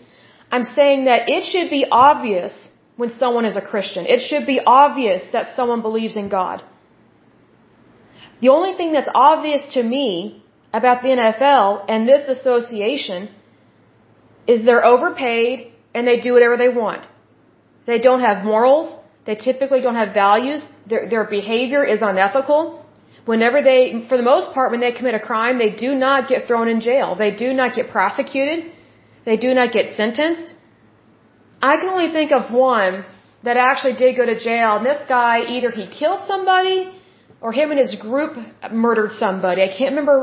I'm 0.54 0.64
saying 0.78 1.06
that 1.06 1.30
it 1.34 1.42
should 1.50 1.70
be 1.70 1.82
obvious 1.90 2.54
when 2.96 3.10
someone 3.20 3.46
is 3.50 3.56
a 3.60 3.62
Christian. 3.70 4.04
It 4.14 4.20
should 4.28 4.46
be 4.46 4.58
obvious 4.80 5.24
that 5.32 5.48
someone 5.58 5.80
believes 5.80 6.16
in 6.22 6.28
God. 6.28 6.62
The 8.42 8.50
only 8.56 8.74
thing 8.76 8.92
that's 8.92 9.08
obvious 9.14 9.62
to 9.76 9.82
me 9.82 10.42
about 10.80 11.00
the 11.02 11.08
NFL 11.08 11.86
and 11.88 12.06
this 12.06 12.28
association 12.36 13.30
is 14.46 14.66
they're 14.66 14.84
overpaid 14.84 15.72
and 15.94 16.06
they 16.06 16.20
do 16.20 16.34
whatever 16.34 16.58
they 16.58 16.68
want. 16.68 17.06
They 17.86 18.00
don't 18.00 18.20
have 18.20 18.44
morals. 18.44 18.94
They 19.24 19.36
typically 19.48 19.80
don't 19.80 20.00
have 20.02 20.12
values. 20.12 20.66
Their, 20.86 21.08
their 21.08 21.24
behavior 21.24 21.84
is 21.84 22.02
unethical. 22.02 22.79
Whenever 23.32 23.58
they, 23.70 23.80
for 24.08 24.16
the 24.20 24.28
most 24.34 24.46
part, 24.54 24.68
when 24.72 24.82
they 24.84 24.92
commit 24.98 25.14
a 25.22 25.24
crime, 25.30 25.56
they 25.64 25.72
do 25.86 25.90
not 26.06 26.28
get 26.32 26.46
thrown 26.48 26.68
in 26.74 26.78
jail. 26.88 27.08
They 27.24 27.32
do 27.44 27.48
not 27.60 27.74
get 27.78 27.86
prosecuted. 27.96 28.58
They 29.28 29.36
do 29.46 29.50
not 29.58 29.68
get 29.76 29.92
sentenced. 30.00 30.54
I 31.70 31.76
can 31.80 31.88
only 31.96 32.10
think 32.16 32.32
of 32.38 32.50
one 32.52 33.04
that 33.46 33.56
actually 33.56 33.94
did 34.02 34.16
go 34.20 34.26
to 34.32 34.36
jail. 34.48 34.70
And 34.78 34.86
this 34.92 35.02
guy, 35.08 35.34
either 35.56 35.70
he 35.70 35.86
killed 36.00 36.22
somebody 36.32 36.78
or 37.40 37.52
him 37.52 37.70
and 37.70 37.78
his 37.78 37.94
group 38.06 38.32
murdered 38.86 39.12
somebody. 39.12 39.62
I 39.62 39.70
can't 39.78 39.92
remember, 39.94 40.16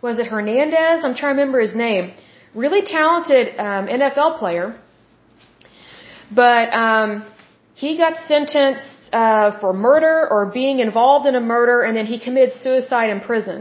was 0.00 0.18
it 0.18 0.26
Hernandez? 0.34 1.04
I'm 1.04 1.16
trying 1.20 1.34
to 1.34 1.40
remember 1.40 1.60
his 1.60 1.74
name. 1.86 2.12
really 2.64 2.82
talented 2.98 3.44
um, 3.68 3.82
NFL 3.98 4.38
player, 4.38 4.66
but 6.42 6.66
um, 6.84 7.10
he 7.82 7.90
got 8.04 8.14
sentenced 8.30 8.94
uh, 9.12 9.58
for 9.60 9.72
murder 9.72 10.16
or 10.34 10.40
being 10.60 10.76
involved 10.88 11.26
in 11.30 11.34
a 11.40 11.44
murder, 11.54 11.76
and 11.86 11.96
then 11.96 12.06
he 12.12 12.16
committed 12.26 12.52
suicide 12.66 13.10
in 13.14 13.20
prison, 13.30 13.58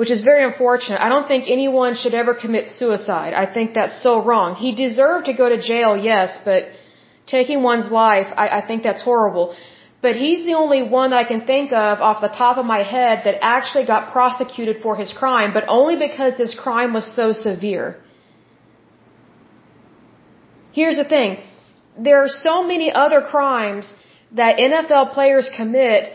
which 0.00 0.10
is 0.14 0.20
very 0.30 0.42
unfortunate. 0.50 0.98
I 1.06 1.08
don't 1.14 1.28
think 1.32 1.42
anyone 1.56 1.96
should 2.00 2.14
ever 2.22 2.34
commit 2.44 2.64
suicide. 2.82 3.34
I 3.44 3.46
think 3.54 3.74
that's 3.78 3.96
so 4.06 4.12
wrong. 4.28 4.54
He 4.64 4.70
deserved 4.84 5.26
to 5.30 5.34
go 5.42 5.48
to 5.54 5.58
jail, 5.72 5.90
yes, 6.10 6.40
but 6.48 6.60
taking 7.26 7.62
one's 7.62 7.90
life, 7.90 8.28
I, 8.44 8.46
I 8.58 8.60
think 8.68 8.82
that's 8.88 9.02
horrible. 9.10 9.46
But 10.00 10.16
he's 10.22 10.46
the 10.46 10.54
only 10.62 10.82
one 10.98 11.10
that 11.10 11.20
I 11.24 11.28
can 11.32 11.42
think 11.52 11.72
of 11.72 12.00
off 12.08 12.22
the 12.22 12.34
top 12.42 12.56
of 12.62 12.64
my 12.74 12.82
head 12.94 13.24
that 13.26 13.36
actually 13.56 13.84
got 13.84 14.12
prosecuted 14.12 14.76
for 14.84 14.96
his 15.02 15.12
crime, 15.12 15.52
but 15.52 15.64
only 15.68 15.96
because 16.06 16.34
his 16.44 16.54
crime 16.64 16.94
was 16.98 17.06
so 17.20 17.32
severe. 17.32 17.88
Here's 20.72 20.98
the 21.02 21.08
thing. 21.16 21.30
There 21.98 22.22
are 22.22 22.28
so 22.28 22.62
many 22.62 22.92
other 22.92 23.20
crimes 23.20 23.92
that 24.32 24.58
NFL 24.58 25.12
players 25.12 25.50
commit 25.54 26.12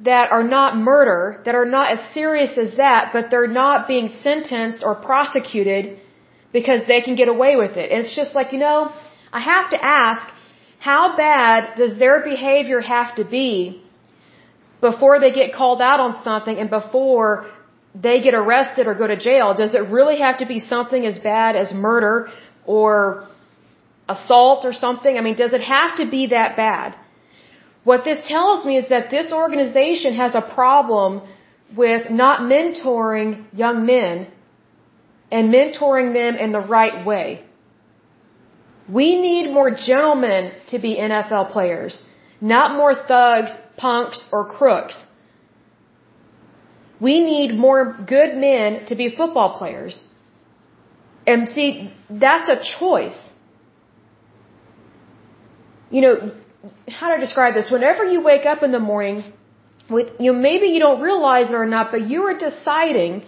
that 0.00 0.30
are 0.30 0.42
not 0.44 0.76
murder, 0.76 1.40
that 1.44 1.54
are 1.54 1.64
not 1.64 1.90
as 1.90 2.00
serious 2.12 2.58
as 2.58 2.76
that, 2.76 3.10
but 3.12 3.30
they're 3.30 3.54
not 3.64 3.88
being 3.88 4.08
sentenced 4.08 4.82
or 4.82 4.94
prosecuted 4.94 5.98
because 6.52 6.86
they 6.86 7.00
can 7.00 7.14
get 7.14 7.28
away 7.28 7.56
with 7.56 7.76
it. 7.76 7.90
And 7.90 8.00
it's 8.00 8.14
just 8.14 8.34
like, 8.34 8.52
you 8.52 8.58
know, 8.58 8.92
I 9.32 9.40
have 9.40 9.70
to 9.70 9.82
ask, 9.82 10.22
how 10.78 11.16
bad 11.16 11.76
does 11.76 11.98
their 11.98 12.20
behavior 12.22 12.80
have 12.80 13.14
to 13.16 13.24
be 13.24 13.82
before 14.80 15.18
they 15.18 15.32
get 15.32 15.54
called 15.54 15.80
out 15.80 16.00
on 16.00 16.22
something 16.22 16.56
and 16.58 16.68
before 16.68 17.50
they 17.94 18.20
get 18.20 18.34
arrested 18.34 18.86
or 18.86 18.94
go 18.94 19.06
to 19.06 19.16
jail? 19.16 19.54
Does 19.54 19.74
it 19.74 19.84
really 19.98 20.18
have 20.18 20.38
to 20.38 20.46
be 20.46 20.60
something 20.60 21.06
as 21.06 21.18
bad 21.18 21.56
as 21.56 21.72
murder 21.72 22.28
or 22.66 23.28
assault 24.08 24.64
or 24.64 24.72
something? 24.72 25.16
I 25.16 25.20
mean, 25.20 25.36
does 25.36 25.52
it 25.52 25.60
have 25.62 25.96
to 25.98 26.06
be 26.10 26.28
that 26.28 26.56
bad? 26.56 26.94
What 27.84 28.04
this 28.04 28.26
tells 28.26 28.64
me 28.64 28.76
is 28.78 28.88
that 28.88 29.10
this 29.10 29.32
organization 29.32 30.14
has 30.14 30.34
a 30.34 30.42
problem 30.42 31.22
with 31.76 32.10
not 32.10 32.40
mentoring 32.40 33.44
young 33.52 33.86
men 33.86 34.28
and 35.30 35.52
mentoring 35.52 36.12
them 36.12 36.36
in 36.36 36.52
the 36.52 36.60
right 36.60 37.06
way. 37.06 37.44
We 38.88 39.20
need 39.20 39.52
more 39.52 39.70
gentlemen 39.70 40.52
to 40.68 40.78
be 40.78 40.96
NFL 40.96 41.50
players, 41.50 42.04
not 42.40 42.76
more 42.76 42.94
thugs, 42.94 43.52
punks, 43.76 44.28
or 44.32 44.44
crooks. 44.44 45.04
We 47.00 47.20
need 47.20 47.54
more 47.54 47.96
good 48.06 48.36
men 48.36 48.86
to 48.86 48.94
be 48.94 49.14
football 49.14 49.58
players. 49.58 50.02
And 51.26 51.48
see, 51.48 51.92
that's 52.08 52.48
a 52.48 52.58
choice. 52.78 53.20
You 55.90 56.00
know, 56.00 56.14
how 56.88 57.14
to 57.14 57.20
describe 57.20 57.54
this? 57.54 57.70
Whenever 57.70 58.04
you 58.04 58.20
wake 58.20 58.46
up 58.46 58.62
in 58.62 58.72
the 58.72 58.80
morning, 58.80 59.24
with 59.88 60.08
you 60.18 60.32
maybe 60.32 60.66
you 60.66 60.80
don't 60.80 61.00
realize 61.00 61.48
it 61.50 61.54
or 61.54 61.66
not, 61.66 61.92
but 61.92 62.06
you 62.12 62.24
are 62.24 62.36
deciding 62.36 63.24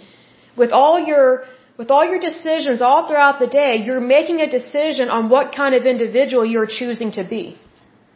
with 0.57 0.73
all 0.73 0.99
your 0.99 1.45
with 1.79 1.91
all 1.93 2.05
your 2.05 2.19
decisions 2.19 2.83
all 2.83 3.07
throughout 3.07 3.39
the 3.39 3.47
day, 3.47 3.77
you're 3.77 4.07
making 4.19 4.41
a 4.41 4.51
decision 4.51 5.11
on 5.17 5.29
what 5.29 5.53
kind 5.55 5.75
of 5.77 5.87
individual 5.87 6.45
you're 6.45 6.67
choosing 6.67 7.13
to 7.13 7.23
be. 7.23 7.57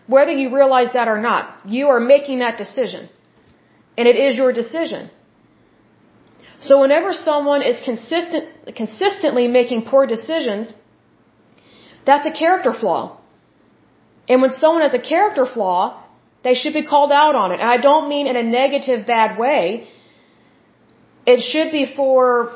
Whether 0.09 0.33
you 0.33 0.53
realize 0.55 0.93
that 0.95 1.07
or 1.07 1.21
not, 1.21 1.45
you 1.65 1.89
are 1.89 2.01
making 2.01 2.41
that 2.41 2.59
decision. 2.59 3.09
And 3.97 4.09
it 4.09 4.17
is 4.17 4.37
your 4.37 4.53
decision. 4.53 5.11
So 6.61 6.81
whenever 6.81 7.13
someone 7.13 7.63
is 7.63 7.81
consistent, 7.81 8.75
consistently 8.75 9.47
making 9.47 9.83
poor 9.83 10.07
decisions, 10.07 10.75
that's 12.05 12.27
a 12.27 12.33
character 12.33 12.73
flaw. 12.73 13.19
And 14.29 14.41
when 14.43 14.53
someone 14.53 14.83
has 14.83 14.95
a 14.95 15.05
character 15.13 15.47
flaw, 15.47 16.03
they 16.45 16.55
should 16.55 16.75
be 16.81 16.85
called 16.93 17.13
out 17.13 17.35
on 17.35 17.53
it. 17.53 17.61
And 17.61 17.71
I 17.77 17.79
don't 17.89 18.09
mean 18.09 18.27
in 18.27 18.37
a 18.37 18.43
negative, 18.43 19.07
bad 19.07 19.39
way. 19.39 19.89
It 21.27 21.41
should 21.41 21.71
be 21.71 21.85
for, 21.95 22.53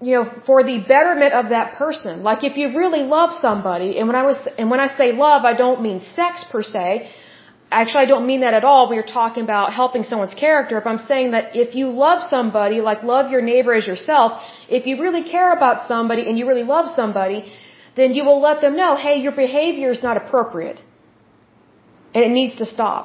you 0.00 0.12
know, 0.16 0.24
for 0.46 0.62
the 0.64 0.78
betterment 0.80 1.32
of 1.32 1.50
that 1.50 1.74
person. 1.74 2.22
Like 2.22 2.42
if 2.44 2.56
you 2.56 2.76
really 2.76 3.02
love 3.02 3.34
somebody, 3.34 3.98
and 3.98 4.08
when 4.08 4.16
I 4.16 4.24
was, 4.24 4.38
and 4.58 4.70
when 4.70 4.80
I 4.80 4.88
say 4.96 5.12
love, 5.12 5.44
I 5.44 5.54
don't 5.54 5.80
mean 5.82 6.00
sex 6.00 6.44
per 6.50 6.62
se. 6.62 7.08
Actually, 7.70 8.04
I 8.04 8.06
don't 8.06 8.26
mean 8.26 8.40
that 8.40 8.54
at 8.54 8.64
all. 8.64 8.88
We 8.88 8.96
are 8.96 9.10
talking 9.20 9.44
about 9.44 9.74
helping 9.74 10.02
someone's 10.02 10.34
character. 10.34 10.78
If 10.78 10.86
I'm 10.86 10.98
saying 10.98 11.32
that 11.32 11.54
if 11.54 11.74
you 11.74 11.90
love 11.90 12.22
somebody, 12.22 12.80
like 12.80 13.02
love 13.02 13.30
your 13.30 13.42
neighbor 13.42 13.74
as 13.74 13.86
yourself, 13.86 14.42
if 14.68 14.86
you 14.86 15.00
really 15.02 15.22
care 15.22 15.52
about 15.52 15.86
somebody 15.86 16.22
and 16.28 16.38
you 16.38 16.46
really 16.48 16.62
love 16.62 16.88
somebody, 16.88 17.52
then 17.98 18.14
you 18.14 18.24
will 18.24 18.40
let 18.40 18.60
them 18.60 18.76
know, 18.76 18.96
hey, 18.96 19.16
your 19.26 19.32
behavior 19.44 19.90
is 19.90 20.02
not 20.02 20.16
appropriate. 20.16 20.80
And 22.14 22.24
it 22.24 22.32
needs 22.38 22.54
to 22.56 22.66
stop. 22.66 23.04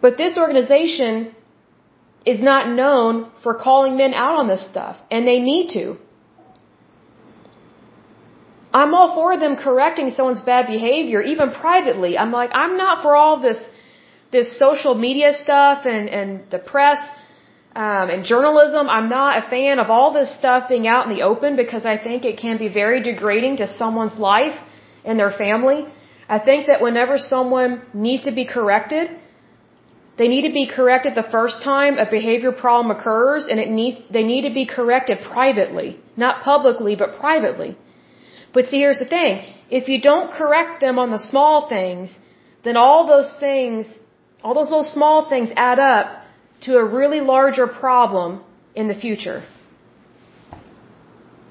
But 0.00 0.18
this 0.18 0.36
organization 0.44 1.34
is 2.32 2.40
not 2.50 2.68
known 2.80 3.30
for 3.42 3.54
calling 3.66 3.96
men 3.96 4.12
out 4.14 4.36
on 4.40 4.46
this 4.48 4.64
stuff. 4.72 4.96
And 5.10 5.26
they 5.26 5.38
need 5.38 5.70
to. 5.70 5.96
I'm 8.80 8.92
all 8.98 9.14
for 9.14 9.36
them 9.42 9.56
correcting 9.56 10.10
someone's 10.10 10.42
bad 10.42 10.66
behavior, 10.66 11.22
even 11.22 11.52
privately. 11.52 12.18
I'm 12.18 12.32
like, 12.32 12.50
I'm 12.52 12.76
not 12.76 13.02
for 13.02 13.14
all 13.14 13.40
this, 13.40 13.60
this 14.32 14.58
social 14.58 14.94
media 14.94 15.32
stuff 15.32 15.86
and, 15.86 16.08
and 16.08 16.50
the 16.50 16.58
press 16.58 16.98
um, 17.74 18.08
in 18.08 18.22
journalism, 18.22 18.88
I'm 18.88 19.08
not 19.08 19.44
a 19.44 19.50
fan 19.50 19.80
of 19.80 19.90
all 19.90 20.12
this 20.12 20.32
stuff 20.32 20.68
being 20.68 20.86
out 20.86 21.08
in 21.08 21.16
the 21.16 21.22
open 21.22 21.56
because 21.56 21.84
I 21.84 21.96
think 21.98 22.24
it 22.24 22.38
can 22.38 22.56
be 22.56 22.68
very 22.68 23.02
degrading 23.02 23.56
to 23.56 23.66
someone's 23.66 24.16
life 24.16 24.56
and 25.04 25.18
their 25.18 25.32
family. 25.32 25.86
I 26.28 26.38
think 26.38 26.68
that 26.68 26.80
whenever 26.80 27.18
someone 27.18 27.82
needs 27.92 28.24
to 28.24 28.32
be 28.32 28.46
corrected, 28.46 29.10
they 30.16 30.28
need 30.28 30.42
to 30.42 30.52
be 30.52 30.66
corrected 30.68 31.16
the 31.16 31.28
first 31.36 31.62
time 31.62 31.98
a 31.98 32.08
behavior 32.08 32.52
problem 32.52 32.96
occurs 32.96 33.48
and 33.48 33.58
it 33.58 33.68
needs, 33.68 33.96
they 34.08 34.22
need 34.22 34.48
to 34.48 34.54
be 34.54 34.66
corrected 34.66 35.18
privately. 35.32 35.98
Not 36.16 36.42
publicly, 36.42 36.94
but 36.94 37.18
privately. 37.18 37.76
But 38.52 38.68
see, 38.68 38.78
here's 38.78 39.00
the 39.00 39.06
thing. 39.06 39.42
If 39.68 39.88
you 39.88 40.00
don't 40.00 40.30
correct 40.30 40.80
them 40.80 41.00
on 41.00 41.10
the 41.10 41.18
small 41.18 41.68
things, 41.68 42.16
then 42.62 42.76
all 42.76 43.08
those 43.08 43.32
things, 43.40 43.92
all 44.44 44.54
those 44.54 44.70
little 44.70 44.84
small 44.84 45.28
things 45.28 45.50
add 45.56 45.80
up 45.80 46.23
to 46.64 46.76
a 46.76 46.84
really 46.84 47.20
larger 47.20 47.66
problem 47.66 48.42
in 48.74 48.88
the 48.88 48.98
future. 49.04 49.40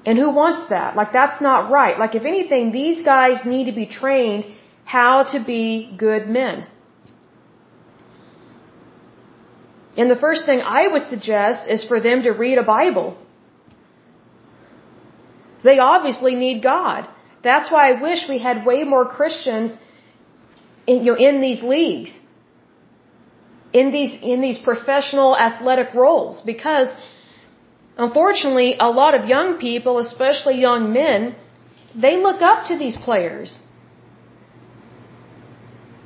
And 0.06 0.18
who 0.18 0.30
wants 0.30 0.68
that? 0.68 0.96
Like, 0.96 1.12
that's 1.12 1.40
not 1.40 1.70
right. 1.70 1.98
Like, 1.98 2.14
if 2.14 2.24
anything, 2.24 2.72
these 2.72 3.02
guys 3.02 3.44
need 3.46 3.66
to 3.70 3.72
be 3.72 3.86
trained 3.86 4.44
how 4.84 5.24
to 5.32 5.42
be 5.42 5.94
good 5.96 6.28
men. 6.28 6.66
And 9.96 10.10
the 10.10 10.20
first 10.26 10.44
thing 10.44 10.60
I 10.60 10.88
would 10.88 11.06
suggest 11.06 11.68
is 11.68 11.84
for 11.84 12.00
them 12.00 12.22
to 12.24 12.32
read 12.32 12.58
a 12.58 12.62
Bible. 12.62 13.16
They 15.62 15.78
obviously 15.78 16.34
need 16.34 16.62
God. 16.62 17.08
That's 17.42 17.70
why 17.70 17.90
I 17.90 18.02
wish 18.02 18.28
we 18.28 18.38
had 18.38 18.66
way 18.66 18.84
more 18.84 19.06
Christians 19.06 19.76
in, 20.86 21.04
you 21.04 21.12
know, 21.12 21.18
in 21.28 21.40
these 21.40 21.62
leagues 21.62 22.12
in 23.80 23.90
these 23.90 24.12
in 24.32 24.40
these 24.40 24.58
professional 24.70 25.36
athletic 25.36 25.92
roles 25.94 26.42
because 26.52 26.88
unfortunately 28.08 28.76
a 28.88 28.90
lot 29.02 29.14
of 29.18 29.28
young 29.28 29.58
people 29.58 29.98
especially 29.98 30.60
young 30.60 30.92
men 30.92 31.34
they 31.94 32.16
look 32.16 32.42
up 32.42 32.66
to 32.66 32.78
these 32.78 32.96
players. 32.96 33.58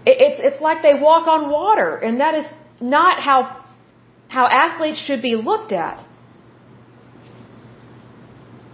It's 0.07 0.41
it's 0.49 0.61
like 0.61 0.83
they 0.83 0.95
walk 0.95 1.27
on 1.27 1.51
water 1.51 1.97
and 1.97 2.21
that 2.21 2.35
is 2.35 2.49
not 2.81 3.21
how 3.21 3.39
how 4.29 4.47
athletes 4.47 4.99
should 4.99 5.23
be 5.23 5.35
looked 5.37 5.73
at. 5.73 6.05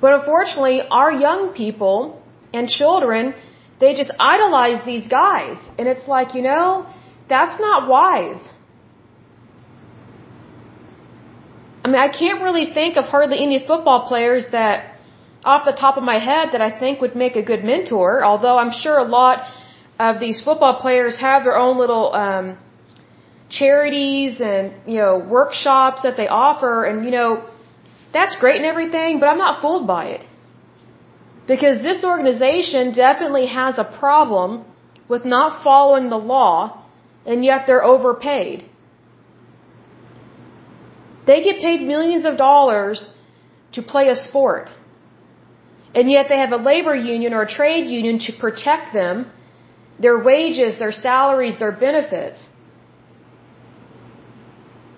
But 0.01 0.13
unfortunately 0.21 0.83
our 0.91 1.11
young 1.13 1.53
people 1.53 2.23
and 2.53 2.69
children 2.69 3.35
they 3.81 3.95
just 3.95 4.13
idolize 4.21 4.85
these 4.85 5.07
guys 5.09 5.57
and 5.79 5.89
it's 5.89 6.07
like 6.07 6.35
you 6.35 6.43
know 6.43 6.87
that's 7.29 7.59
not 7.59 7.89
wise 7.89 8.43
I 11.84 11.84
mean, 11.95 12.03
I 12.09 12.13
can't 12.21 12.41
really 12.47 12.67
think 12.79 12.97
of 13.01 13.05
hardly 13.15 13.39
any 13.49 13.59
football 13.71 14.01
players 14.11 14.45
that, 14.59 14.77
off 15.53 15.63
the 15.71 15.77
top 15.85 15.97
of 16.01 16.05
my 16.13 16.19
head, 16.31 16.47
that 16.53 16.63
I 16.69 16.71
think 16.81 17.01
would 17.05 17.17
make 17.25 17.37
a 17.43 17.45
good 17.51 17.63
mentor. 17.73 18.25
Although 18.31 18.57
I'm 18.63 18.75
sure 18.83 18.97
a 18.99 19.11
lot 19.21 19.37
of 20.07 20.21
these 20.25 20.39
football 20.47 20.75
players 20.85 21.15
have 21.21 21.41
their 21.47 21.59
own 21.65 21.75
little 21.85 22.07
um, 22.25 22.47
charities 23.49 24.41
and 24.41 24.65
you 24.93 24.99
know 25.03 25.15
workshops 25.37 26.03
that 26.07 26.17
they 26.21 26.29
offer, 26.29 26.75
and 26.89 27.05
you 27.07 27.13
know 27.17 27.31
that's 28.17 28.35
great 28.43 28.57
and 28.63 28.69
everything. 28.75 29.21
But 29.21 29.27
I'm 29.33 29.43
not 29.47 29.61
fooled 29.63 29.87
by 29.87 30.05
it 30.17 30.25
because 31.53 31.83
this 31.83 32.05
organization 32.13 32.93
definitely 32.93 33.47
has 33.47 33.79
a 33.79 33.89
problem 34.03 34.65
with 35.09 35.25
not 35.37 35.63
following 35.63 36.09
the 36.09 36.23
law, 36.37 36.55
and 37.27 37.45
yet 37.45 37.67
they're 37.67 37.85
overpaid. 37.95 38.59
They 41.27 41.43
get 41.43 41.61
paid 41.61 41.83
millions 41.83 42.25
of 42.25 42.37
dollars 42.37 43.11
to 43.73 43.83
play 43.83 44.09
a 44.09 44.17
sport. 44.17 44.71
And 45.95 46.11
yet 46.11 46.29
they 46.29 46.39
have 46.39 46.53
a 46.53 46.63
labor 46.71 46.95
union 46.95 47.33
or 47.33 47.43
a 47.43 47.51
trade 47.59 47.89
union 47.89 48.19
to 48.27 48.33
protect 48.33 48.93
them, 48.93 49.31
their 49.99 50.19
wages, 50.19 50.79
their 50.79 50.93
salaries, 50.93 51.59
their 51.59 51.73
benefits. 51.73 52.49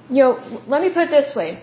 You 0.08 0.22
know, 0.22 0.60
let 0.66 0.80
me 0.80 0.90
put 0.90 1.04
it 1.08 1.10
this 1.10 1.34
way. 1.34 1.62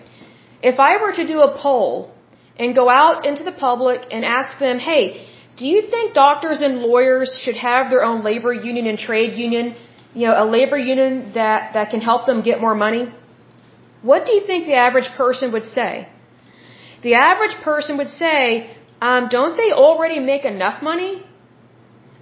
If 0.62 0.78
I 0.78 0.92
were 1.02 1.12
to 1.12 1.26
do 1.26 1.40
a 1.40 1.50
poll 1.58 2.14
and 2.58 2.74
go 2.74 2.88
out 2.88 3.26
into 3.26 3.42
the 3.42 3.52
public 3.52 4.06
and 4.10 4.24
ask 4.24 4.58
them, 4.58 4.78
hey, 4.78 5.26
do 5.56 5.66
you 5.66 5.82
think 5.82 6.14
doctors 6.14 6.60
and 6.62 6.80
lawyers 6.80 7.38
should 7.42 7.56
have 7.56 7.90
their 7.90 8.04
own 8.04 8.24
labor 8.24 8.52
union 8.52 8.86
and 8.86 8.98
trade 8.98 9.36
union? 9.36 9.74
You 10.14 10.28
know, 10.28 10.44
a 10.44 10.46
labor 10.56 10.78
union 10.78 11.32
that, 11.34 11.74
that 11.74 11.90
can 11.90 12.00
help 12.00 12.26
them 12.26 12.42
get 12.42 12.60
more 12.60 12.74
money? 12.74 13.12
What 14.10 14.26
do 14.26 14.32
you 14.36 14.42
think 14.48 14.66
the 14.66 14.78
average 14.86 15.10
person 15.16 15.52
would 15.54 15.68
say? 15.76 15.90
The 17.06 17.14
average 17.14 17.56
person 17.68 17.96
would 18.00 18.10
say, 18.22 18.40
um, 19.10 19.28
don't 19.36 19.56
they 19.60 19.70
already 19.84 20.18
make 20.32 20.44
enough 20.54 20.82
money? 20.90 21.12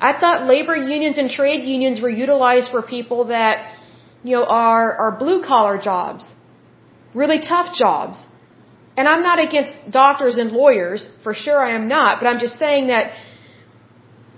I 0.08 0.12
thought 0.20 0.46
labor 0.52 0.76
unions 0.76 1.18
and 1.22 1.30
trade 1.38 1.64
unions 1.64 2.00
were 2.04 2.14
utilized 2.24 2.70
for 2.74 2.82
people 2.82 3.20
that, 3.36 3.56
you 4.22 4.36
know, 4.36 4.44
are, 4.44 4.88
are 5.02 5.12
blue 5.24 5.40
collar 5.50 5.76
jobs, 5.90 6.32
really 7.22 7.40
tough 7.40 7.74
jobs. 7.82 8.24
And 8.96 9.08
I'm 9.08 9.22
not 9.22 9.38
against 9.46 9.76
doctors 9.90 10.38
and 10.38 10.50
lawyers, 10.62 11.08
for 11.24 11.34
sure 11.34 11.60
I 11.68 11.70
am 11.80 11.86
not, 11.88 12.20
but 12.20 12.26
I'm 12.28 12.40
just 12.46 12.58
saying 12.64 12.88
that 12.88 13.12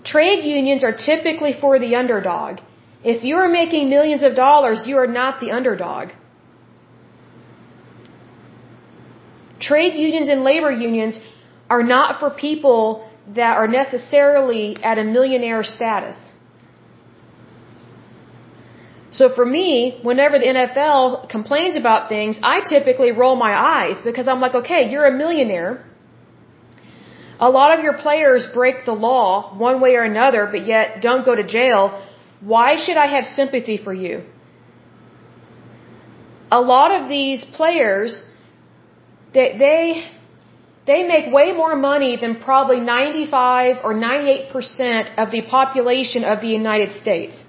trade 0.05 0.45
unions 0.45 0.85
are 0.85 0.97
typically 1.11 1.55
for 1.63 1.79
the 1.79 1.97
underdog. 2.03 2.61
If 3.03 3.25
you 3.25 3.37
are 3.37 3.49
making 3.49 3.91
millions 3.91 4.23
of 4.23 4.35
dollars, 4.35 4.87
you 4.87 4.99
are 4.99 5.13
not 5.21 5.41
the 5.41 5.51
underdog. 5.51 6.11
Trade 9.69 9.95
unions 10.07 10.29
and 10.35 10.45
labor 10.51 10.73
unions 10.89 11.19
are 11.75 11.85
not 11.95 12.21
for 12.21 12.31
people 12.47 12.83
that 13.41 13.57
are 13.61 13.69
necessarily 13.81 14.67
at 14.91 14.99
a 14.99 15.05
millionaire 15.17 15.65
status. 15.77 16.19
So 19.19 19.33
for 19.39 19.47
me, 19.47 19.71
whenever 20.03 20.39
the 20.41 20.49
NFL 20.55 21.29
complains 21.35 21.77
about 21.77 22.09
things, 22.09 22.39
I 22.43 22.57
typically 22.69 23.13
roll 23.13 23.37
my 23.37 23.53
eyes 23.77 24.03
because 24.09 24.27
I'm 24.31 24.41
like, 24.41 24.55
okay, 24.63 24.91
you're 24.91 25.07
a 25.07 25.17
millionaire. 25.23 25.73
A 27.39 27.51
lot 27.59 27.77
of 27.77 27.85
your 27.85 27.97
players 28.07 28.47
break 28.59 28.85
the 28.85 28.97
law 29.09 29.57
one 29.67 29.81
way 29.81 29.95
or 30.01 30.03
another, 30.03 30.49
but 30.55 30.67
yet 30.67 31.01
don't 31.01 31.25
go 31.25 31.35
to 31.43 31.45
jail. 31.45 32.03
Why 32.41 32.69
should 32.85 32.97
I 32.97 33.07
have 33.17 33.25
sympathy 33.25 33.77
for 33.87 33.95
you? 33.95 34.25
A 36.51 36.61
lot 36.61 36.91
of 36.99 37.09
these 37.09 37.45
players, 37.45 38.25
they, 39.35 39.49
they, 39.59 39.81
they 40.87 41.01
make 41.15 41.33
way 41.33 41.53
more 41.53 41.75
money 41.75 42.17
than 42.17 42.37
probably 42.49 42.81
95 42.81 43.85
or 43.85 43.95
98% 43.95 45.15
of 45.23 45.31
the 45.31 45.43
population 45.43 46.25
of 46.25 46.41
the 46.41 46.49
United 46.49 46.93
States. 46.93 47.45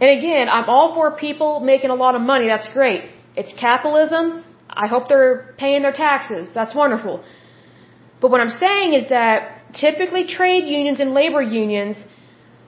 And 0.00 0.10
again, 0.18 0.48
I'm 0.48 0.68
all 0.68 0.94
for 0.94 1.12
people 1.26 1.60
making 1.60 1.90
a 1.90 1.94
lot 1.94 2.14
of 2.14 2.22
money. 2.32 2.48
That's 2.48 2.70
great. 2.72 3.02
It's 3.36 3.52
capitalism. 3.52 4.44
I 4.68 4.86
hope 4.88 5.08
they're 5.08 5.54
paying 5.56 5.82
their 5.82 5.92
taxes. 5.92 6.52
That's 6.52 6.74
wonderful. 6.74 7.24
But 8.20 8.30
what 8.32 8.40
I'm 8.40 8.50
saying 8.64 8.94
is 8.94 9.08
that 9.10 9.38
typically 9.72 10.26
trade 10.26 10.64
unions 10.66 10.98
and 11.00 11.14
labor 11.14 11.42
unions 11.42 11.96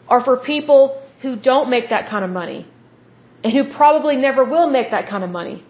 are 0.09 0.23
for 0.23 0.37
people 0.37 1.03
who 1.23 1.35
don't 1.35 1.69
make 1.69 1.89
that 1.91 2.09
kind 2.09 2.25
of 2.25 2.31
money 2.31 2.67
and 3.42 3.53
who 3.53 3.64
probably 3.72 4.16
never 4.16 4.44
will 4.44 4.68
make 4.70 4.90
that 4.90 5.09
kind 5.09 5.25
of 5.25 5.31
money. 5.31 5.64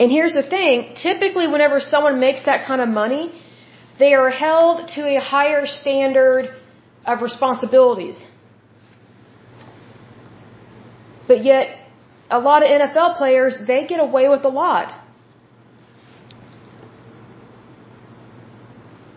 And 0.00 0.10
here's 0.10 0.32
the 0.32 0.42
thing, 0.42 0.94
typically 0.94 1.46
whenever 1.46 1.78
someone 1.78 2.20
makes 2.20 2.42
that 2.46 2.64
kind 2.66 2.80
of 2.80 2.88
money, 2.88 3.24
they 3.98 4.14
are 4.14 4.30
held 4.30 4.88
to 4.96 5.02
a 5.16 5.20
higher 5.20 5.66
standard 5.66 6.54
of 7.04 7.20
responsibilities. 7.20 8.22
But 11.28 11.44
yet, 11.44 11.66
a 12.30 12.40
lot 12.40 12.64
of 12.64 12.70
NFL 12.70 13.16
players, 13.16 13.58
they 13.66 13.86
get 13.86 14.00
away 14.00 14.28
with 14.28 14.44
a 14.44 14.48
lot. 14.48 14.88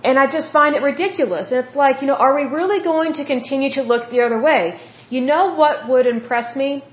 And 0.04 0.20
I 0.20 0.26
just 0.38 0.52
find 0.52 0.76
it 0.76 0.82
ridiculous. 0.82 1.52
And 1.52 1.60
it's 1.64 1.76
like, 1.76 2.02
you 2.02 2.08
know, 2.08 2.20
are 2.26 2.36
we 2.36 2.44
really 2.60 2.84
going 2.84 3.14
to 3.20 3.26
continue 3.26 3.72
to 3.78 3.84
look 3.84 4.10
the 4.12 4.22
other 4.22 4.40
way? 4.50 4.80
You 5.10 5.22
know 5.22 5.56
what 5.56 5.88
would 5.90 6.08
impress 6.08 6.56
me? 6.56 6.84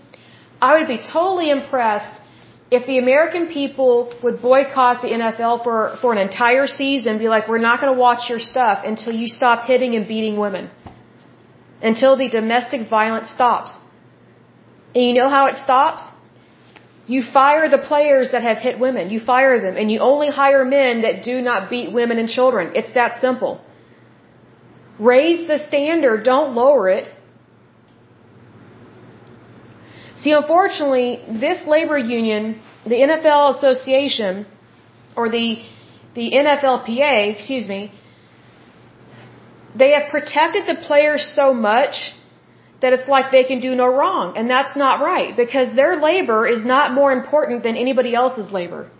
I 0.62 0.78
would 0.78 0.86
be 0.86 0.98
totally 0.98 1.50
impressed 1.50 2.20
if 2.70 2.86
the 2.86 2.98
American 2.98 3.48
people 3.48 4.12
would 4.22 4.40
boycott 4.40 5.02
the 5.02 5.08
NFL 5.08 5.64
for, 5.64 5.96
for 6.00 6.12
an 6.12 6.18
entire 6.18 6.66
season, 6.68 7.18
be 7.18 7.28
like, 7.28 7.48
we're 7.48 7.66
not 7.70 7.80
going 7.80 7.92
to 7.92 7.98
watch 7.98 8.30
your 8.30 8.38
stuff 8.38 8.84
until 8.84 9.12
you 9.12 9.26
stop 9.26 9.66
hitting 9.66 9.96
and 9.96 10.06
beating 10.06 10.38
women 10.38 10.70
until 11.82 12.16
the 12.16 12.28
domestic 12.28 12.88
violence 12.88 13.30
stops. 13.30 13.76
And 14.94 15.04
you 15.04 15.14
know 15.14 15.28
how 15.28 15.46
it 15.46 15.56
stops? 15.56 16.02
You 17.06 17.22
fire 17.22 17.68
the 17.68 17.78
players 17.78 18.32
that 18.32 18.42
have 18.42 18.58
hit 18.58 18.78
women. 18.78 19.10
You 19.10 19.20
fire 19.20 19.60
them. 19.60 19.76
And 19.76 19.90
you 19.90 20.00
only 20.00 20.28
hire 20.30 20.64
men 20.64 21.02
that 21.02 21.22
do 21.22 21.40
not 21.40 21.70
beat 21.70 21.92
women 21.92 22.18
and 22.18 22.28
children. 22.28 22.72
It's 22.74 22.92
that 22.92 23.20
simple. 23.20 23.60
Raise 24.98 25.46
the 25.46 25.58
standard. 25.58 26.24
Don't 26.24 26.54
lower 26.54 26.88
it. 26.88 27.08
See, 30.16 30.32
unfortunately, 30.32 31.22
this 31.40 31.66
labor 31.66 31.96
union, 31.96 32.60
the 32.84 32.98
NFL 33.08 33.56
Association, 33.56 34.46
or 35.16 35.30
the, 35.30 35.62
the 36.14 36.32
NFLPA, 36.32 37.32
excuse 37.34 37.66
me, 37.66 37.92
they 39.74 39.92
have 39.92 40.10
protected 40.10 40.66
the 40.66 40.74
players 40.74 41.22
so 41.34 41.54
much 41.54 42.12
that 42.80 42.92
it's 42.92 43.08
like 43.08 43.30
they 43.30 43.44
can 43.44 43.60
do 43.60 43.74
no 43.74 43.88
wrong. 43.98 44.36
And 44.36 44.48
that's 44.48 44.76
not 44.76 45.00
right 45.00 45.36
because 45.36 45.74
their 45.74 45.96
labor 45.96 46.46
is 46.46 46.64
not 46.64 46.92
more 46.92 47.12
important 47.12 47.62
than 47.62 47.76
anybody 47.76 48.14
else's 48.14 48.50
labor. 48.50 48.90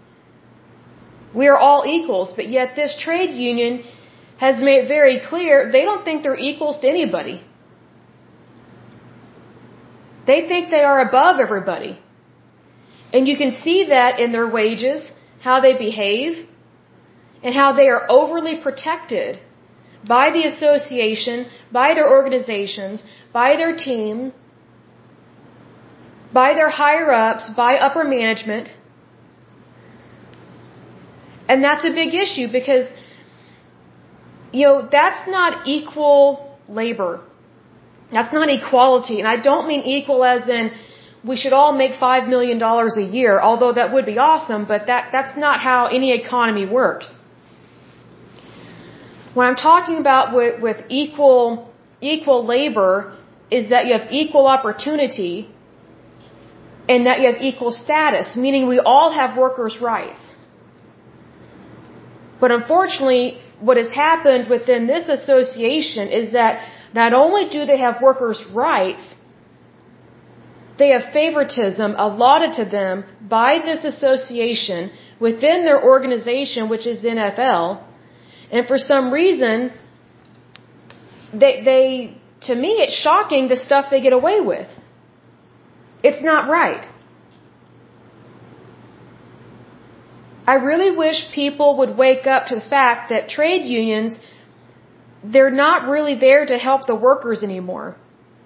We 1.35 1.47
are 1.47 1.57
all 1.57 1.85
equals, 1.87 2.33
but 2.35 2.49
yet 2.49 2.77
this 2.77 2.97
trade 2.99 3.33
union 3.35 3.85
has 4.39 4.63
made 4.63 4.89
very 4.89 5.21
clear 5.29 5.71
they 5.71 5.83
don't 5.83 6.05
think 6.05 6.23
they're 6.23 6.45
equals 6.51 6.79
to 6.81 6.89
anybody. 6.89 7.43
They 10.27 10.41
think 10.49 10.71
they 10.71 10.85
are 10.85 11.01
above 11.09 11.41
everybody. 11.41 11.99
And 13.13 13.27
you 13.27 13.37
can 13.37 13.53
see 13.53 13.87
that 13.89 14.21
in 14.21 14.33
their 14.33 14.49
wages, 14.49 15.13
how 15.41 15.61
they 15.61 15.77
behave, 15.77 16.47
and 17.43 17.55
how 17.55 17.73
they 17.73 17.89
are 17.89 18.05
overly 18.09 18.57
protected 18.67 19.41
by 20.07 20.31
the 20.31 20.45
association, 20.45 21.47
by 21.71 21.95
their 21.95 22.09
organizations, 22.11 23.03
by 23.33 23.57
their 23.57 23.77
team, 23.77 24.33
by 26.33 26.55
their 26.55 26.71
higher 26.71 27.11
ups, 27.13 27.51
by 27.57 27.77
upper 27.77 28.05
management. 28.05 28.71
And 31.49 31.65
that's 31.65 31.85
a 31.85 31.91
big 31.91 32.15
issue 32.15 32.51
because, 32.51 32.89
you 34.53 34.67
know, 34.67 34.89
that's 34.91 35.29
not 35.29 35.67
equal 35.67 36.57
labor. 36.69 37.21
That's 38.13 38.33
not 38.33 38.49
equality. 38.49 39.19
And 39.19 39.29
I 39.29 39.37
don't 39.37 39.67
mean 39.67 39.83
equal 39.83 40.25
as 40.25 40.49
in 40.49 40.71
we 41.25 41.37
should 41.37 41.53
all 41.53 41.73
make 41.73 41.93
$5 41.93 42.29
million 42.29 42.63
a 42.63 43.03
year, 43.03 43.41
although 43.41 43.73
that 43.73 43.93
would 43.93 44.07
be 44.07 44.19
awesome, 44.19 44.65
but 44.65 44.87
that, 44.87 45.11
that's 45.13 45.37
not 45.37 45.61
how 45.61 45.87
any 45.87 46.13
economy 46.13 46.67
works. 46.67 47.17
What 49.35 49.45
I'm 49.47 49.57
talking 49.57 49.99
about 49.99 50.35
with, 50.35 50.61
with 50.61 50.79
equal, 50.89 51.71
equal 52.01 52.45
labor 52.45 53.17
is 53.51 53.71
that 53.71 53.87
you 53.87 53.93
have 53.99 54.11
equal 54.11 54.47
opportunity 54.47 55.49
and 56.89 57.07
that 57.07 57.21
you 57.21 57.27
have 57.33 57.41
equal 57.41 57.71
status, 57.71 58.37
meaning 58.37 58.67
we 58.67 58.81
all 58.81 59.13
have 59.13 59.37
workers' 59.37 59.79
rights. 59.81 60.35
But 62.41 62.51
unfortunately, 62.51 63.39
what 63.61 63.77
has 63.77 63.93
happened 63.93 64.49
within 64.49 64.87
this 64.87 65.09
association 65.09 66.09
is 66.09 66.33
that 66.33 66.67
not 66.93 67.13
only 67.13 67.49
do 67.51 67.67
they 67.67 67.79
have 67.79 68.03
workers' 68.03 68.43
rights, 68.53 69.15
they 70.79 70.89
have 70.89 71.13
favoritism 71.13 71.95
allotted 71.97 72.55
to 72.55 72.65
them 72.65 73.05
by 73.39 73.61
this 73.65 73.85
association 73.85 74.91
within 75.21 75.65
their 75.65 75.81
organization, 75.93 76.69
which 76.69 76.87
is 76.87 77.03
the 77.03 77.09
NFL, 77.09 77.85
and 78.51 78.67
for 78.67 78.79
some 78.79 79.13
reason, 79.13 79.73
they, 81.33 81.63
they, 81.69 82.17
to 82.49 82.55
me, 82.55 82.73
it's 82.85 82.95
shocking 82.95 83.49
the 83.49 83.57
stuff 83.57 83.87
they 83.91 84.01
get 84.01 84.13
away 84.13 84.41
with. 84.41 84.69
It's 86.03 86.23
not 86.23 86.49
right. 86.49 86.87
I 90.47 90.55
really 90.55 90.97
wish 90.97 91.31
people 91.33 91.79
would 91.79 91.97
wake 91.97 92.27
up 92.27 92.47
to 92.47 92.55
the 92.57 92.67
fact 92.77 93.11
that 93.11 93.29
trade 93.29 93.65
unions, 93.65 94.19
they're 95.23 95.57
not 95.67 95.89
really 95.89 96.17
there 96.19 96.45
to 96.47 96.57
help 96.59 96.87
the 96.87 96.97
workers 97.09 97.43
anymore. 97.43 97.97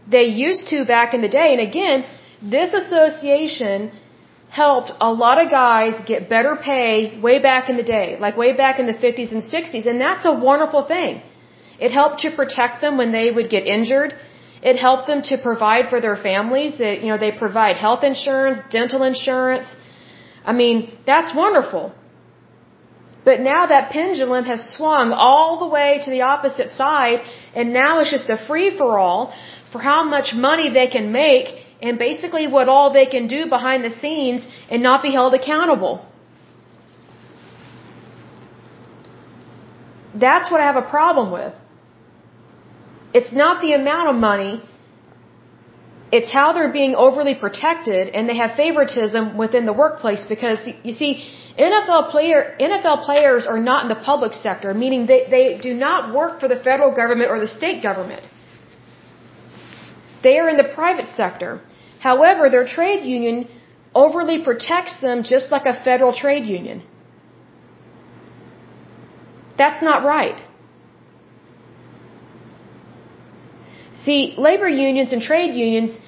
They 0.06 0.24
used 0.24 0.68
to 0.68 0.84
back 0.84 1.14
in 1.14 1.22
the 1.22 1.32
day, 1.40 1.52
and 1.52 1.62
again, 1.62 2.04
This 2.44 2.74
association 2.74 3.90
helped 4.62 4.90
a 5.08 5.12
lot 5.24 5.36
of 5.42 5.46
guys 5.50 5.94
get 6.10 6.28
better 6.34 6.54
pay 6.70 7.18
way 7.26 7.36
back 7.46 7.68
in 7.70 7.76
the 7.80 7.88
day, 7.96 8.16
like 8.24 8.36
way 8.42 8.52
back 8.62 8.78
in 8.82 8.86
the 8.92 8.98
50s 9.06 9.30
and 9.36 9.42
60s, 9.54 9.86
and 9.90 10.00
that's 10.06 10.24
a 10.32 10.34
wonderful 10.48 10.82
thing. 10.94 11.22
It 11.86 11.90
helped 12.00 12.20
to 12.24 12.30
protect 12.40 12.80
them 12.84 12.96
when 13.00 13.10
they 13.16 13.26
would 13.36 13.48
get 13.56 13.66
injured. 13.76 14.14
It 14.70 14.76
helped 14.76 15.06
them 15.08 15.22
to 15.30 15.38
provide 15.48 15.88
for 15.92 16.00
their 16.06 16.16
families. 16.28 16.80
It, 16.88 17.00
you 17.02 17.08
know, 17.10 17.18
they 17.24 17.32
provide 17.32 17.76
health 17.86 18.04
insurance, 18.12 18.60
dental 18.70 19.02
insurance. 19.02 19.66
I 20.50 20.52
mean, 20.60 20.76
that's 21.10 21.34
wonderful. 21.42 21.84
But 23.28 23.40
now 23.40 23.62
that 23.72 23.90
pendulum 23.90 24.44
has 24.52 24.62
swung 24.76 25.12
all 25.26 25.50
the 25.64 25.70
way 25.76 26.00
to 26.04 26.10
the 26.16 26.22
opposite 26.32 26.70
side, 26.82 27.20
and 27.54 27.72
now 27.72 27.92
it's 28.00 28.12
just 28.18 28.30
a 28.36 28.38
free 28.46 28.70
for 28.78 28.98
all 28.98 29.34
for 29.72 29.80
how 29.90 30.00
much 30.04 30.34
money 30.48 30.70
they 30.70 30.88
can 30.96 31.10
make 31.10 31.63
and 31.84 31.98
basically 31.98 32.46
what 32.56 32.68
all 32.74 32.92
they 32.98 33.06
can 33.14 33.26
do 33.36 33.40
behind 33.56 33.84
the 33.88 33.94
scenes 34.02 34.46
and 34.70 34.82
not 34.82 35.02
be 35.06 35.12
held 35.18 35.34
accountable. 35.40 35.94
That's 40.26 40.50
what 40.50 40.60
I 40.60 40.66
have 40.72 40.80
a 40.86 40.88
problem 40.96 41.32
with. 41.38 41.54
It's 43.18 43.32
not 43.32 43.60
the 43.60 43.72
amount 43.80 44.08
of 44.12 44.16
money, 44.30 44.52
it's 46.16 46.30
how 46.38 46.48
they're 46.54 46.74
being 46.80 46.94
overly 47.04 47.34
protected 47.34 48.08
and 48.14 48.28
they 48.28 48.36
have 48.36 48.52
favoritism 48.56 49.36
within 49.42 49.66
the 49.70 49.76
workplace 49.84 50.24
because 50.34 50.60
you 50.88 50.92
see, 51.00 51.12
NFL 51.58 52.10
player 52.10 52.38
NFL 52.60 53.04
players 53.08 53.46
are 53.46 53.60
not 53.70 53.82
in 53.84 53.88
the 53.94 54.00
public 54.12 54.32
sector, 54.32 54.74
meaning 54.74 55.06
they, 55.06 55.20
they 55.36 55.46
do 55.66 55.72
not 55.74 56.14
work 56.14 56.40
for 56.40 56.48
the 56.48 56.60
federal 56.68 56.92
government 57.00 57.30
or 57.30 57.38
the 57.40 57.52
state 57.58 57.82
government. 57.82 58.22
They 60.24 60.38
are 60.38 60.48
in 60.48 60.56
the 60.56 60.70
private 60.80 61.08
sector. 61.20 61.60
However, 62.08 62.50
their 62.54 62.66
trade 62.76 63.04
union 63.16 63.36
overly 63.94 64.38
protects 64.48 64.94
them 65.04 65.22
just 65.34 65.50
like 65.54 65.66
a 65.74 65.76
federal 65.86 66.12
trade 66.22 66.44
union. 66.44 66.82
That's 69.60 69.82
not 69.82 70.04
right. 70.04 70.40
See, 74.04 74.34
labor 74.36 74.68
unions 74.68 75.14
and 75.14 75.22
trade 75.22 75.54
unions 75.54 75.98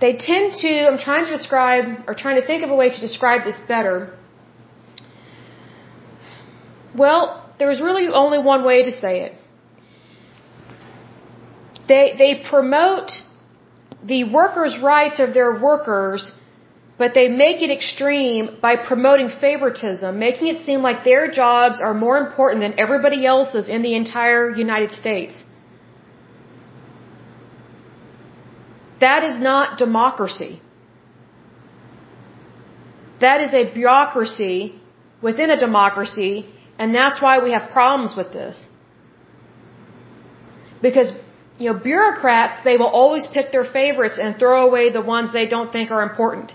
they 0.00 0.12
tend 0.16 0.54
to, 0.62 0.70
I'm 0.88 0.98
trying 0.98 1.26
to 1.26 1.32
describe, 1.38 1.86
or 2.06 2.14
trying 2.14 2.40
to 2.40 2.46
think 2.46 2.62
of 2.64 2.70
a 2.70 2.74
way 2.82 2.88
to 2.88 3.00
describe 3.00 3.44
this 3.44 3.58
better. 3.68 4.16
Well, 6.96 7.22
there's 7.58 7.80
really 7.82 8.06
only 8.08 8.38
one 8.38 8.64
way 8.64 8.82
to 8.84 8.92
say 8.92 9.14
it. 9.26 9.34
They, 11.90 12.04
they 12.22 12.32
promote 12.52 13.10
the 14.12 14.22
workers' 14.38 14.76
rights 14.78 15.18
of 15.24 15.34
their 15.38 15.52
workers, 15.68 16.22
but 17.00 17.14
they 17.18 17.28
make 17.28 17.62
it 17.66 17.70
extreme 17.78 18.44
by 18.66 18.72
promoting 18.90 19.28
favoritism, 19.44 20.18
making 20.26 20.46
it 20.52 20.58
seem 20.66 20.82
like 20.88 20.98
their 21.04 21.24
jobs 21.42 21.80
are 21.86 21.94
more 22.06 22.18
important 22.24 22.60
than 22.64 22.74
everybody 22.84 23.26
else's 23.26 23.68
in 23.68 23.82
the 23.86 23.94
entire 24.02 24.44
United 24.66 24.92
States. 24.92 25.42
That 29.00 29.24
is 29.30 29.38
not 29.48 29.78
democracy. 29.78 30.52
That 33.24 33.40
is 33.46 33.52
a 33.62 33.64
bureaucracy 33.78 34.58
within 35.28 35.50
a 35.56 35.58
democracy, 35.58 36.34
and 36.78 36.94
that's 36.94 37.20
why 37.24 37.34
we 37.46 37.50
have 37.56 37.70
problems 37.78 38.14
with 38.20 38.30
this. 38.38 38.68
Because, 40.86 41.10
you 41.60 41.66
know, 41.70 41.78
bureaucrats, 41.78 42.64
they 42.64 42.76
will 42.78 42.92
always 43.00 43.26
pick 43.36 43.52
their 43.52 43.66
favorites 43.78 44.18
and 44.22 44.38
throw 44.38 44.66
away 44.66 44.84
the 44.98 45.02
ones 45.14 45.30
they 45.30 45.46
don't 45.54 45.70
think 45.70 45.90
are 45.96 46.02
important. 46.10 46.54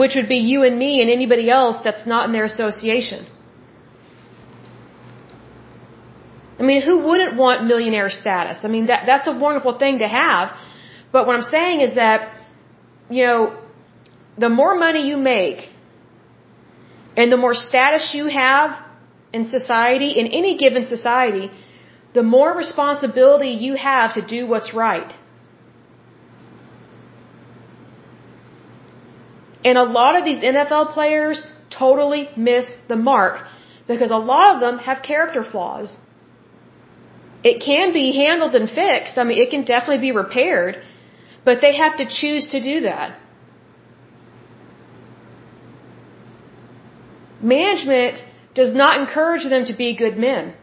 Which 0.00 0.16
would 0.16 0.28
be 0.28 0.40
you 0.52 0.64
and 0.68 0.76
me 0.84 1.00
and 1.00 1.08
anybody 1.18 1.48
else 1.48 1.76
that's 1.84 2.04
not 2.12 2.26
in 2.26 2.32
their 2.36 2.46
association. 2.52 3.26
I 6.58 6.62
mean, 6.62 6.82
who 6.82 6.94
wouldn't 7.08 7.36
want 7.36 7.64
millionaire 7.72 8.10
status? 8.10 8.64
I 8.64 8.68
mean, 8.74 8.86
that, 8.86 9.04
that's 9.06 9.28
a 9.28 9.36
wonderful 9.46 9.78
thing 9.78 10.00
to 10.00 10.08
have. 10.08 10.52
But 11.12 11.28
what 11.28 11.36
I'm 11.36 11.48
saying 11.58 11.82
is 11.82 11.94
that, 11.94 12.18
you 13.08 13.24
know, 13.24 13.56
the 14.36 14.48
more 14.48 14.74
money 14.74 15.06
you 15.06 15.16
make 15.16 15.68
and 17.16 17.30
the 17.30 17.36
more 17.36 17.54
status 17.54 18.14
you 18.14 18.26
have 18.26 18.84
in 19.32 19.48
society, 19.48 20.10
in 20.20 20.26
any 20.26 20.56
given 20.56 20.86
society, 20.86 21.52
the 22.16 22.22
more 22.36 22.50
responsibility 22.64 23.50
you 23.66 23.74
have 23.76 24.14
to 24.18 24.22
do 24.34 24.46
what's 24.52 24.72
right. 24.72 25.12
And 29.68 29.76
a 29.84 29.86
lot 29.98 30.16
of 30.18 30.24
these 30.28 30.40
NFL 30.52 30.84
players 30.96 31.44
totally 31.78 32.22
miss 32.48 32.66
the 32.88 32.98
mark 33.10 33.36
because 33.86 34.10
a 34.18 34.22
lot 34.32 34.54
of 34.54 34.60
them 34.64 34.78
have 34.88 35.02
character 35.12 35.44
flaws. 35.52 35.94
It 37.50 37.62
can 37.68 37.92
be 37.92 38.06
handled 38.22 38.54
and 38.60 38.70
fixed. 38.82 39.18
I 39.18 39.24
mean, 39.24 39.38
it 39.44 39.50
can 39.54 39.64
definitely 39.64 40.02
be 40.08 40.12
repaired, 40.24 40.82
but 41.44 41.60
they 41.60 41.74
have 41.84 41.96
to 42.02 42.06
choose 42.20 42.48
to 42.54 42.60
do 42.70 42.76
that. 42.90 43.18
Management 47.42 48.22
does 48.54 48.72
not 48.82 49.00
encourage 49.00 49.44
them 49.54 49.66
to 49.66 49.74
be 49.82 49.94
good 50.04 50.16
men. 50.28 50.54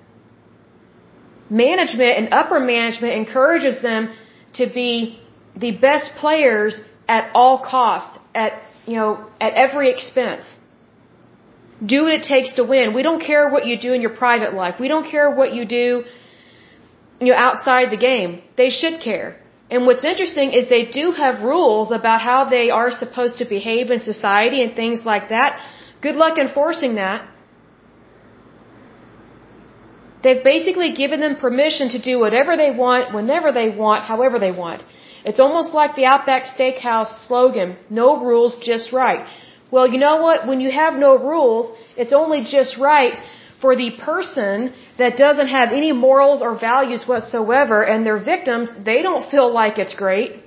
Management 1.61 2.13
and 2.19 2.33
upper 2.41 2.59
management 2.59 3.13
encourages 3.13 3.81
them 3.81 4.03
to 4.59 4.65
be 4.79 5.19
the 5.55 5.71
best 5.87 6.07
players 6.23 6.81
at 7.07 7.29
all 7.33 7.57
cost, 7.73 8.11
at 8.33 8.53
you 8.85 8.95
know, 8.99 9.11
at 9.39 9.53
every 9.53 9.91
expense. 9.91 10.45
Do 11.93 12.03
what 12.03 12.13
it 12.13 12.23
takes 12.23 12.53
to 12.57 12.63
win. 12.63 12.93
We 12.93 13.03
don't 13.03 13.23
care 13.31 13.49
what 13.55 13.65
you 13.69 13.77
do 13.77 13.93
in 13.93 14.01
your 14.01 14.15
private 14.25 14.53
life. 14.53 14.75
We 14.79 14.87
don't 14.93 15.07
care 15.15 15.29
what 15.39 15.53
you 15.53 15.65
do 15.65 16.03
you 17.19 17.27
know, 17.27 17.39
outside 17.47 17.91
the 17.91 18.01
game. 18.09 18.41
They 18.61 18.69
should 18.69 18.99
care. 19.01 19.29
And 19.69 19.85
what's 19.87 20.05
interesting 20.05 20.51
is 20.51 20.69
they 20.69 20.85
do 21.01 21.11
have 21.11 21.41
rules 21.41 21.91
about 21.91 22.21
how 22.21 22.39
they 22.55 22.69
are 22.69 22.91
supposed 22.91 23.37
to 23.37 23.45
behave 23.45 23.91
in 23.91 23.99
society 23.99 24.61
and 24.63 24.75
things 24.75 25.05
like 25.05 25.29
that. 25.29 25.59
Good 26.01 26.15
luck 26.15 26.37
enforcing 26.37 26.95
that. 26.95 27.27
They've 30.23 30.43
basically 30.43 30.93
given 30.93 31.19
them 31.19 31.35
permission 31.35 31.89
to 31.89 31.99
do 32.09 32.19
whatever 32.19 32.55
they 32.55 32.71
want, 32.71 33.13
whenever 33.13 33.51
they 33.51 33.69
want, 33.69 34.03
however 34.03 34.39
they 34.39 34.51
want. 34.51 34.83
It's 35.25 35.39
almost 35.39 35.73
like 35.73 35.95
the 35.95 36.05
Outback 36.05 36.43
Steakhouse 36.45 37.27
slogan, 37.27 37.77
no 37.89 38.19
rules, 38.29 38.57
just 38.71 38.91
right. 38.91 39.25
Well, 39.71 39.87
you 39.87 39.99
know 40.05 40.17
what? 40.21 40.47
When 40.47 40.59
you 40.61 40.71
have 40.71 40.95
no 40.95 41.17
rules, 41.17 41.65
it's 41.97 42.13
only 42.13 42.43
just 42.43 42.77
right 42.77 43.15
for 43.63 43.75
the 43.75 43.91
person 44.11 44.73
that 44.97 45.15
doesn't 45.15 45.47
have 45.47 45.69
any 45.71 45.91
morals 45.93 46.41
or 46.41 46.53
values 46.59 47.07
whatsoever 47.07 47.81
and 47.91 48.05
their 48.05 48.19
victims, 48.19 48.69
they 48.89 49.01
don't 49.01 49.25
feel 49.31 49.49
like 49.61 49.77
it's 49.77 49.95
great. 49.95 50.42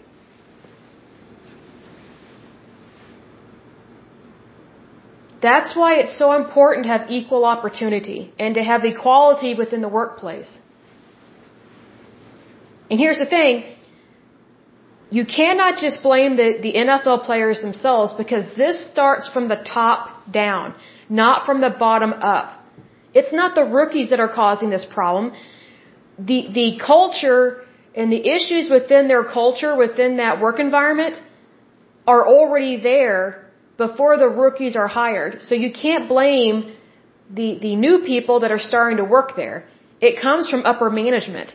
That's 5.42 5.77
why 5.77 5.94
it's 6.01 6.18
so 6.18 6.33
important 6.33 6.87
to 6.87 6.90
have 6.90 7.11
equal 7.11 7.44
opportunity 7.44 8.33
and 8.38 8.55
to 8.55 8.62
have 8.62 8.85
equality 8.85 9.55
within 9.55 9.83
the 9.83 9.88
workplace. 9.88 10.59
And 12.90 12.99
here's 12.99 13.18
the 13.18 13.27
thing. 13.27 13.64
You 15.11 15.25
cannot 15.25 15.79
just 15.79 16.03
blame 16.03 16.37
the, 16.37 16.59
the 16.61 16.72
NFL 16.75 17.25
players 17.25 17.61
themselves 17.61 18.14
because 18.14 18.44
this 18.57 18.90
starts 18.90 19.29
from 19.29 19.49
the 19.49 19.57
top 19.57 20.31
down, 20.31 20.75
not 21.09 21.46
from 21.46 21.61
the 21.61 21.70
bottom 21.70 22.12
up. 22.12 22.61
It's 23.14 23.33
not 23.33 23.55
the 23.55 23.64
rookies 23.64 24.11
that 24.11 24.20
are 24.20 24.28
causing 24.28 24.70
this 24.70 24.84
problem. 24.84 25.32
The, 26.18 26.49
the 26.53 26.80
culture 26.84 27.62
and 27.95 28.11
the 28.11 28.28
issues 28.28 28.68
within 28.68 29.07
their 29.09 29.24
culture, 29.24 29.76
within 29.76 30.16
that 30.16 30.41
work 30.41 30.59
environment, 30.59 31.20
are 32.07 32.26
already 32.26 32.80
there 32.80 33.45
before 33.77 34.16
the 34.16 34.29
rookies 34.29 34.77
are 34.77 34.89
hired. 34.89 35.41
So 35.41 35.55
you 35.55 35.72
can't 35.72 36.09
blame 36.09 36.74
the, 37.31 37.59
the 37.61 37.77
new 37.77 38.01
people 38.01 38.41
that 38.41 38.51
are 38.51 38.59
starting 38.59 38.99
to 38.99 39.05
work 39.05 39.37
there. 39.37 39.68
It 40.01 40.20
comes 40.20 40.49
from 40.49 40.62
upper 40.64 40.91
management. 40.91 41.55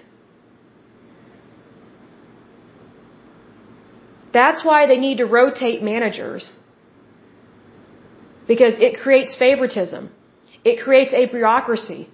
That's 4.34 4.63
why 4.63 4.88
they 4.88 4.97
need 4.97 5.17
to 5.17 5.26
rotate 5.26 5.82
managers. 5.84 6.53
Because 8.47 8.76
it 8.80 8.99
creates 8.99 9.36
favoritism. 9.36 10.09
It 10.63 10.84
creates 10.84 11.13
a 11.13 11.26
bureaucracy. 11.26 12.09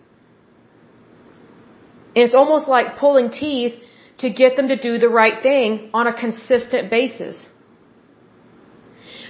And 2.15 2.23
it's 2.25 2.35
almost 2.35 2.67
like 2.67 2.97
pulling 2.97 3.29
teeth 3.31 3.75
to 4.19 4.29
get 4.29 4.55
them 4.55 4.67
to 4.69 4.77
do 4.77 4.97
the 4.97 5.09
right 5.09 5.43
thing 5.43 5.91
on 5.93 6.07
a 6.07 6.13
consistent 6.13 6.89
basis. 6.89 7.45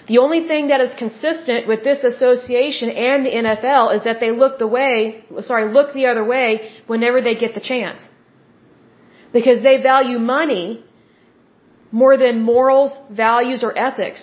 The 0.08 0.18
only 0.20 0.42
thing 0.50 0.70
that 0.72 0.82
is 0.82 0.94
consistent 1.04 1.68
with 1.68 1.84
this 1.84 2.04
association 2.12 2.90
and 2.90 3.26
the 3.26 3.34
NFL 3.44 3.96
is 3.96 4.04
that 4.06 4.20
they 4.22 4.32
look 4.32 4.58
the 4.58 4.68
way, 4.68 5.24
sorry, 5.42 5.66
look 5.78 5.94
the 5.94 6.06
other 6.12 6.24
way 6.24 6.72
whenever 6.88 7.22
they 7.22 7.36
get 7.36 7.54
the 7.60 7.66
chance. 7.74 8.02
because 9.34 9.62
they 9.68 9.78
value 9.82 10.20
money 10.20 10.84
more 11.92 12.18
than 12.18 12.42
morals, 12.42 12.92
values, 13.12 13.64
or 13.64 13.78
ethics. 13.78 14.22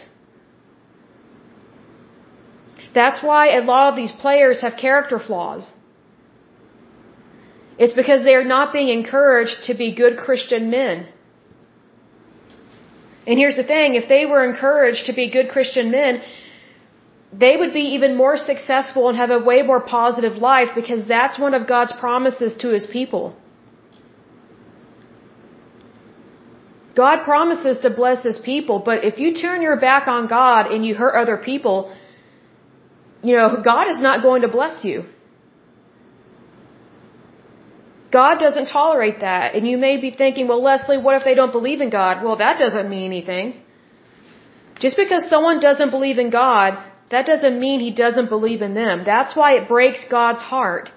That's 2.99 3.23
why 3.23 3.43
a 3.57 3.63
lot 3.63 3.89
of 3.91 3.97
these 3.97 4.13
players 4.25 4.61
have 4.61 4.77
character 4.77 5.19
flaws. 5.19 5.71
It's 7.77 7.95
because 7.95 8.23
they 8.23 8.35
are 8.35 8.49
not 8.57 8.73
being 8.73 8.89
encouraged 8.89 9.65
to 9.69 9.75
be 9.75 9.95
good 10.03 10.17
Christian 10.17 10.71
men. 10.71 11.09
And 13.27 13.39
here's 13.39 13.57
the 13.57 13.65
thing, 13.65 13.95
if 13.95 14.09
they 14.09 14.27
were 14.27 14.45
encouraged 14.45 15.07
to 15.07 15.15
be 15.15 15.31
good 15.31 15.49
Christian 15.49 15.91
men, 15.91 16.23
they 17.33 17.57
would 17.57 17.73
be 17.73 17.87
even 17.97 18.17
more 18.17 18.37
successful 18.37 19.09
and 19.09 19.17
have 19.17 19.31
a 19.31 19.39
way 19.39 19.63
more 19.63 19.81
positive 19.81 20.37
life 20.37 20.69
because 20.75 21.07
that's 21.07 21.39
one 21.39 21.55
of 21.55 21.67
God's 21.67 21.93
promises 21.93 22.55
to 22.63 22.69
His 22.73 22.87
people. 22.87 23.35
God 26.95 27.25
promises 27.25 27.79
to 27.81 27.91
bless 27.91 28.23
His 28.23 28.39
people, 28.39 28.79
but 28.79 29.05
if 29.05 29.19
you 29.19 29.35
turn 29.35 29.63
your 29.63 29.79
back 29.81 30.07
on 30.07 30.29
God 30.29 30.71
and 30.71 30.87
you 30.87 30.95
hurt 30.95 31.15
other 31.17 31.37
people, 31.37 31.93
you 33.23 33.37
know, 33.37 33.63
God 33.65 33.89
is 33.89 33.99
not 33.99 34.23
going 34.23 34.43
to 34.43 34.49
bless 34.49 34.85
you. 34.85 35.05
God 38.15 38.35
doesn't 38.47 38.69
tolerate 38.79 39.21
that. 39.29 39.55
And 39.57 39.63
you 39.71 39.77
may 39.85 39.95
be 40.07 40.11
thinking, 40.23 40.47
well, 40.51 40.63
Lesley, 40.71 40.99
what 41.05 41.15
if 41.19 41.25
they 41.29 41.37
don't 41.39 41.55
believe 41.59 41.81
in 41.87 41.91
God? 42.01 42.25
Well, 42.25 42.37
that 42.45 42.59
doesn't 42.65 42.89
mean 42.95 43.07
anything. 43.13 43.47
Just 44.85 44.97
because 45.03 45.23
someone 45.35 45.59
doesn't 45.69 45.91
believe 45.97 46.19
in 46.25 46.31
God, 46.43 46.71
that 47.15 47.27
doesn't 47.31 47.57
mean 47.65 47.81
he 47.89 47.95
doesn't 48.05 48.29
believe 48.35 48.61
in 48.67 48.75
them. 48.83 49.03
That's 49.13 49.35
why 49.39 49.49
it 49.59 49.65
breaks 49.69 50.05
God's 50.19 50.43
heart 50.53 50.91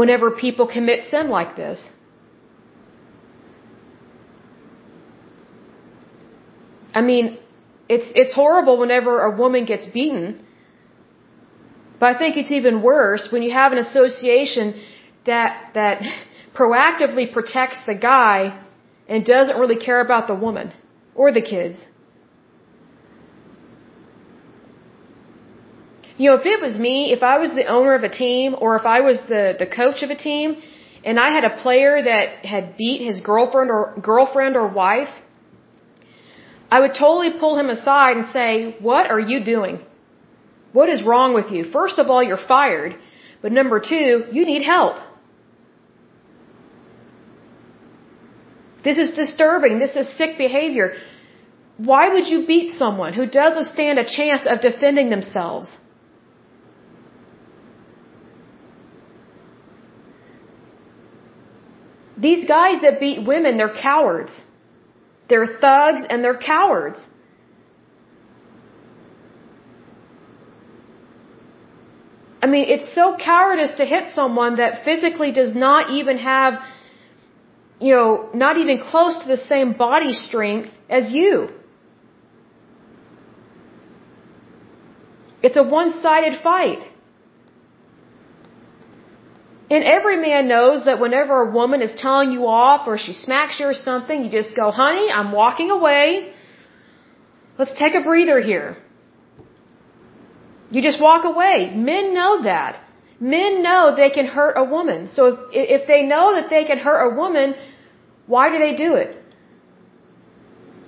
whenever 0.00 0.30
people 0.44 0.66
commit 0.76 1.04
sin 1.10 1.28
like 1.38 1.52
this. 1.62 1.84
I 7.00 7.02
mean, 7.10 7.26
it's, 7.94 8.08
it's 8.22 8.34
horrible 8.42 8.78
whenever 8.84 9.12
a 9.30 9.32
woman 9.42 9.66
gets 9.72 9.84
beaten. 9.98 10.26
But 12.00 12.08
I 12.14 12.18
think 12.20 12.38
it's 12.40 12.54
even 12.60 12.80
worse 12.94 13.28
when 13.32 13.42
you 13.46 13.52
have 13.60 13.72
an 13.76 13.80
association 13.86 14.66
that, 15.26 15.70
that 15.74 16.02
proactively 16.54 17.32
protects 17.32 17.78
the 17.86 17.94
guy 17.94 18.60
and 19.08 19.24
doesn't 19.24 19.58
really 19.58 19.76
care 19.76 20.00
about 20.00 20.26
the 20.26 20.34
woman 20.34 20.72
or 21.14 21.32
the 21.32 21.42
kids. 21.42 21.84
You 26.18 26.30
know, 26.30 26.36
if 26.36 26.46
it 26.46 26.60
was 26.60 26.78
me, 26.78 27.12
if 27.12 27.22
I 27.22 27.38
was 27.38 27.50
the 27.52 27.66
owner 27.66 27.94
of 27.94 28.04
a 28.04 28.08
team 28.08 28.54
or 28.58 28.76
if 28.76 28.84
I 28.84 29.00
was 29.00 29.18
the, 29.28 29.56
the 29.58 29.66
coach 29.66 30.02
of 30.02 30.10
a 30.10 30.14
team 30.14 30.56
and 31.04 31.18
I 31.18 31.30
had 31.32 31.44
a 31.44 31.56
player 31.62 32.00
that 32.00 32.44
had 32.44 32.76
beat 32.76 33.00
his 33.02 33.20
girlfriend 33.20 33.70
or 33.70 33.94
girlfriend 34.00 34.56
or 34.56 34.68
wife, 34.68 35.08
I 36.70 36.80
would 36.80 36.94
totally 36.94 37.38
pull 37.38 37.58
him 37.58 37.70
aside 37.70 38.16
and 38.16 38.28
say, 38.28 38.76
what 38.78 39.10
are 39.10 39.20
you 39.20 39.44
doing? 39.44 39.80
What 40.72 40.88
is 40.88 41.02
wrong 41.02 41.34
with 41.34 41.50
you? 41.50 41.70
First 41.70 41.98
of 41.98 42.08
all, 42.08 42.22
you're 42.22 42.46
fired. 42.54 42.96
But 43.42 43.52
number 43.52 43.80
two, 43.80 44.24
you 44.30 44.46
need 44.46 44.62
help. 44.62 44.96
This 48.84 48.98
is 48.98 49.10
disturbing. 49.10 49.78
This 49.78 49.94
is 49.96 50.08
sick 50.16 50.38
behavior. 50.38 50.94
Why 51.76 52.08
would 52.12 52.26
you 52.26 52.46
beat 52.46 52.72
someone 52.72 53.12
who 53.12 53.26
doesn't 53.26 53.66
stand 53.74 53.98
a 53.98 54.04
chance 54.04 54.46
of 54.46 54.60
defending 54.60 55.10
themselves? 55.10 55.76
These 62.18 62.44
guys 62.44 62.82
that 62.82 63.00
beat 63.00 63.26
women, 63.26 63.56
they're 63.56 63.78
cowards. 63.90 64.34
They're 65.28 65.58
thugs 65.60 66.02
and 66.08 66.22
they're 66.22 66.38
cowards. 66.38 67.08
I 72.42 72.46
mean, 72.46 72.66
it's 72.68 72.92
so 72.94 73.16
cowardice 73.16 73.72
to 73.80 73.84
hit 73.84 74.04
someone 74.14 74.56
that 74.56 74.84
physically 74.84 75.32
does 75.32 75.54
not 75.54 75.90
even 75.90 76.18
have, 76.18 76.54
you 77.82 77.92
know, 77.96 78.30
not 78.44 78.54
even 78.62 78.76
close 78.90 79.14
to 79.22 79.28
the 79.34 79.42
same 79.52 79.72
body 79.72 80.12
strength 80.12 80.70
as 80.88 81.12
you. 81.18 81.34
It's 85.46 85.56
a 85.56 85.66
one-sided 85.78 86.34
fight. 86.48 86.82
And 89.74 89.82
every 89.96 90.18
man 90.28 90.48
knows 90.54 90.84
that 90.84 91.00
whenever 91.04 91.34
a 91.42 91.50
woman 91.50 91.82
is 91.82 91.92
telling 92.04 92.30
you 92.30 92.46
off 92.46 92.86
or 92.86 92.98
she 93.04 93.14
smacks 93.14 93.58
you 93.58 93.66
or 93.66 93.74
something, 93.74 94.24
you 94.24 94.30
just 94.30 94.54
go, 94.54 94.70
honey, 94.70 95.06
I'm 95.18 95.32
walking 95.32 95.70
away. 95.70 96.32
Let's 97.58 97.74
take 97.82 97.94
a 97.94 98.02
breather 98.02 98.40
here. 98.40 98.76
You 100.70 100.82
just 100.82 101.00
walk 101.00 101.24
away. 101.24 101.56
Men 101.74 102.14
know 102.14 102.42
that. 102.44 102.80
Men 103.22 103.62
know 103.62 103.94
they 103.94 104.10
can 104.10 104.26
hurt 104.26 104.54
a 104.56 104.64
woman. 104.64 105.08
So 105.08 105.26
if, 105.26 105.38
if 105.80 105.86
they 105.86 106.02
know 106.02 106.34
that 106.34 106.50
they 106.50 106.64
can 106.64 106.78
hurt 106.78 107.00
a 107.08 107.14
woman, 107.14 107.54
why 108.26 108.50
do 108.52 108.58
they 108.58 108.74
do 108.74 108.94
it? 108.94 109.10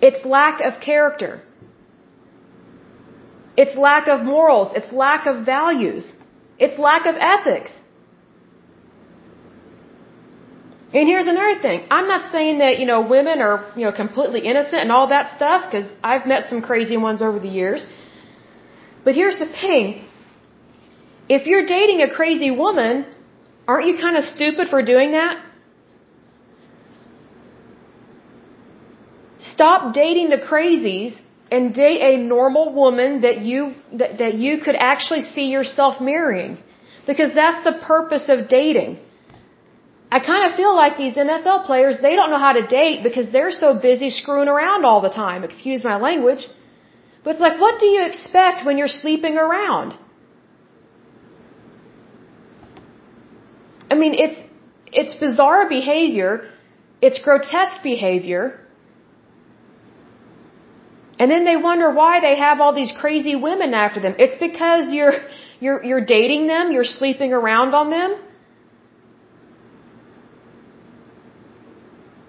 It's 0.07 0.25
lack 0.25 0.61
of 0.61 0.81
character. 0.81 1.33
It's 3.57 3.77
lack 3.77 4.09
of 4.09 4.25
morals. 4.25 4.73
It's 4.75 4.91
lack 4.93 5.27
of 5.27 5.47
values. 5.47 6.13
It's 6.59 6.77
lack 6.77 7.07
of 7.07 7.15
ethics. 7.35 7.73
And 10.93 11.09
here's 11.09 11.29
another 11.29 11.61
thing. 11.61 11.87
I'm 11.91 12.09
not 12.09 12.33
saying 12.33 12.59
that, 12.59 12.81
you 12.81 12.87
know, 12.87 13.01
women 13.17 13.41
are, 13.41 13.59
you 13.77 13.85
know, 13.85 13.93
completely 13.93 14.41
innocent 14.41 14.81
and 14.87 14.91
all 14.91 15.07
that 15.09 15.29
stuff, 15.37 15.71
because 15.71 15.89
I've 16.03 16.27
met 16.27 16.49
some 16.51 16.63
crazy 16.63 16.97
ones 16.97 17.23
over 17.23 17.39
the 17.39 17.55
years. 17.61 17.87
But 19.05 19.15
here's 19.15 19.39
the 19.39 19.47
thing. 19.47 20.07
If 21.29 21.47
you're 21.47 21.67
dating 21.67 22.03
a 22.03 22.11
crazy 22.15 22.51
woman, 22.51 23.07
aren't 23.67 23.87
you 23.87 23.97
kind 23.99 24.17
of 24.17 24.25
stupid 24.25 24.69
for 24.69 24.83
doing 24.83 25.13
that? 25.13 25.43
Stop 29.39 29.95
dating 29.95 30.29
the 30.31 30.39
crazies 30.51 31.21
and 31.51 31.75
date 31.75 32.01
a 32.03 32.17
normal 32.17 32.73
woman 32.73 33.21
that 33.23 33.43
you, 33.43 33.75
that, 33.93 34.19
that 34.19 34.35
you 34.35 34.59
could 34.59 34.75
actually 34.75 35.23
see 35.23 35.47
yourself 35.57 36.01
marrying. 36.01 36.59
Because 37.07 37.35
that's 37.35 37.63
the 37.65 37.75
purpose 37.87 38.27
of 38.29 38.49
dating. 38.49 38.99
I 40.11 40.21
kind 40.21 40.51
of 40.51 40.57
feel 40.57 40.75
like 40.75 40.97
these 40.97 41.15
NFL 41.15 41.65
players, 41.67 41.99
they 42.01 42.15
don't 42.17 42.31
know 42.31 42.39
how 42.39 42.53
to 42.53 42.67
date 42.67 43.03
because 43.03 43.31
they're 43.31 43.51
so 43.51 43.75
busy 43.75 44.11
screwing 44.11 44.49
around 44.49 44.85
all 44.85 45.01
the 45.01 45.11
time. 45.11 45.45
Excuse 45.45 45.85
my 45.85 45.97
language. 45.97 46.47
But 47.23 47.31
it's 47.33 47.41
like, 47.41 47.61
what 47.61 47.81
do 47.81 47.87
you 47.87 48.07
expect 48.07 48.65
when 48.67 48.79
you're 48.79 48.97
sleeping 49.03 49.37
around? 49.37 49.99
I 53.95 53.97
mean, 53.97 54.15
it's, 54.25 54.39
it's 55.01 55.15
bizarre 55.15 55.69
behavior. 55.69 56.33
It's 57.01 57.19
grotesque 57.27 57.81
behavior. 57.85 58.45
And 61.21 61.31
then 61.31 61.45
they 61.45 61.57
wonder 61.57 61.89
why 61.93 62.15
they 62.27 62.37
have 62.47 62.61
all 62.61 62.75
these 62.75 62.93
crazy 63.03 63.37
women 63.37 63.73
after 63.73 64.01
them. 64.01 64.17
It's 64.19 64.39
because 64.49 64.93
you're, 64.93 65.13
you're, 65.61 65.81
you're 65.89 66.05
dating 66.05 66.49
them, 66.49 66.73
you're 66.73 66.91
sleeping 67.01 67.33
around 67.33 67.73
on 67.81 67.91
them. 67.91 68.11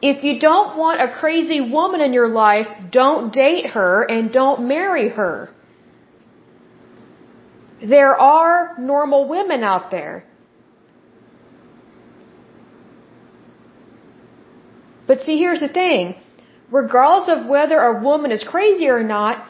If 0.04 0.24
you 0.24 0.40
don't 0.40 0.78
want 0.78 1.02
a 1.02 1.10
crazy 1.22 1.62
woman 1.62 2.00
in 2.00 2.14
your 2.14 2.28
life, 2.28 2.68
don't 2.92 3.34
date 3.34 3.66
her 3.78 4.04
and 4.04 4.32
don't 4.32 4.68
marry 4.68 5.10
her. 5.10 5.50
There 7.82 8.16
are 8.16 8.76
normal 8.78 9.28
women 9.28 9.64
out 9.64 9.90
there. 9.90 10.26
But 15.08 15.22
see, 15.24 15.38
here's 15.38 15.60
the 15.60 15.70
thing. 15.82 16.16
Regardless 16.72 17.30
of 17.30 17.46
whether 17.48 17.80
a 17.80 18.02
woman 18.02 18.32
is 18.32 18.44
crazy 18.44 18.88
or 18.88 19.04
not, 19.04 19.48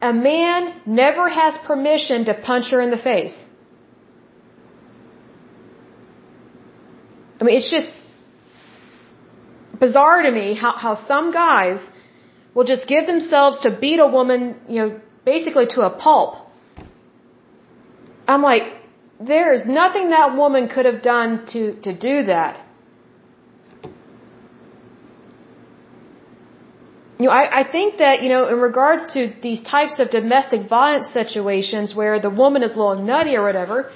a 0.00 0.12
man 0.12 0.80
never 0.86 1.28
has 1.28 1.56
permission 1.66 2.26
to 2.26 2.34
punch 2.34 2.70
her 2.70 2.80
in 2.80 2.90
the 2.90 3.02
face. 3.10 3.36
I 7.40 7.44
mean, 7.44 7.56
it's 7.56 7.70
just, 7.70 7.90
bizarre 9.80 10.22
to 10.22 10.30
me 10.30 10.54
how, 10.54 10.72
how 10.84 10.94
some 10.94 11.32
guys 11.32 11.78
will 12.54 12.64
just 12.64 12.86
give 12.86 13.06
themselves 13.06 13.58
to 13.64 13.70
beat 13.84 13.98
a 13.98 14.06
woman, 14.06 14.56
you 14.68 14.78
know, 14.80 15.00
basically 15.24 15.66
to 15.74 15.80
a 15.82 15.90
pulp. 15.90 16.36
I'm 18.26 18.42
like, 18.42 18.62
there 19.20 19.52
is 19.52 19.66
nothing 19.66 20.10
that 20.10 20.36
woman 20.36 20.68
could 20.68 20.86
have 20.86 21.02
done 21.02 21.46
to, 21.52 21.74
to 21.82 21.92
do 21.92 22.24
that. 22.24 22.63
You 27.18 27.26
know, 27.26 27.30
I, 27.30 27.60
I 27.60 27.64
think 27.74 27.98
that, 27.98 28.22
you 28.22 28.28
know, 28.28 28.48
in 28.48 28.58
regards 28.58 29.14
to 29.14 29.32
these 29.40 29.60
types 29.62 30.00
of 30.00 30.10
domestic 30.10 30.68
violence 30.68 31.12
situations 31.12 31.94
where 31.94 32.18
the 32.18 32.30
woman 32.30 32.64
is 32.64 32.72
a 32.72 32.78
little 32.82 33.00
nutty 33.10 33.36
or 33.36 33.44
whatever, 33.44 33.90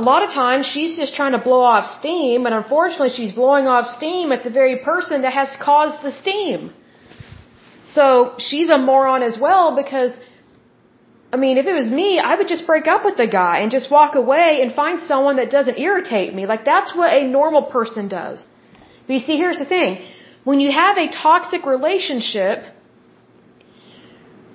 lot 0.00 0.22
of 0.26 0.30
times 0.30 0.66
she's 0.66 0.96
just 0.96 1.14
trying 1.14 1.32
to 1.32 1.42
blow 1.48 1.62
off 1.62 1.86
steam, 1.86 2.46
and 2.46 2.54
unfortunately 2.54 3.10
she's 3.18 3.32
blowing 3.32 3.66
off 3.66 3.86
steam 3.86 4.32
at 4.32 4.42
the 4.42 4.50
very 4.50 4.76
person 4.90 5.22
that 5.22 5.32
has 5.32 5.50
caused 5.68 6.02
the 6.02 6.10
steam. 6.10 6.72
So 7.86 8.06
she's 8.38 8.70
a 8.70 8.78
moron 8.78 9.22
as 9.22 9.38
well 9.38 9.76
because, 9.82 10.12
I 11.32 11.36
mean, 11.36 11.56
if 11.58 11.66
it 11.66 11.76
was 11.82 11.90
me, 11.90 12.18
I 12.18 12.34
would 12.34 12.48
just 12.48 12.66
break 12.66 12.86
up 12.94 13.04
with 13.04 13.16
the 13.16 13.28
guy 13.28 13.60
and 13.60 13.70
just 13.70 13.90
walk 13.90 14.14
away 14.14 14.60
and 14.62 14.74
find 14.74 15.00
someone 15.02 15.36
that 15.36 15.50
doesn't 15.50 15.78
irritate 15.78 16.34
me. 16.34 16.46
Like 16.46 16.64
that's 16.64 16.94
what 16.94 17.12
a 17.12 17.22
normal 17.38 17.62
person 17.62 18.08
does. 18.08 18.44
But 19.06 19.12
you 19.14 19.20
see, 19.20 19.36
here's 19.36 19.58
the 19.58 19.70
thing. 19.76 19.90
When 20.44 20.60
you 20.60 20.70
have 20.70 20.98
a 20.98 21.08
toxic 21.10 21.64
relationship, 21.64 22.64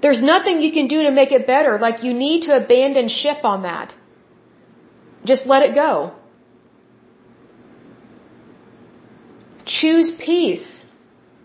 there's 0.01 0.21
nothing 0.21 0.61
you 0.61 0.71
can 0.71 0.87
do 0.87 1.03
to 1.03 1.11
make 1.11 1.31
it 1.31 1.45
better. 1.47 1.79
Like 1.79 2.03
you 2.03 2.13
need 2.13 2.43
to 2.43 2.55
abandon 2.55 3.09
ship 3.09 3.43
on 3.43 3.63
that. 3.63 3.93
Just 5.25 5.45
let 5.45 5.63
it 5.63 5.75
go. 5.75 6.13
Choose 9.65 10.11
peace, 10.11 10.85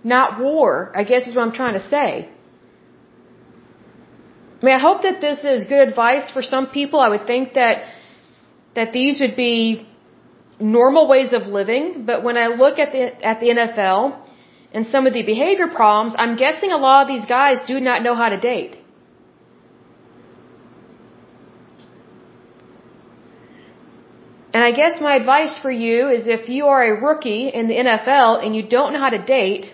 not 0.03 0.41
war, 0.41 0.93
I 0.95 1.05
guess 1.05 1.27
is 1.27 1.35
what 1.35 1.43
I'm 1.47 1.53
trying 1.53 1.75
to 1.75 1.87
say. 1.89 2.29
I 4.61 4.65
mean, 4.65 4.75
I 4.75 4.79
hope 4.79 5.03
that 5.03 5.21
this 5.21 5.41
is 5.45 5.65
good 5.65 5.89
advice 5.89 6.31
for 6.31 6.43
some 6.43 6.69
people. 6.69 7.01
I 7.01 7.09
would 7.09 7.27
think 7.27 7.55
that, 7.55 7.85
that 8.75 8.93
these 8.93 9.21
would 9.21 9.37
be 9.37 9.87
normal 10.59 11.07
ways 11.07 11.35
of 11.35 11.43
living, 11.49 12.05
but 12.07 12.23
when 12.23 12.39
I 12.39 12.47
look 12.47 12.79
at 12.79 12.93
the, 12.93 13.03
at 13.23 13.41
the 13.41 13.49
NFL, 13.49 14.24
and 14.75 14.87
some 14.95 15.07
of 15.09 15.12
the 15.14 15.22
behavior 15.22 15.68
problems, 15.81 16.14
I'm 16.18 16.35
guessing 16.45 16.72
a 16.72 16.81
lot 16.87 17.03
of 17.03 17.09
these 17.09 17.27
guys 17.27 17.59
do 17.72 17.77
not 17.89 18.03
know 18.07 18.14
how 18.22 18.29
to 18.29 18.39
date. 18.53 18.75
And 24.55 24.62
I 24.62 24.72
guess 24.81 25.01
my 25.01 25.14
advice 25.20 25.55
for 25.62 25.70
you 25.85 26.09
is 26.16 26.27
if 26.27 26.49
you 26.49 26.66
are 26.72 26.83
a 26.89 26.95
rookie 27.07 27.45
in 27.61 27.68
the 27.70 27.79
NFL 27.85 28.45
and 28.45 28.55
you 28.57 28.62
don't 28.75 28.93
know 28.93 29.01
how 29.07 29.14
to 29.18 29.22
date, 29.39 29.66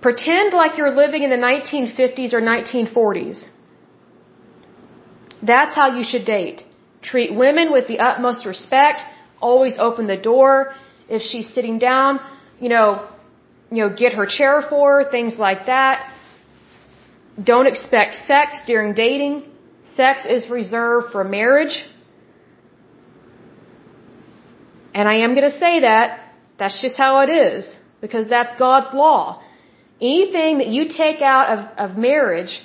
pretend 0.00 0.52
like 0.52 0.78
you're 0.78 0.94
living 1.04 1.22
in 1.24 1.30
the 1.36 1.42
1950s 1.48 2.32
or 2.32 2.40
1940s. 2.40 3.38
That's 5.42 5.74
how 5.74 5.88
you 5.96 6.04
should 6.04 6.24
date. 6.24 6.64
Treat 7.02 7.34
women 7.34 7.72
with 7.72 7.86
the 7.88 7.98
utmost 7.98 8.46
respect, 8.46 9.00
always 9.40 9.76
open 9.78 10.06
the 10.06 10.22
door. 10.30 10.72
If 11.08 11.22
she's 11.22 11.48
sitting 11.52 11.78
down, 11.78 12.20
you 12.60 12.68
know, 12.68 13.08
you 13.70 13.80
know, 13.82 13.90
get 13.94 14.12
her 14.14 14.26
chair 14.26 14.62
for 14.68 15.04
things 15.10 15.38
like 15.38 15.66
that. 15.66 15.96
Don't 17.42 17.66
expect 17.66 18.14
sex 18.14 18.58
during 18.66 18.94
dating. 18.94 19.46
Sex 19.94 20.26
is 20.26 20.48
reserved 20.50 21.12
for 21.12 21.24
marriage. 21.24 21.84
And 24.92 25.08
I 25.08 25.16
am 25.24 25.34
going 25.34 25.48
to 25.50 25.58
say 25.66 25.80
that. 25.80 26.32
That's 26.58 26.80
just 26.82 26.96
how 26.96 27.20
it 27.20 27.30
is. 27.30 27.74
Because 28.00 28.28
that's 28.28 28.52
God's 28.58 28.92
law. 28.94 29.42
Anything 30.00 30.58
that 30.58 30.68
you 30.68 30.88
take 30.88 31.20
out 31.22 31.46
of, 31.54 31.90
of 31.90 31.96
marriage, 31.96 32.62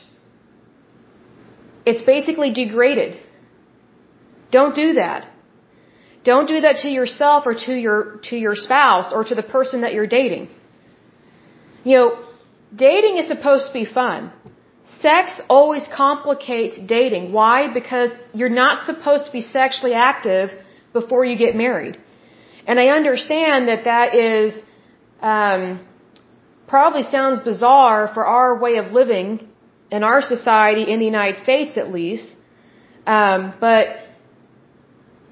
it's 1.85 2.01
basically 2.01 2.51
degraded. 2.53 3.17
Don't 4.51 4.75
do 4.75 4.93
that. 4.93 5.29
Don't 6.31 6.47
do 6.47 6.59
that 6.65 6.77
to 6.83 6.89
yourself 6.99 7.45
or 7.49 7.53
to 7.65 7.73
your, 7.85 8.19
to 8.29 8.35
your 8.45 8.55
spouse 8.55 9.13
or 9.15 9.23
to 9.29 9.35
the 9.35 9.47
person 9.55 9.81
that 9.81 9.93
you're 9.93 10.11
dating. 10.19 10.49
You 11.83 11.95
know, 11.97 12.07
dating 12.75 13.17
is 13.17 13.27
supposed 13.27 13.67
to 13.67 13.73
be 13.81 13.85
fun. 13.85 14.31
Sex 14.99 15.39
always 15.49 15.83
complicates 16.03 16.77
dating. 16.95 17.31
Why? 17.31 17.57
Because 17.79 18.11
you're 18.33 18.55
not 18.63 18.85
supposed 18.85 19.25
to 19.27 19.31
be 19.31 19.41
sexually 19.41 19.93
active 19.93 20.49
before 20.93 21.23
you 21.25 21.37
get 21.45 21.55
married. 21.55 21.95
And 22.67 22.79
I 22.79 22.87
understand 22.99 23.67
that 23.67 23.83
that 23.83 24.15
is, 24.15 24.55
um, 25.21 25.63
probably 26.67 27.03
sounds 27.03 27.39
bizarre 27.51 28.09
for 28.13 28.25
our 28.25 28.59
way 28.59 28.77
of 28.77 28.91
living 28.91 29.47
in 29.91 30.03
our 30.03 30.21
society 30.21 30.83
in 30.91 30.99
the 30.99 31.05
United 31.05 31.37
States 31.41 31.77
at 31.77 31.91
least. 31.91 32.35
Um, 33.05 33.53
but 33.59 33.85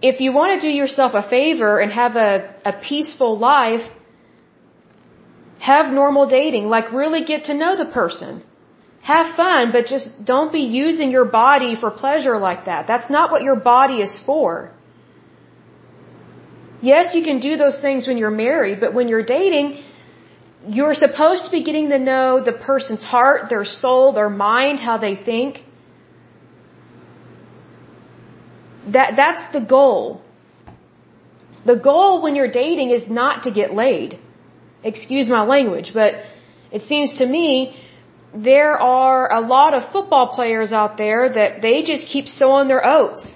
if 0.10 0.20
you 0.24 0.32
want 0.40 0.50
to 0.56 0.60
do 0.68 0.72
yourself 0.82 1.12
a 1.24 1.26
favor 1.36 1.72
and 1.82 1.90
have 2.04 2.16
a, 2.18 2.32
a 2.72 2.74
peaceful 2.90 3.38
life, 3.40 3.86
have 5.72 5.94
normal 6.02 6.26
dating. 6.40 6.66
Like 6.76 6.92
really 7.02 7.24
get 7.24 7.46
to 7.50 7.54
know 7.62 7.74
the 7.84 7.90
person. 8.00 8.44
Have 9.14 9.36
fun, 9.38 9.72
but 9.76 9.86
just 9.96 10.08
don't 10.32 10.52
be 10.60 10.66
using 10.84 11.10
your 11.18 11.26
body 11.26 11.72
for 11.82 11.90
pleasure 12.04 12.38
like 12.50 12.66
that. 12.66 12.86
That's 12.92 13.10
not 13.10 13.32
what 13.32 13.42
your 13.48 13.56
body 13.56 13.98
is 14.08 14.14
for. 14.26 14.50
Yes, 16.92 17.16
you 17.16 17.24
can 17.30 17.40
do 17.40 17.56
those 17.64 17.80
things 17.86 18.08
when 18.08 18.18
you're 18.18 18.38
married, 18.46 18.80
but 18.82 18.94
when 18.94 19.08
you're 19.08 19.28
dating, 19.40 19.68
you're 20.68 20.96
supposed 21.06 21.46
to 21.46 21.52
be 21.52 21.64
getting 21.64 21.90
to 21.96 22.00
know 22.00 22.44
the 22.44 22.52
person's 22.52 23.04
heart, 23.04 23.50
their 23.50 23.64
soul, 23.64 24.12
their 24.12 24.30
mind, 24.30 24.80
how 24.80 24.98
they 24.98 25.16
think. 25.16 25.64
That, 28.92 29.16
that's 29.16 29.54
the 29.54 29.62
goal. 29.62 30.22
The 31.66 31.78
goal 31.78 32.22
when 32.22 32.36
you're 32.36 32.52
dating 32.52 32.90
is 32.90 33.10
not 33.10 33.44
to 33.44 33.52
get 33.52 33.74
laid. 33.74 34.20
Excuse 34.84 35.30
my 35.30 35.44
language, 35.44 35.92
but 35.94 36.16
it 36.72 36.82
seems 36.82 37.20
to 37.20 37.26
me 37.26 37.80
there 38.36 38.78
are 38.78 39.32
a 39.32 39.40
lot 39.40 39.74
of 39.74 39.92
football 39.92 40.36
players 40.36 40.74
out 40.74 40.98
there 40.98 41.30
that 41.30 41.62
they 41.62 41.84
just 41.84 42.08
keep 42.08 42.28
sowing 42.28 42.68
their 42.68 42.86
oats 42.86 43.36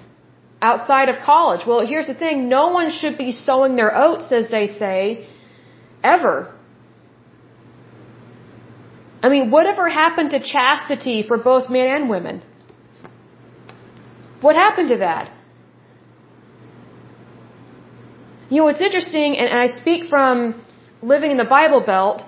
outside 0.60 1.08
of 1.08 1.16
college. 1.24 1.66
Well, 1.66 1.86
here's 1.86 2.08
the 2.08 2.14
thing. 2.14 2.48
No 2.48 2.68
one 2.68 2.90
should 2.90 3.16
be 3.16 3.32
sowing 3.32 3.76
their 3.76 3.96
oats, 3.96 4.32
as 4.32 4.50
they 4.50 4.66
say, 4.66 5.26
ever. 6.02 6.52
I 9.22 9.28
mean, 9.28 9.50
whatever 9.50 9.88
happened 9.88 10.30
to 10.30 10.40
chastity 10.40 11.22
for 11.26 11.38
both 11.38 11.70
men 11.70 11.88
and 11.88 12.10
women? 12.10 12.42
What 14.40 14.54
happened 14.54 14.90
to 14.90 14.98
that? 14.98 15.32
You 18.50 18.62
know, 18.62 18.68
it's 18.68 18.80
interesting, 18.80 19.36
and 19.36 19.48
I 19.64 19.66
speak 19.66 20.08
from 20.08 20.62
living 21.02 21.30
in 21.30 21.36
the 21.36 21.50
Bible 21.58 21.82
Belt. 21.82 22.22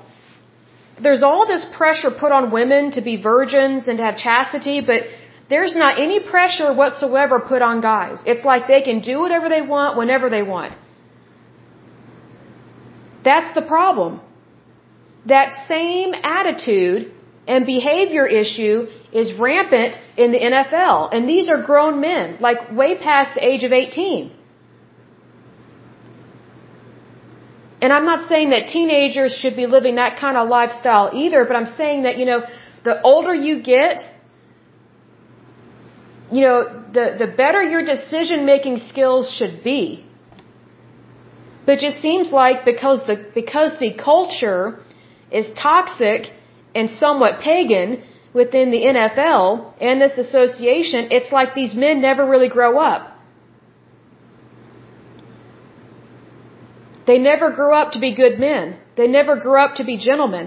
There's 1.03 1.23
all 1.23 1.47
this 1.47 1.65
pressure 1.79 2.11
put 2.11 2.31
on 2.31 2.51
women 2.51 2.91
to 2.93 3.01
be 3.01 3.17
virgins 3.17 3.89
and 3.89 3.97
to 3.99 4.05
have 4.05 4.19
chastity, 4.19 4.83
but 4.83 5.05
there's 5.49 5.75
not 5.75 5.99
any 5.99 6.21
pressure 6.21 6.73
whatsoever 6.75 7.41
put 7.41 7.63
on 7.63 7.81
guys. 7.81 8.19
It's 8.27 8.45
like 8.45 8.69
they 8.69 8.83
can 8.83 9.01
do 9.01 9.19
whatever 9.21 9.49
they 9.49 9.63
want 9.63 9.97
whenever 9.97 10.29
they 10.29 10.43
want. 10.43 10.75
That's 13.25 13.55
the 13.55 13.63
problem. 13.63 14.21
That 15.27 15.49
same 15.67 16.13
attitude 16.23 17.13
and 17.49 17.67
behavior 17.67 18.27
issue 18.27 18.87
is 19.13 19.33
rampant 19.39 19.97
in 20.17 20.33
the 20.33 20.39
NFL. 20.39 21.15
And 21.15 21.29
these 21.29 21.49
are 21.51 21.63
grown 21.63 22.01
men, 22.01 22.37
like 22.41 22.71
way 22.71 22.97
past 22.99 23.35
the 23.35 23.45
age 23.45 23.65
of 23.65 23.73
18. 23.73 24.33
And 27.83 27.93
I'm 27.93 28.05
not 28.05 28.29
saying 28.29 28.51
that 28.51 28.69
teenagers 28.69 29.35
should 29.35 29.57
be 29.57 29.67
living 29.67 29.95
that 29.95 30.19
kind 30.19 30.37
of 30.37 30.49
lifestyle 30.49 31.11
either, 31.15 31.45
but 31.45 31.57
I'm 31.57 31.67
saying 31.67 32.03
that, 32.03 32.19
you 32.19 32.27
know, 32.27 32.43
the 32.85 33.01
older 33.03 33.35
you 33.35 33.63
get, 33.63 33.99
you 36.31 36.43
know, 36.43 36.59
the, 36.93 37.17
the 37.19 37.27
better 37.27 37.63
your 37.63 37.85
decision 37.85 38.45
making 38.45 38.77
skills 38.77 39.31
should 39.31 39.65
be. 39.65 40.05
But 41.65 41.79
it 41.79 41.81
just 41.81 42.01
seems 42.01 42.31
like 42.31 42.65
because 42.65 43.07
the, 43.07 43.17
because 43.35 43.79
the 43.79 43.93
culture 43.95 44.81
is 45.31 45.51
toxic 45.51 46.31
and 46.75 46.91
somewhat 46.91 47.41
pagan 47.41 48.03
within 48.33 48.71
the 48.71 48.83
NFL 48.95 49.75
and 49.81 50.01
this 50.01 50.19
association, 50.19 51.09
it's 51.11 51.33
like 51.33 51.55
these 51.55 51.75
men 51.75 52.01
never 52.01 52.27
really 52.27 52.49
grow 52.49 52.79
up. 52.79 53.10
They 57.11 57.19
never 57.19 57.47
grew 57.59 57.73
up 57.81 57.89
to 57.95 58.01
be 58.07 58.11
good 58.23 58.37
men. 58.49 58.65
They 58.99 59.09
never 59.19 59.35
grew 59.45 59.59
up 59.65 59.73
to 59.79 59.85
be 59.91 59.97
gentlemen. 60.09 60.47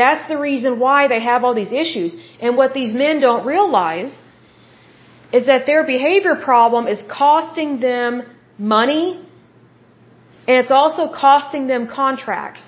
That's 0.00 0.24
the 0.32 0.38
reason 0.48 0.78
why 0.84 1.00
they 1.12 1.20
have 1.30 1.44
all 1.44 1.54
these 1.60 1.74
issues. 1.84 2.16
And 2.44 2.58
what 2.60 2.74
these 2.78 2.92
men 3.02 3.20
don't 3.26 3.44
realize 3.54 4.12
is 5.38 5.46
that 5.50 5.62
their 5.70 5.82
behavior 5.94 6.36
problem 6.50 6.86
is 6.94 7.00
costing 7.22 7.70
them 7.80 8.10
money 8.76 9.06
and 10.46 10.56
it's 10.62 10.74
also 10.80 11.04
costing 11.26 11.66
them 11.72 11.86
contracts. 11.86 12.64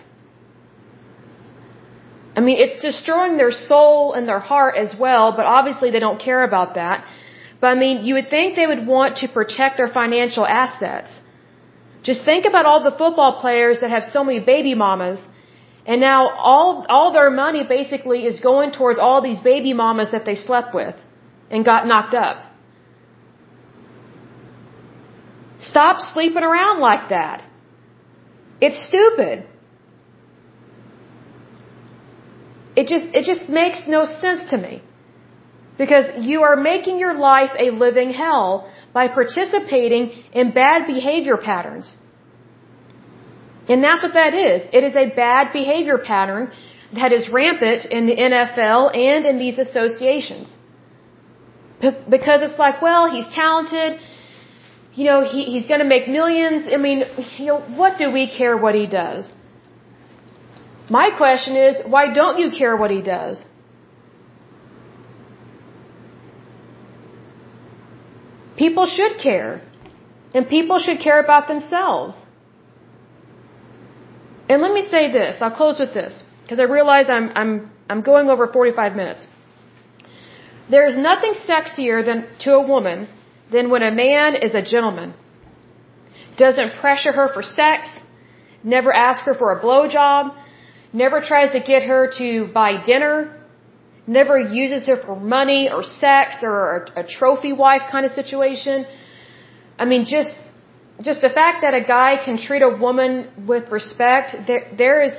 I 2.38 2.40
mean, 2.46 2.58
it's 2.64 2.80
destroying 2.88 3.36
their 3.42 3.54
soul 3.68 4.14
and 4.14 4.26
their 4.32 4.44
heart 4.52 4.74
as 4.84 4.94
well, 5.04 5.26
but 5.38 5.44
obviously 5.58 5.90
they 5.90 6.02
don't 6.06 6.20
care 6.28 6.42
about 6.50 6.74
that. 6.80 7.04
But 7.60 7.68
I 7.68 7.76
mean, 7.84 8.04
you 8.06 8.14
would 8.14 8.30
think 8.30 8.56
they 8.56 8.70
would 8.72 8.86
want 8.86 9.18
to 9.22 9.28
protect 9.28 9.76
their 9.76 9.92
financial 10.00 10.46
assets. 10.46 11.20
Just 12.08 12.24
think 12.24 12.44
about 12.50 12.66
all 12.70 12.82
the 12.88 12.96
football 13.02 13.32
players 13.44 13.80
that 13.80 13.90
have 13.90 14.04
so 14.16 14.22
many 14.26 14.40
baby 14.52 14.74
mamas, 14.82 15.20
and 15.84 16.00
now 16.00 16.20
all 16.50 16.68
all 16.96 17.08
their 17.16 17.30
money 17.30 17.62
basically 17.76 18.20
is 18.30 18.38
going 18.50 18.70
towards 18.78 19.00
all 19.06 19.20
these 19.28 19.40
baby 19.52 19.72
mamas 19.80 20.12
that 20.12 20.24
they 20.28 20.36
slept 20.36 20.74
with 20.80 20.94
and 21.50 21.64
got 21.72 21.88
knocked 21.92 22.14
up. 22.14 22.36
Stop 25.72 26.00
sleeping 26.12 26.44
around 26.50 26.80
like 26.80 27.08
that. 27.08 27.44
It's 28.60 28.80
stupid. 28.90 29.46
It 32.76 32.88
just, 32.88 33.06
it 33.14 33.24
just 33.24 33.48
makes 33.48 33.88
no 33.88 34.04
sense 34.04 34.50
to 34.50 34.58
me. 34.58 34.82
Because 35.78 36.06
you 36.26 36.42
are 36.42 36.56
making 36.56 36.98
your 36.98 37.14
life 37.14 37.50
a 37.58 37.70
living 37.70 38.10
hell 38.10 38.70
by 38.92 39.08
participating 39.08 40.10
in 40.32 40.52
bad 40.52 40.86
behavior 40.86 41.36
patterns. 41.36 41.96
And 43.68 43.82
that's 43.84 44.02
what 44.02 44.14
that 44.14 44.34
is. 44.34 44.66
It 44.72 44.84
is 44.84 44.96
a 44.96 45.06
bad 45.14 45.52
behavior 45.52 45.98
pattern 45.98 46.52
that 46.94 47.12
is 47.12 47.28
rampant 47.28 47.84
in 47.84 48.06
the 48.06 48.16
NFL 48.16 48.96
and 48.96 49.26
in 49.26 49.38
these 49.38 49.58
associations. 49.58 50.48
Because 51.80 52.40
it's 52.46 52.58
like, 52.58 52.80
well, 52.80 53.10
he's 53.10 53.26
talented. 53.34 54.00
You 54.94 55.04
know, 55.04 55.20
he, 55.24 55.44
he's 55.44 55.66
going 55.66 55.80
to 55.80 55.90
make 55.94 56.08
millions. 56.08 56.68
I 56.72 56.78
mean, 56.78 57.04
you 57.38 57.46
know, 57.46 57.60
what 57.80 57.98
do 57.98 58.10
we 58.10 58.30
care 58.38 58.56
what 58.56 58.74
he 58.74 58.86
does? 58.86 59.30
My 60.88 61.10
question 61.10 61.56
is, 61.56 61.76
why 61.86 62.12
don't 62.12 62.38
you 62.38 62.50
care 62.56 62.76
what 62.76 62.90
he 62.90 63.02
does? 63.02 63.44
People 68.56 68.86
should 68.86 69.18
care. 69.18 69.62
And 70.34 70.48
people 70.48 70.78
should 70.78 71.00
care 71.00 71.20
about 71.20 71.48
themselves. 71.48 72.20
And 74.48 74.62
let 74.62 74.72
me 74.72 74.82
say 74.82 75.10
this, 75.10 75.38
I'll 75.40 75.56
close 75.62 75.78
with 75.78 75.92
this, 75.92 76.22
because 76.42 76.60
I 76.60 76.64
realize 76.64 77.10
I'm, 77.10 77.30
I'm, 77.34 77.70
I'm 77.90 78.02
going 78.02 78.28
over 78.28 78.46
45 78.46 78.94
minutes. 78.94 79.26
There 80.70 80.86
is 80.86 80.96
nothing 80.96 81.34
sexier 81.34 82.04
than, 82.04 82.26
to 82.40 82.54
a 82.54 82.66
woman 82.66 83.08
than 83.50 83.70
when 83.70 83.82
a 83.82 83.90
man 83.90 84.36
is 84.36 84.54
a 84.54 84.62
gentleman. 84.62 85.14
Doesn't 86.36 86.74
pressure 86.74 87.12
her 87.12 87.32
for 87.32 87.42
sex, 87.42 87.98
never 88.62 88.92
ask 88.92 89.24
her 89.24 89.34
for 89.34 89.52
a 89.52 89.60
blowjob, 89.60 90.36
never 90.92 91.20
tries 91.20 91.52
to 91.52 91.60
get 91.60 91.82
her 91.84 92.10
to 92.18 92.48
buy 92.52 92.84
dinner, 92.84 93.35
never 94.06 94.38
uses 94.38 94.86
her 94.86 94.96
for 94.96 95.16
money 95.16 95.68
or 95.70 95.82
sex 95.82 96.40
or 96.42 96.90
a, 96.96 97.00
a 97.00 97.04
trophy 97.06 97.52
wife 97.52 97.82
kind 97.90 98.06
of 98.06 98.12
situation. 98.12 98.86
I 99.78 99.84
mean, 99.84 100.04
just 100.04 100.30
just 101.02 101.20
the 101.20 101.28
fact 101.28 101.62
that 101.62 101.74
a 101.74 101.82
guy 101.82 102.16
can 102.24 102.38
treat 102.38 102.62
a 102.62 102.70
woman 102.70 103.28
with 103.46 103.70
respect, 103.70 104.34
there, 104.46 104.70
there 104.76 105.02
is, 105.02 105.12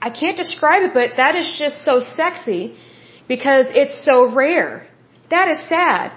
I 0.00 0.10
can't 0.10 0.36
describe 0.36 0.82
it, 0.82 0.94
but 0.94 1.16
that 1.16 1.36
is 1.36 1.54
just 1.58 1.84
so 1.84 2.00
sexy 2.00 2.74
because 3.28 3.66
it's 3.70 4.04
so 4.04 4.34
rare. 4.34 4.86
That 5.30 5.48
is 5.48 5.60
sad. 5.68 6.12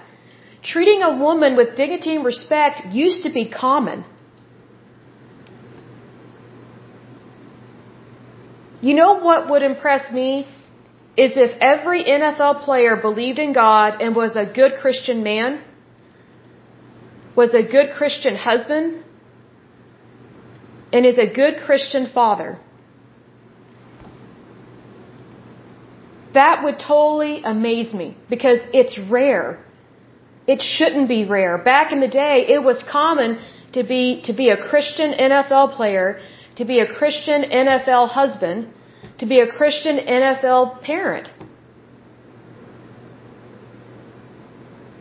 Treating 0.62 1.02
a 1.02 1.16
woman 1.16 1.56
with 1.56 1.76
dignity 1.76 2.16
and 2.16 2.24
respect 2.24 2.92
used 2.92 3.22
to 3.22 3.30
be 3.30 3.48
common. 3.48 4.04
You 8.80 8.94
know 8.94 9.14
what 9.20 9.48
would 9.48 9.62
impress 9.62 10.10
me? 10.12 10.46
Is 11.16 11.32
if 11.36 11.52
every 11.60 12.04
NFL 12.04 12.62
player 12.62 12.96
believed 12.96 13.38
in 13.38 13.52
God 13.52 14.02
and 14.02 14.14
was 14.14 14.36
a 14.36 14.44
good 14.44 14.74
Christian 14.80 15.22
man 15.22 15.62
was 17.36 17.52
a 17.54 17.62
good 17.62 17.90
Christian 17.98 18.34
husband, 18.34 19.04
and 20.92 21.04
is 21.04 21.18
a 21.18 21.30
good 21.40 21.58
Christian 21.66 22.06
father. 22.12 22.58
That 26.32 26.64
would 26.64 26.78
totally 26.78 27.42
amaze 27.44 27.92
me 27.92 28.16
because 28.30 28.58
it's 28.72 28.98
rare. 28.98 29.62
It 30.46 30.60
shouldn't 30.62 31.08
be 31.08 31.24
rare. 31.24 31.58
Back 31.58 31.92
in 31.92 32.00
the 32.00 32.08
day, 32.08 32.46
it 32.48 32.62
was 32.62 32.82
common 32.90 33.38
to 33.72 33.82
be, 33.84 34.22
to 34.24 34.32
be 34.32 34.48
a 34.50 34.56
Christian 34.56 35.12
NFL 35.12 35.76
player, 35.76 36.20
to 36.56 36.64
be 36.64 36.80
a 36.80 36.86
Christian 36.86 37.42
NFL 37.42 38.08
husband, 38.08 38.72
to 39.18 39.26
be 39.26 39.40
a 39.40 39.46
Christian 39.46 39.98
NFL 39.98 40.82
parent. 40.82 41.28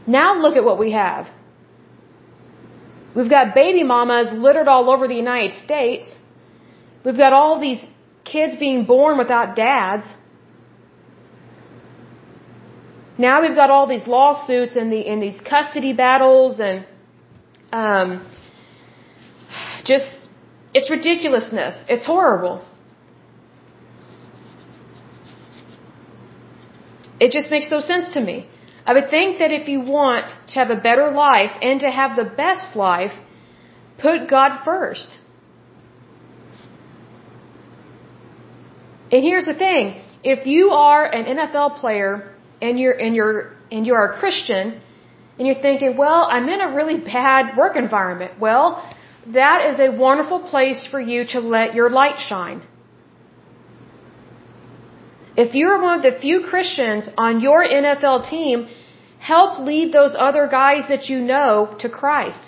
Now 0.07 0.39
look 0.39 0.55
at 0.55 0.63
what 0.63 0.77
we 0.77 0.91
have. 0.91 1.27
We've 3.15 3.29
got 3.29 3.55
baby 3.55 3.83
mamas 3.83 4.31
littered 4.31 4.67
all 4.67 4.89
over 4.89 5.07
the 5.07 5.15
United 5.15 5.55
States. 5.55 6.13
We've 7.03 7.17
got 7.17 7.33
all 7.33 7.59
these 7.59 7.81
kids 8.23 8.55
being 8.57 8.85
born 8.85 9.17
without 9.17 9.55
dads. 9.55 10.05
Now 13.17 13.41
we've 13.41 13.55
got 13.55 13.69
all 13.69 13.87
these 13.87 14.07
lawsuits 14.07 14.75
and 14.75 14.91
the 14.91 14.99
in 14.99 15.21
these 15.21 15.39
custody 15.39 15.93
battles 15.93 16.59
and 16.59 16.85
um, 17.71 18.09
just 19.85 20.11
it's 20.73 20.89
ridiculousness. 20.89 21.83
It's 21.87 22.05
horrible. 22.05 22.61
It 27.19 27.31
just 27.31 27.49
makes 27.51 27.71
no 27.71 27.79
sense 27.79 28.13
to 28.13 28.21
me. 28.21 28.47
I 28.85 28.93
would 28.93 29.09
think 29.09 29.39
that 29.39 29.51
if 29.51 29.67
you 29.67 29.79
want 29.79 30.27
to 30.49 30.59
have 30.59 30.69
a 30.69 30.75
better 30.75 31.09
life 31.11 31.51
and 31.61 31.79
to 31.79 31.89
have 31.89 32.15
the 32.15 32.25
best 32.25 32.75
life, 32.75 33.13
put 33.97 34.29
God 34.29 34.63
first. 34.63 35.17
And 39.11 39.23
here's 39.23 39.45
the 39.45 39.53
thing, 39.53 40.01
if 40.23 40.45
you 40.45 40.71
are 40.71 41.05
an 41.05 41.25
NFL 41.37 41.77
player 41.77 42.31
and 42.61 42.79
you're 42.79 42.97
and 43.05 43.15
you're 43.15 43.53
and 43.71 43.85
you're 43.87 44.05
a 44.11 44.13
Christian 44.19 44.81
and 45.37 45.47
you're 45.47 45.61
thinking, 45.67 45.95
"Well, 45.97 46.27
I'm 46.29 46.47
in 46.49 46.61
a 46.61 46.69
really 46.75 46.99
bad 46.99 47.55
work 47.55 47.75
environment." 47.75 48.39
Well, 48.39 48.83
that 49.27 49.65
is 49.69 49.79
a 49.79 49.89
wonderful 49.91 50.39
place 50.39 50.85
for 50.85 50.99
you 50.99 51.25
to 51.33 51.39
let 51.39 51.75
your 51.75 51.89
light 51.89 52.19
shine. 52.19 52.61
If 55.37 55.53
you're 55.53 55.81
one 55.81 55.97
of 55.99 56.03
the 56.03 56.17
few 56.19 56.41
Christians 56.41 57.09
on 57.17 57.41
your 57.41 57.61
NFL 57.67 58.29
team, 58.29 58.67
help 59.19 59.59
lead 59.59 59.91
those 59.91 60.15
other 60.17 60.47
guys 60.47 60.83
that 60.89 61.09
you 61.09 61.19
know 61.19 61.75
to 61.79 61.89
Christ. 61.89 62.39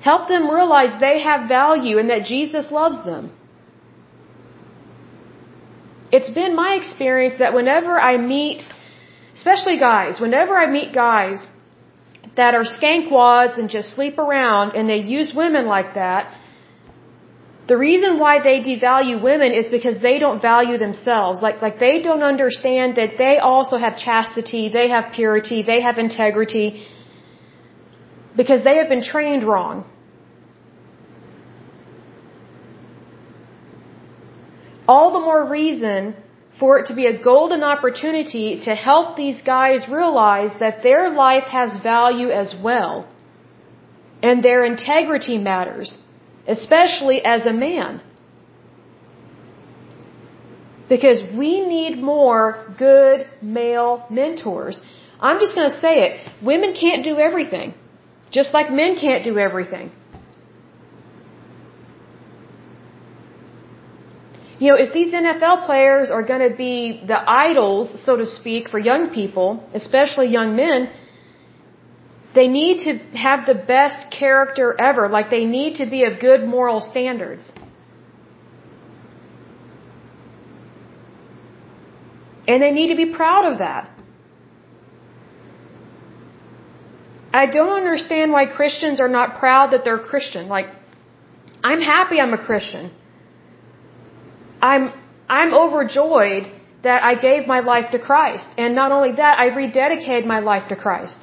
Help 0.00 0.28
them 0.28 0.50
realize 0.50 1.00
they 1.00 1.20
have 1.20 1.48
value 1.48 1.98
and 1.98 2.10
that 2.10 2.24
Jesus 2.24 2.70
loves 2.70 3.04
them. 3.04 3.32
It's 6.10 6.30
been 6.30 6.54
my 6.54 6.74
experience 6.74 7.38
that 7.38 7.54
whenever 7.54 7.98
I 7.98 8.16
meet, 8.18 8.62
especially 9.34 9.78
guys, 9.78 10.20
whenever 10.20 10.56
I 10.56 10.66
meet 10.70 10.92
guys 10.92 11.46
that 12.36 12.54
are 12.54 12.64
skankwads 12.64 13.58
and 13.58 13.70
just 13.70 13.94
sleep 13.94 14.18
around 14.18 14.74
and 14.76 14.88
they 14.88 14.98
use 15.18 15.32
women 15.34 15.66
like 15.66 15.94
that, 15.94 16.36
the 17.68 17.76
reason 17.76 18.18
why 18.18 18.40
they 18.42 18.60
devalue 18.60 19.22
women 19.22 19.52
is 19.52 19.68
because 19.68 20.00
they 20.02 20.18
don't 20.18 20.42
value 20.42 20.78
themselves. 20.78 21.40
Like, 21.40 21.62
like 21.62 21.78
they 21.78 22.02
don't 22.02 22.24
understand 22.24 22.96
that 22.96 23.18
they 23.18 23.38
also 23.38 23.76
have 23.76 23.96
chastity, 23.98 24.68
they 24.68 24.88
have 24.88 25.12
purity, 25.12 25.62
they 25.62 25.80
have 25.80 25.98
integrity, 25.98 26.84
because 28.36 28.64
they 28.64 28.76
have 28.78 28.88
been 28.88 29.02
trained 29.02 29.44
wrong. 29.44 29.84
All 34.88 35.12
the 35.12 35.20
more 35.20 35.48
reason 35.48 36.16
for 36.58 36.80
it 36.80 36.86
to 36.88 36.94
be 36.94 37.06
a 37.06 37.16
golden 37.22 37.62
opportunity 37.62 38.60
to 38.64 38.74
help 38.74 39.16
these 39.16 39.40
guys 39.42 39.88
realize 39.88 40.50
that 40.58 40.82
their 40.82 41.10
life 41.10 41.44
has 41.44 41.80
value 41.80 42.30
as 42.30 42.54
well. 42.60 43.08
And 44.20 44.42
their 44.42 44.64
integrity 44.64 45.38
matters 45.38 45.96
especially 46.46 47.24
as 47.24 47.46
a 47.46 47.52
man. 47.52 48.02
Because 50.88 51.22
we 51.32 51.66
need 51.66 52.02
more 52.02 52.74
good 52.78 53.26
male 53.40 54.04
mentors. 54.10 54.80
I'm 55.20 55.38
just 55.38 55.54
going 55.54 55.70
to 55.70 55.76
say 55.76 55.94
it. 56.06 56.28
Women 56.42 56.74
can't 56.74 57.04
do 57.04 57.18
everything. 57.18 57.74
Just 58.30 58.52
like 58.52 58.70
men 58.70 58.96
can't 58.96 59.24
do 59.24 59.38
everything. 59.38 59.92
You 64.58 64.68
know, 64.68 64.76
if 64.76 64.92
these 64.92 65.12
NFL 65.12 65.66
players 65.66 66.10
are 66.10 66.22
going 66.22 66.48
to 66.48 66.54
be 66.56 67.02
the 67.04 67.18
idols, 67.28 67.86
so 68.04 68.16
to 68.16 68.26
speak, 68.26 68.68
for 68.68 68.78
young 68.78 69.10
people, 69.10 69.48
especially 69.74 70.28
young 70.28 70.54
men, 70.54 70.90
they 72.34 72.48
need 72.48 72.84
to 72.84 72.98
have 73.16 73.46
the 73.46 73.54
best 73.54 74.10
character 74.10 74.74
ever. 74.78 75.08
Like 75.08 75.30
they 75.30 75.44
need 75.44 75.76
to 75.76 75.86
be 75.86 76.04
of 76.04 76.18
good 76.18 76.44
moral 76.44 76.80
standards. 76.80 77.52
And 82.48 82.62
they 82.62 82.72
need 82.72 82.88
to 82.88 82.96
be 82.96 83.12
proud 83.12 83.44
of 83.52 83.58
that. 83.58 83.88
I 87.32 87.46
don't 87.46 87.72
understand 87.72 88.32
why 88.32 88.46
Christians 88.46 89.00
are 89.00 89.08
not 89.08 89.38
proud 89.38 89.72
that 89.72 89.84
they're 89.84 89.98
Christian. 89.98 90.48
Like, 90.48 90.66
I'm 91.64 91.80
happy 91.80 92.20
I'm 92.20 92.34
a 92.34 92.44
Christian. 92.44 92.90
I'm, 94.60 94.92
I'm 95.28 95.54
overjoyed 95.54 96.50
that 96.82 97.02
I 97.02 97.14
gave 97.14 97.46
my 97.46 97.60
life 97.60 97.90
to 97.92 97.98
Christ. 97.98 98.48
And 98.58 98.74
not 98.74 98.92
only 98.92 99.12
that, 99.12 99.38
I 99.38 99.50
rededicated 99.50 100.26
my 100.26 100.40
life 100.40 100.68
to 100.68 100.76
Christ. 100.76 101.16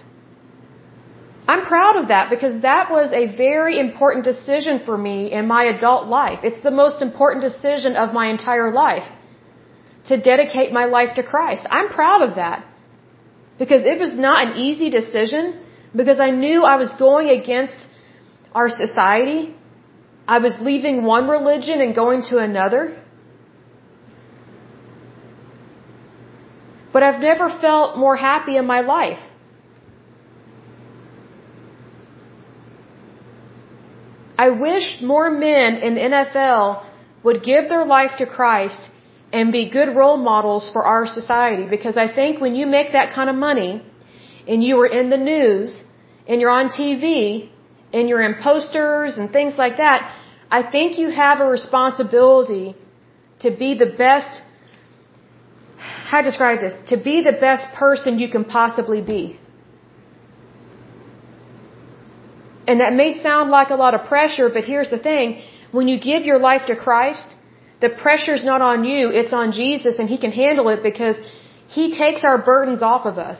I'm 1.52 1.64
proud 1.74 1.96
of 2.00 2.10
that 2.14 2.26
because 2.34 2.56
that 2.70 2.92
was 2.96 3.12
a 3.20 3.26
very 3.46 3.76
important 3.86 4.24
decision 4.32 4.76
for 4.88 4.96
me 5.06 5.16
in 5.38 5.48
my 5.56 5.64
adult 5.76 6.04
life. 6.20 6.40
It's 6.50 6.62
the 6.70 6.76
most 6.82 7.02
important 7.08 7.42
decision 7.50 7.96
of 8.04 8.14
my 8.20 8.26
entire 8.36 8.72
life 8.84 9.08
to 10.10 10.18
dedicate 10.32 10.72
my 10.80 10.86
life 10.98 11.16
to 11.20 11.24
Christ. 11.32 11.64
I'm 11.78 11.90
proud 12.02 12.22
of 12.28 12.36
that 12.42 12.60
because 13.62 13.84
it 13.94 13.98
was 14.04 14.14
not 14.28 14.38
an 14.46 14.52
easy 14.68 14.90
decision 15.00 15.44
because 16.02 16.20
I 16.28 16.30
knew 16.44 16.58
I 16.74 16.76
was 16.84 16.94
going 17.08 17.30
against 17.40 17.88
our 18.54 18.70
society. 18.84 19.42
I 20.36 20.38
was 20.48 20.56
leaving 20.70 21.04
one 21.16 21.28
religion 21.38 21.82
and 21.86 21.96
going 22.04 22.22
to 22.30 22.38
another. 22.50 22.84
But 26.94 27.02
I've 27.08 27.22
never 27.32 27.50
felt 27.66 27.98
more 28.06 28.16
happy 28.30 28.56
in 28.62 28.68
my 28.76 28.82
life. 28.98 29.29
I 34.46 34.50
wish 34.68 34.88
more 35.02 35.30
men 35.30 35.76
in 35.88 35.96
NFL 35.96 36.84
would 37.24 37.40
give 37.44 37.68
their 37.68 37.86
life 37.86 38.14
to 38.20 38.26
Christ 38.26 38.80
and 39.34 39.52
be 39.52 39.70
good 39.78 39.90
role 39.96 40.18
models 40.18 40.70
for 40.74 40.84
our 40.92 41.06
society 41.06 41.66
because 41.76 41.98
I 41.98 42.08
think 42.18 42.40
when 42.40 42.56
you 42.60 42.66
make 42.66 42.94
that 42.94 43.14
kind 43.18 43.30
of 43.30 43.36
money 43.36 43.72
and 44.48 44.64
you 44.64 44.80
are 44.82 44.92
in 45.00 45.10
the 45.10 45.22
news 45.34 45.84
and 46.28 46.40
you're 46.42 46.58
on 46.62 46.70
TV 46.70 47.50
and 47.94 48.08
you're 48.08 48.24
in 48.30 48.36
posters 48.42 49.18
and 49.18 49.32
things 49.32 49.58
like 49.64 49.78
that, 49.78 50.00
I 50.60 50.62
think 50.76 50.98
you 50.98 51.10
have 51.10 51.42
a 51.42 51.50
responsibility 51.58 52.76
to 53.40 53.52
be 53.64 53.74
the 53.84 53.92
best 54.06 54.44
how 56.12 56.22
to 56.22 56.26
describe 56.30 56.60
this? 56.60 56.74
To 56.90 56.98
be 56.98 57.22
the 57.22 57.38
best 57.48 57.74
person 57.74 58.20
you 58.20 58.30
can 58.30 58.44
possibly 58.44 59.02
be. 59.02 59.39
And 62.70 62.82
that 62.82 62.94
may 63.02 63.12
sound 63.28 63.50
like 63.58 63.70
a 63.76 63.80
lot 63.84 63.94
of 63.98 64.02
pressure, 64.14 64.48
but 64.56 64.64
here's 64.72 64.92
the 64.96 65.02
thing. 65.10 65.28
When 65.78 65.88
you 65.92 65.98
give 66.00 66.26
your 66.30 66.40
life 66.50 66.66
to 66.72 66.76
Christ, 66.88 67.28
the 67.84 67.90
pressure's 68.02 68.44
not 68.50 68.62
on 68.72 68.84
you, 68.90 69.04
it's 69.20 69.34
on 69.42 69.54
Jesus 69.60 69.98
and 70.00 70.08
He 70.14 70.20
can 70.24 70.34
handle 70.44 70.68
it 70.74 70.84
because 70.90 71.16
He 71.78 71.86
takes 72.02 72.24
our 72.24 72.38
burdens 72.50 72.84
off 72.90 73.08
of 73.12 73.18
us. 73.30 73.40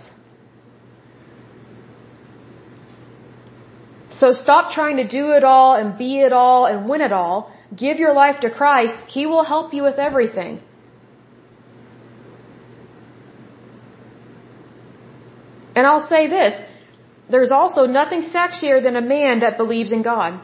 So 4.22 4.32
stop 4.34 4.72
trying 4.78 4.98
to 4.98 5.08
do 5.20 5.26
it 5.38 5.44
all 5.44 5.76
and 5.76 5.98
be 6.06 6.12
it 6.28 6.34
all 6.34 6.66
and 6.72 6.90
win 6.90 7.02
it 7.02 7.14
all. 7.20 7.38
Give 7.84 8.00
your 8.00 8.14
life 8.14 8.40
to 8.46 8.50
Christ. 8.50 8.98
He 9.18 9.28
will 9.28 9.46
help 9.54 9.76
you 9.76 9.84
with 9.84 10.00
everything. 10.10 10.60
And 15.76 15.86
I'll 15.86 16.08
say 16.16 16.24
this 16.38 16.56
there's 17.30 17.52
also 17.52 17.86
nothing 17.86 18.22
sexier 18.22 18.82
than 18.82 18.96
a 18.96 19.02
man 19.02 19.42
that 19.42 19.58
believes 19.58 19.92
in 19.92 20.02
God 20.02 20.42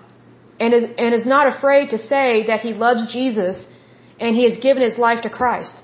and 0.60 0.74
is, 0.74 0.84
and 0.98 1.14
is 1.14 1.26
not 1.26 1.48
afraid 1.56 1.90
to 1.90 1.98
say 1.98 2.46
that 2.48 2.62
he 2.62 2.74
loves 2.74 3.12
Jesus 3.12 3.66
and 4.20 4.36
he 4.36 4.44
has 4.50 4.58
given 4.58 4.84
his 4.84 4.98
life 4.98 5.24
to 5.24 5.30
Christ. 5.30 5.76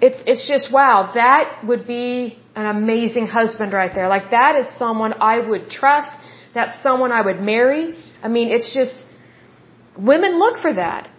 It's, 0.00 0.20
it's 0.26 0.48
just 0.48 0.72
wow, 0.72 1.12
that 1.14 1.64
would 1.64 1.86
be 1.86 2.38
an 2.56 2.66
amazing 2.66 3.26
husband 3.26 3.72
right 3.72 3.94
there. 3.94 4.08
Like 4.08 4.30
that 4.30 4.56
is 4.56 4.66
someone 4.78 5.14
I 5.20 5.38
would 5.38 5.70
trust. 5.70 6.10
That's 6.54 6.82
someone 6.82 7.12
I 7.12 7.20
would 7.20 7.40
marry. 7.40 7.96
I 8.22 8.28
mean, 8.28 8.48
it's 8.48 8.74
just, 8.74 9.06
women 9.96 10.38
look 10.38 10.60
for 10.60 10.72
that. 10.72 11.10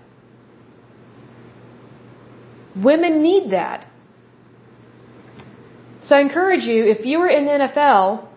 Women 2.75 3.21
need 3.21 3.51
that. 3.51 3.87
So 6.01 6.15
I 6.15 6.21
encourage 6.21 6.65
you, 6.65 6.83
if 6.85 7.05
you 7.05 7.19
are 7.19 7.29
in 7.29 7.45
the 7.45 7.55
NFL, 7.63 8.27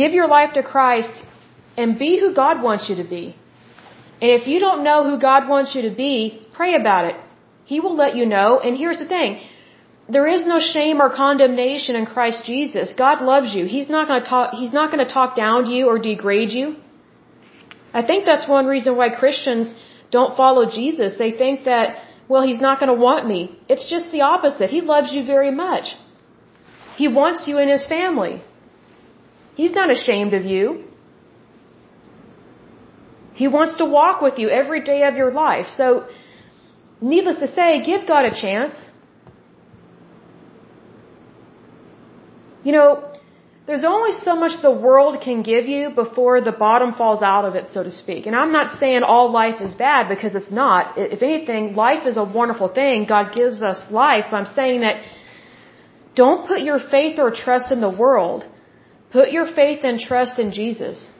give 0.00 0.12
your 0.12 0.28
life 0.28 0.52
to 0.54 0.62
Christ 0.62 1.24
and 1.76 1.98
be 1.98 2.18
who 2.20 2.34
God 2.34 2.62
wants 2.62 2.88
you 2.88 2.96
to 2.96 3.04
be. 3.04 3.36
And 4.20 4.30
if 4.38 4.46
you 4.46 4.58
don't 4.60 4.84
know 4.84 4.98
who 5.08 5.18
God 5.18 5.48
wants 5.48 5.74
you 5.74 5.82
to 5.88 5.94
be, 5.94 6.14
pray 6.52 6.74
about 6.74 7.06
it. 7.10 7.16
He 7.64 7.80
will 7.80 7.96
let 7.96 8.14
you 8.16 8.26
know. 8.26 8.60
And 8.60 8.76
here's 8.76 8.98
the 8.98 9.10
thing. 9.14 9.40
There 10.08 10.26
is 10.26 10.44
no 10.46 10.58
shame 10.58 11.00
or 11.00 11.08
condemnation 11.10 11.96
in 11.96 12.06
Christ 12.06 12.44
Jesus. 12.44 12.92
God 12.92 13.22
loves 13.22 13.54
you. 13.54 13.64
He's 13.66 13.88
not 13.88 14.08
going 14.08 14.20
to 14.22 14.28
talk, 14.28 14.54
He's 14.62 14.72
not 14.72 14.90
going 14.92 15.04
to 15.06 15.12
talk 15.12 15.36
down 15.36 15.64
to 15.64 15.70
you 15.70 15.86
or 15.86 15.98
degrade 15.98 16.52
you. 16.52 16.76
I 17.94 18.02
think 18.02 18.24
that's 18.24 18.48
one 18.48 18.66
reason 18.66 18.96
why 18.96 19.08
Christians 19.10 19.74
don't 20.10 20.36
follow 20.36 20.64
Jesus. 20.68 21.16
They 21.18 21.30
think 21.30 21.64
that, 21.64 22.02
well, 22.28 22.42
He's 22.42 22.60
not 22.60 22.80
going 22.80 22.92
to 22.94 23.00
want 23.08 23.28
me. 23.28 23.40
It's 23.68 23.88
just 23.88 24.10
the 24.10 24.22
opposite. 24.22 24.70
He 24.70 24.80
loves 24.80 25.12
you 25.12 25.24
very 25.24 25.50
much. 25.50 25.94
He 26.96 27.08
wants 27.08 27.48
you 27.48 27.58
in 27.58 27.68
His 27.68 27.86
family. 27.86 28.42
He's 29.54 29.72
not 29.72 29.90
ashamed 29.90 30.34
of 30.34 30.44
you. 30.44 30.84
He 33.34 33.48
wants 33.48 33.76
to 33.76 33.84
walk 33.84 34.20
with 34.20 34.38
you 34.38 34.48
every 34.48 34.82
day 34.82 35.04
of 35.04 35.14
your 35.16 35.32
life. 35.32 35.68
So, 35.68 36.06
needless 37.00 37.38
to 37.40 37.48
say, 37.48 37.82
give 37.82 38.06
God 38.06 38.24
a 38.26 38.34
chance. 38.44 38.76
You 42.64 42.72
know, 42.72 43.12
there's 43.66 43.84
only 43.84 44.12
so 44.12 44.34
much 44.34 44.60
the 44.60 44.76
world 44.86 45.22
can 45.22 45.42
give 45.42 45.66
you 45.66 45.90
before 45.90 46.40
the 46.40 46.52
bottom 46.52 46.94
falls 46.94 47.22
out 47.22 47.44
of 47.44 47.54
it, 47.54 47.68
so 47.72 47.82
to 47.82 47.90
speak. 47.90 48.26
And 48.26 48.34
I'm 48.34 48.52
not 48.52 48.78
saying 48.78 49.02
all 49.02 49.30
life 49.30 49.60
is 49.60 49.72
bad 49.72 50.08
because 50.08 50.34
it's 50.34 50.50
not. 50.50 50.98
If 50.98 51.22
anything, 51.22 51.74
life 51.74 52.06
is 52.06 52.16
a 52.16 52.24
wonderful 52.24 52.68
thing. 52.68 53.06
God 53.06 53.32
gives 53.34 53.62
us 53.62 53.90
life. 53.90 54.26
But 54.30 54.36
I'm 54.36 54.46
saying 54.46 54.80
that 54.80 55.02
don't 56.14 56.46
put 56.46 56.60
your 56.60 56.78
faith 56.78 57.18
or 57.18 57.30
trust 57.30 57.72
in 57.72 57.80
the 57.80 57.90
world. 57.90 58.46
Put 59.12 59.30
your 59.30 59.46
faith 59.46 59.80
and 59.84 59.98
trust 60.00 60.38
in 60.38 60.52
Jesus. 60.52 61.10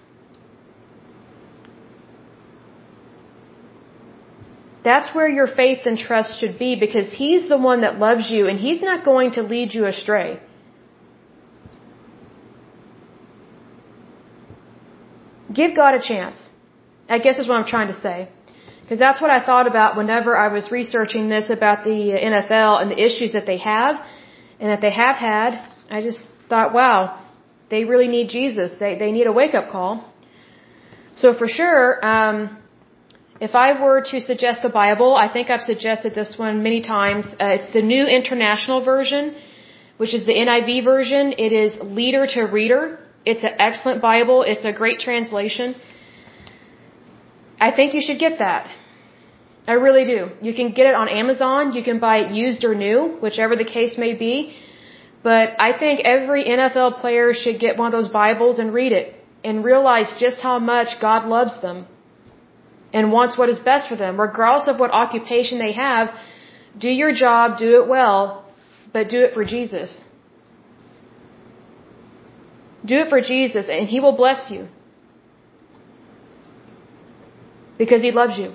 That's 4.84 5.14
where 5.14 5.28
your 5.28 5.46
faith 5.46 5.86
and 5.86 5.96
trust 5.96 6.40
should 6.40 6.58
be 6.58 6.74
because 6.76 7.12
He's 7.12 7.48
the 7.48 7.58
one 7.58 7.82
that 7.82 7.98
loves 7.98 8.30
you 8.30 8.48
and 8.48 8.58
He's 8.58 8.82
not 8.82 9.04
going 9.04 9.32
to 9.32 9.42
lead 9.42 9.74
you 9.74 9.86
astray. 9.86 10.40
Give 15.52 15.74
God 15.76 15.94
a 15.94 16.02
chance. 16.02 16.48
I 17.08 17.18
guess 17.18 17.38
is 17.38 17.48
what 17.48 17.58
I'm 17.58 17.66
trying 17.66 17.88
to 17.88 17.98
say. 18.00 18.28
Because 18.80 18.98
that's 18.98 19.20
what 19.20 19.30
I 19.30 19.44
thought 19.44 19.66
about 19.66 19.96
whenever 19.96 20.36
I 20.36 20.48
was 20.48 20.70
researching 20.72 21.28
this 21.28 21.50
about 21.50 21.84
the 21.84 21.98
NFL 22.30 22.82
and 22.82 22.90
the 22.90 23.00
issues 23.08 23.32
that 23.34 23.46
they 23.46 23.58
have 23.58 24.02
and 24.62 24.70
that 24.70 24.80
they 24.80 24.94
have 25.04 25.16
had, 25.16 25.50
I 25.90 26.00
just 26.08 26.20
thought, 26.48 26.72
wow, 26.72 26.98
they 27.68 27.84
really 27.92 28.10
need 28.16 28.28
Jesus. 28.38 28.70
They 28.82 28.92
they 29.02 29.10
need 29.16 29.26
a 29.32 29.34
wake 29.40 29.54
up 29.60 29.70
call. 29.74 29.92
So 31.22 31.34
for 31.40 31.48
sure, 31.58 31.82
um, 32.12 32.38
if 33.46 33.56
I 33.62 33.68
were 33.84 34.00
to 34.10 34.20
suggest 34.20 34.68
a 34.70 34.72
Bible, 34.82 35.10
I 35.24 35.28
think 35.34 35.50
I've 35.50 35.66
suggested 35.72 36.14
this 36.20 36.30
one 36.44 36.62
many 36.68 36.80
times. 36.80 37.26
Uh, 37.26 37.56
it's 37.56 37.72
the 37.78 37.82
New 37.94 38.04
International 38.18 38.84
Version, 38.92 39.34
which 40.02 40.14
is 40.18 40.24
the 40.30 40.36
NIV 40.44 40.84
version. 40.92 41.34
It 41.46 41.52
is 41.64 41.72
leader 42.00 42.24
to 42.34 42.42
reader. 42.58 42.84
It's 43.32 43.44
an 43.50 43.56
excellent 43.68 44.00
Bible. 44.10 44.38
It's 44.52 44.64
a 44.72 44.74
great 44.82 45.00
translation. 45.08 45.74
I 47.66 47.72
think 47.72 47.94
you 47.94 48.02
should 48.06 48.20
get 48.26 48.38
that. 48.46 48.64
I 49.66 49.74
really 49.74 50.04
do. 50.04 50.30
You 50.40 50.54
can 50.54 50.72
get 50.72 50.86
it 50.86 50.94
on 50.94 51.08
Amazon. 51.08 51.72
You 51.72 51.84
can 51.84 52.00
buy 52.00 52.18
it 52.18 52.32
used 52.32 52.64
or 52.64 52.74
new, 52.74 53.16
whichever 53.20 53.54
the 53.54 53.64
case 53.64 53.96
may 53.96 54.14
be. 54.14 54.54
But 55.22 55.50
I 55.60 55.78
think 55.78 56.00
every 56.00 56.44
NFL 56.44 56.98
player 56.98 57.32
should 57.32 57.60
get 57.60 57.78
one 57.78 57.86
of 57.86 57.92
those 57.92 58.10
Bibles 58.10 58.58
and 58.58 58.74
read 58.74 58.92
it 58.92 59.14
and 59.44 59.64
realize 59.64 60.14
just 60.18 60.40
how 60.40 60.58
much 60.58 61.00
God 61.00 61.26
loves 61.26 61.60
them 61.62 61.86
and 62.92 63.12
wants 63.12 63.38
what 63.38 63.48
is 63.48 63.60
best 63.60 63.88
for 63.88 63.96
them, 63.96 64.20
regardless 64.20 64.68
of 64.68 64.80
what 64.80 64.90
occupation 64.90 65.58
they 65.58 65.72
have. 65.72 66.08
Do 66.76 66.88
your 66.88 67.12
job, 67.12 67.58
do 67.58 67.82
it 67.82 67.88
well, 67.88 68.44
but 68.92 69.08
do 69.08 69.20
it 69.20 69.32
for 69.32 69.44
Jesus. 69.44 70.02
Do 72.84 72.96
it 72.96 73.08
for 73.08 73.20
Jesus 73.20 73.68
and 73.68 73.88
He 73.88 74.00
will 74.00 74.16
bless 74.16 74.50
you. 74.50 74.66
Because 77.78 78.02
He 78.02 78.10
loves 78.10 78.36
you. 78.36 78.54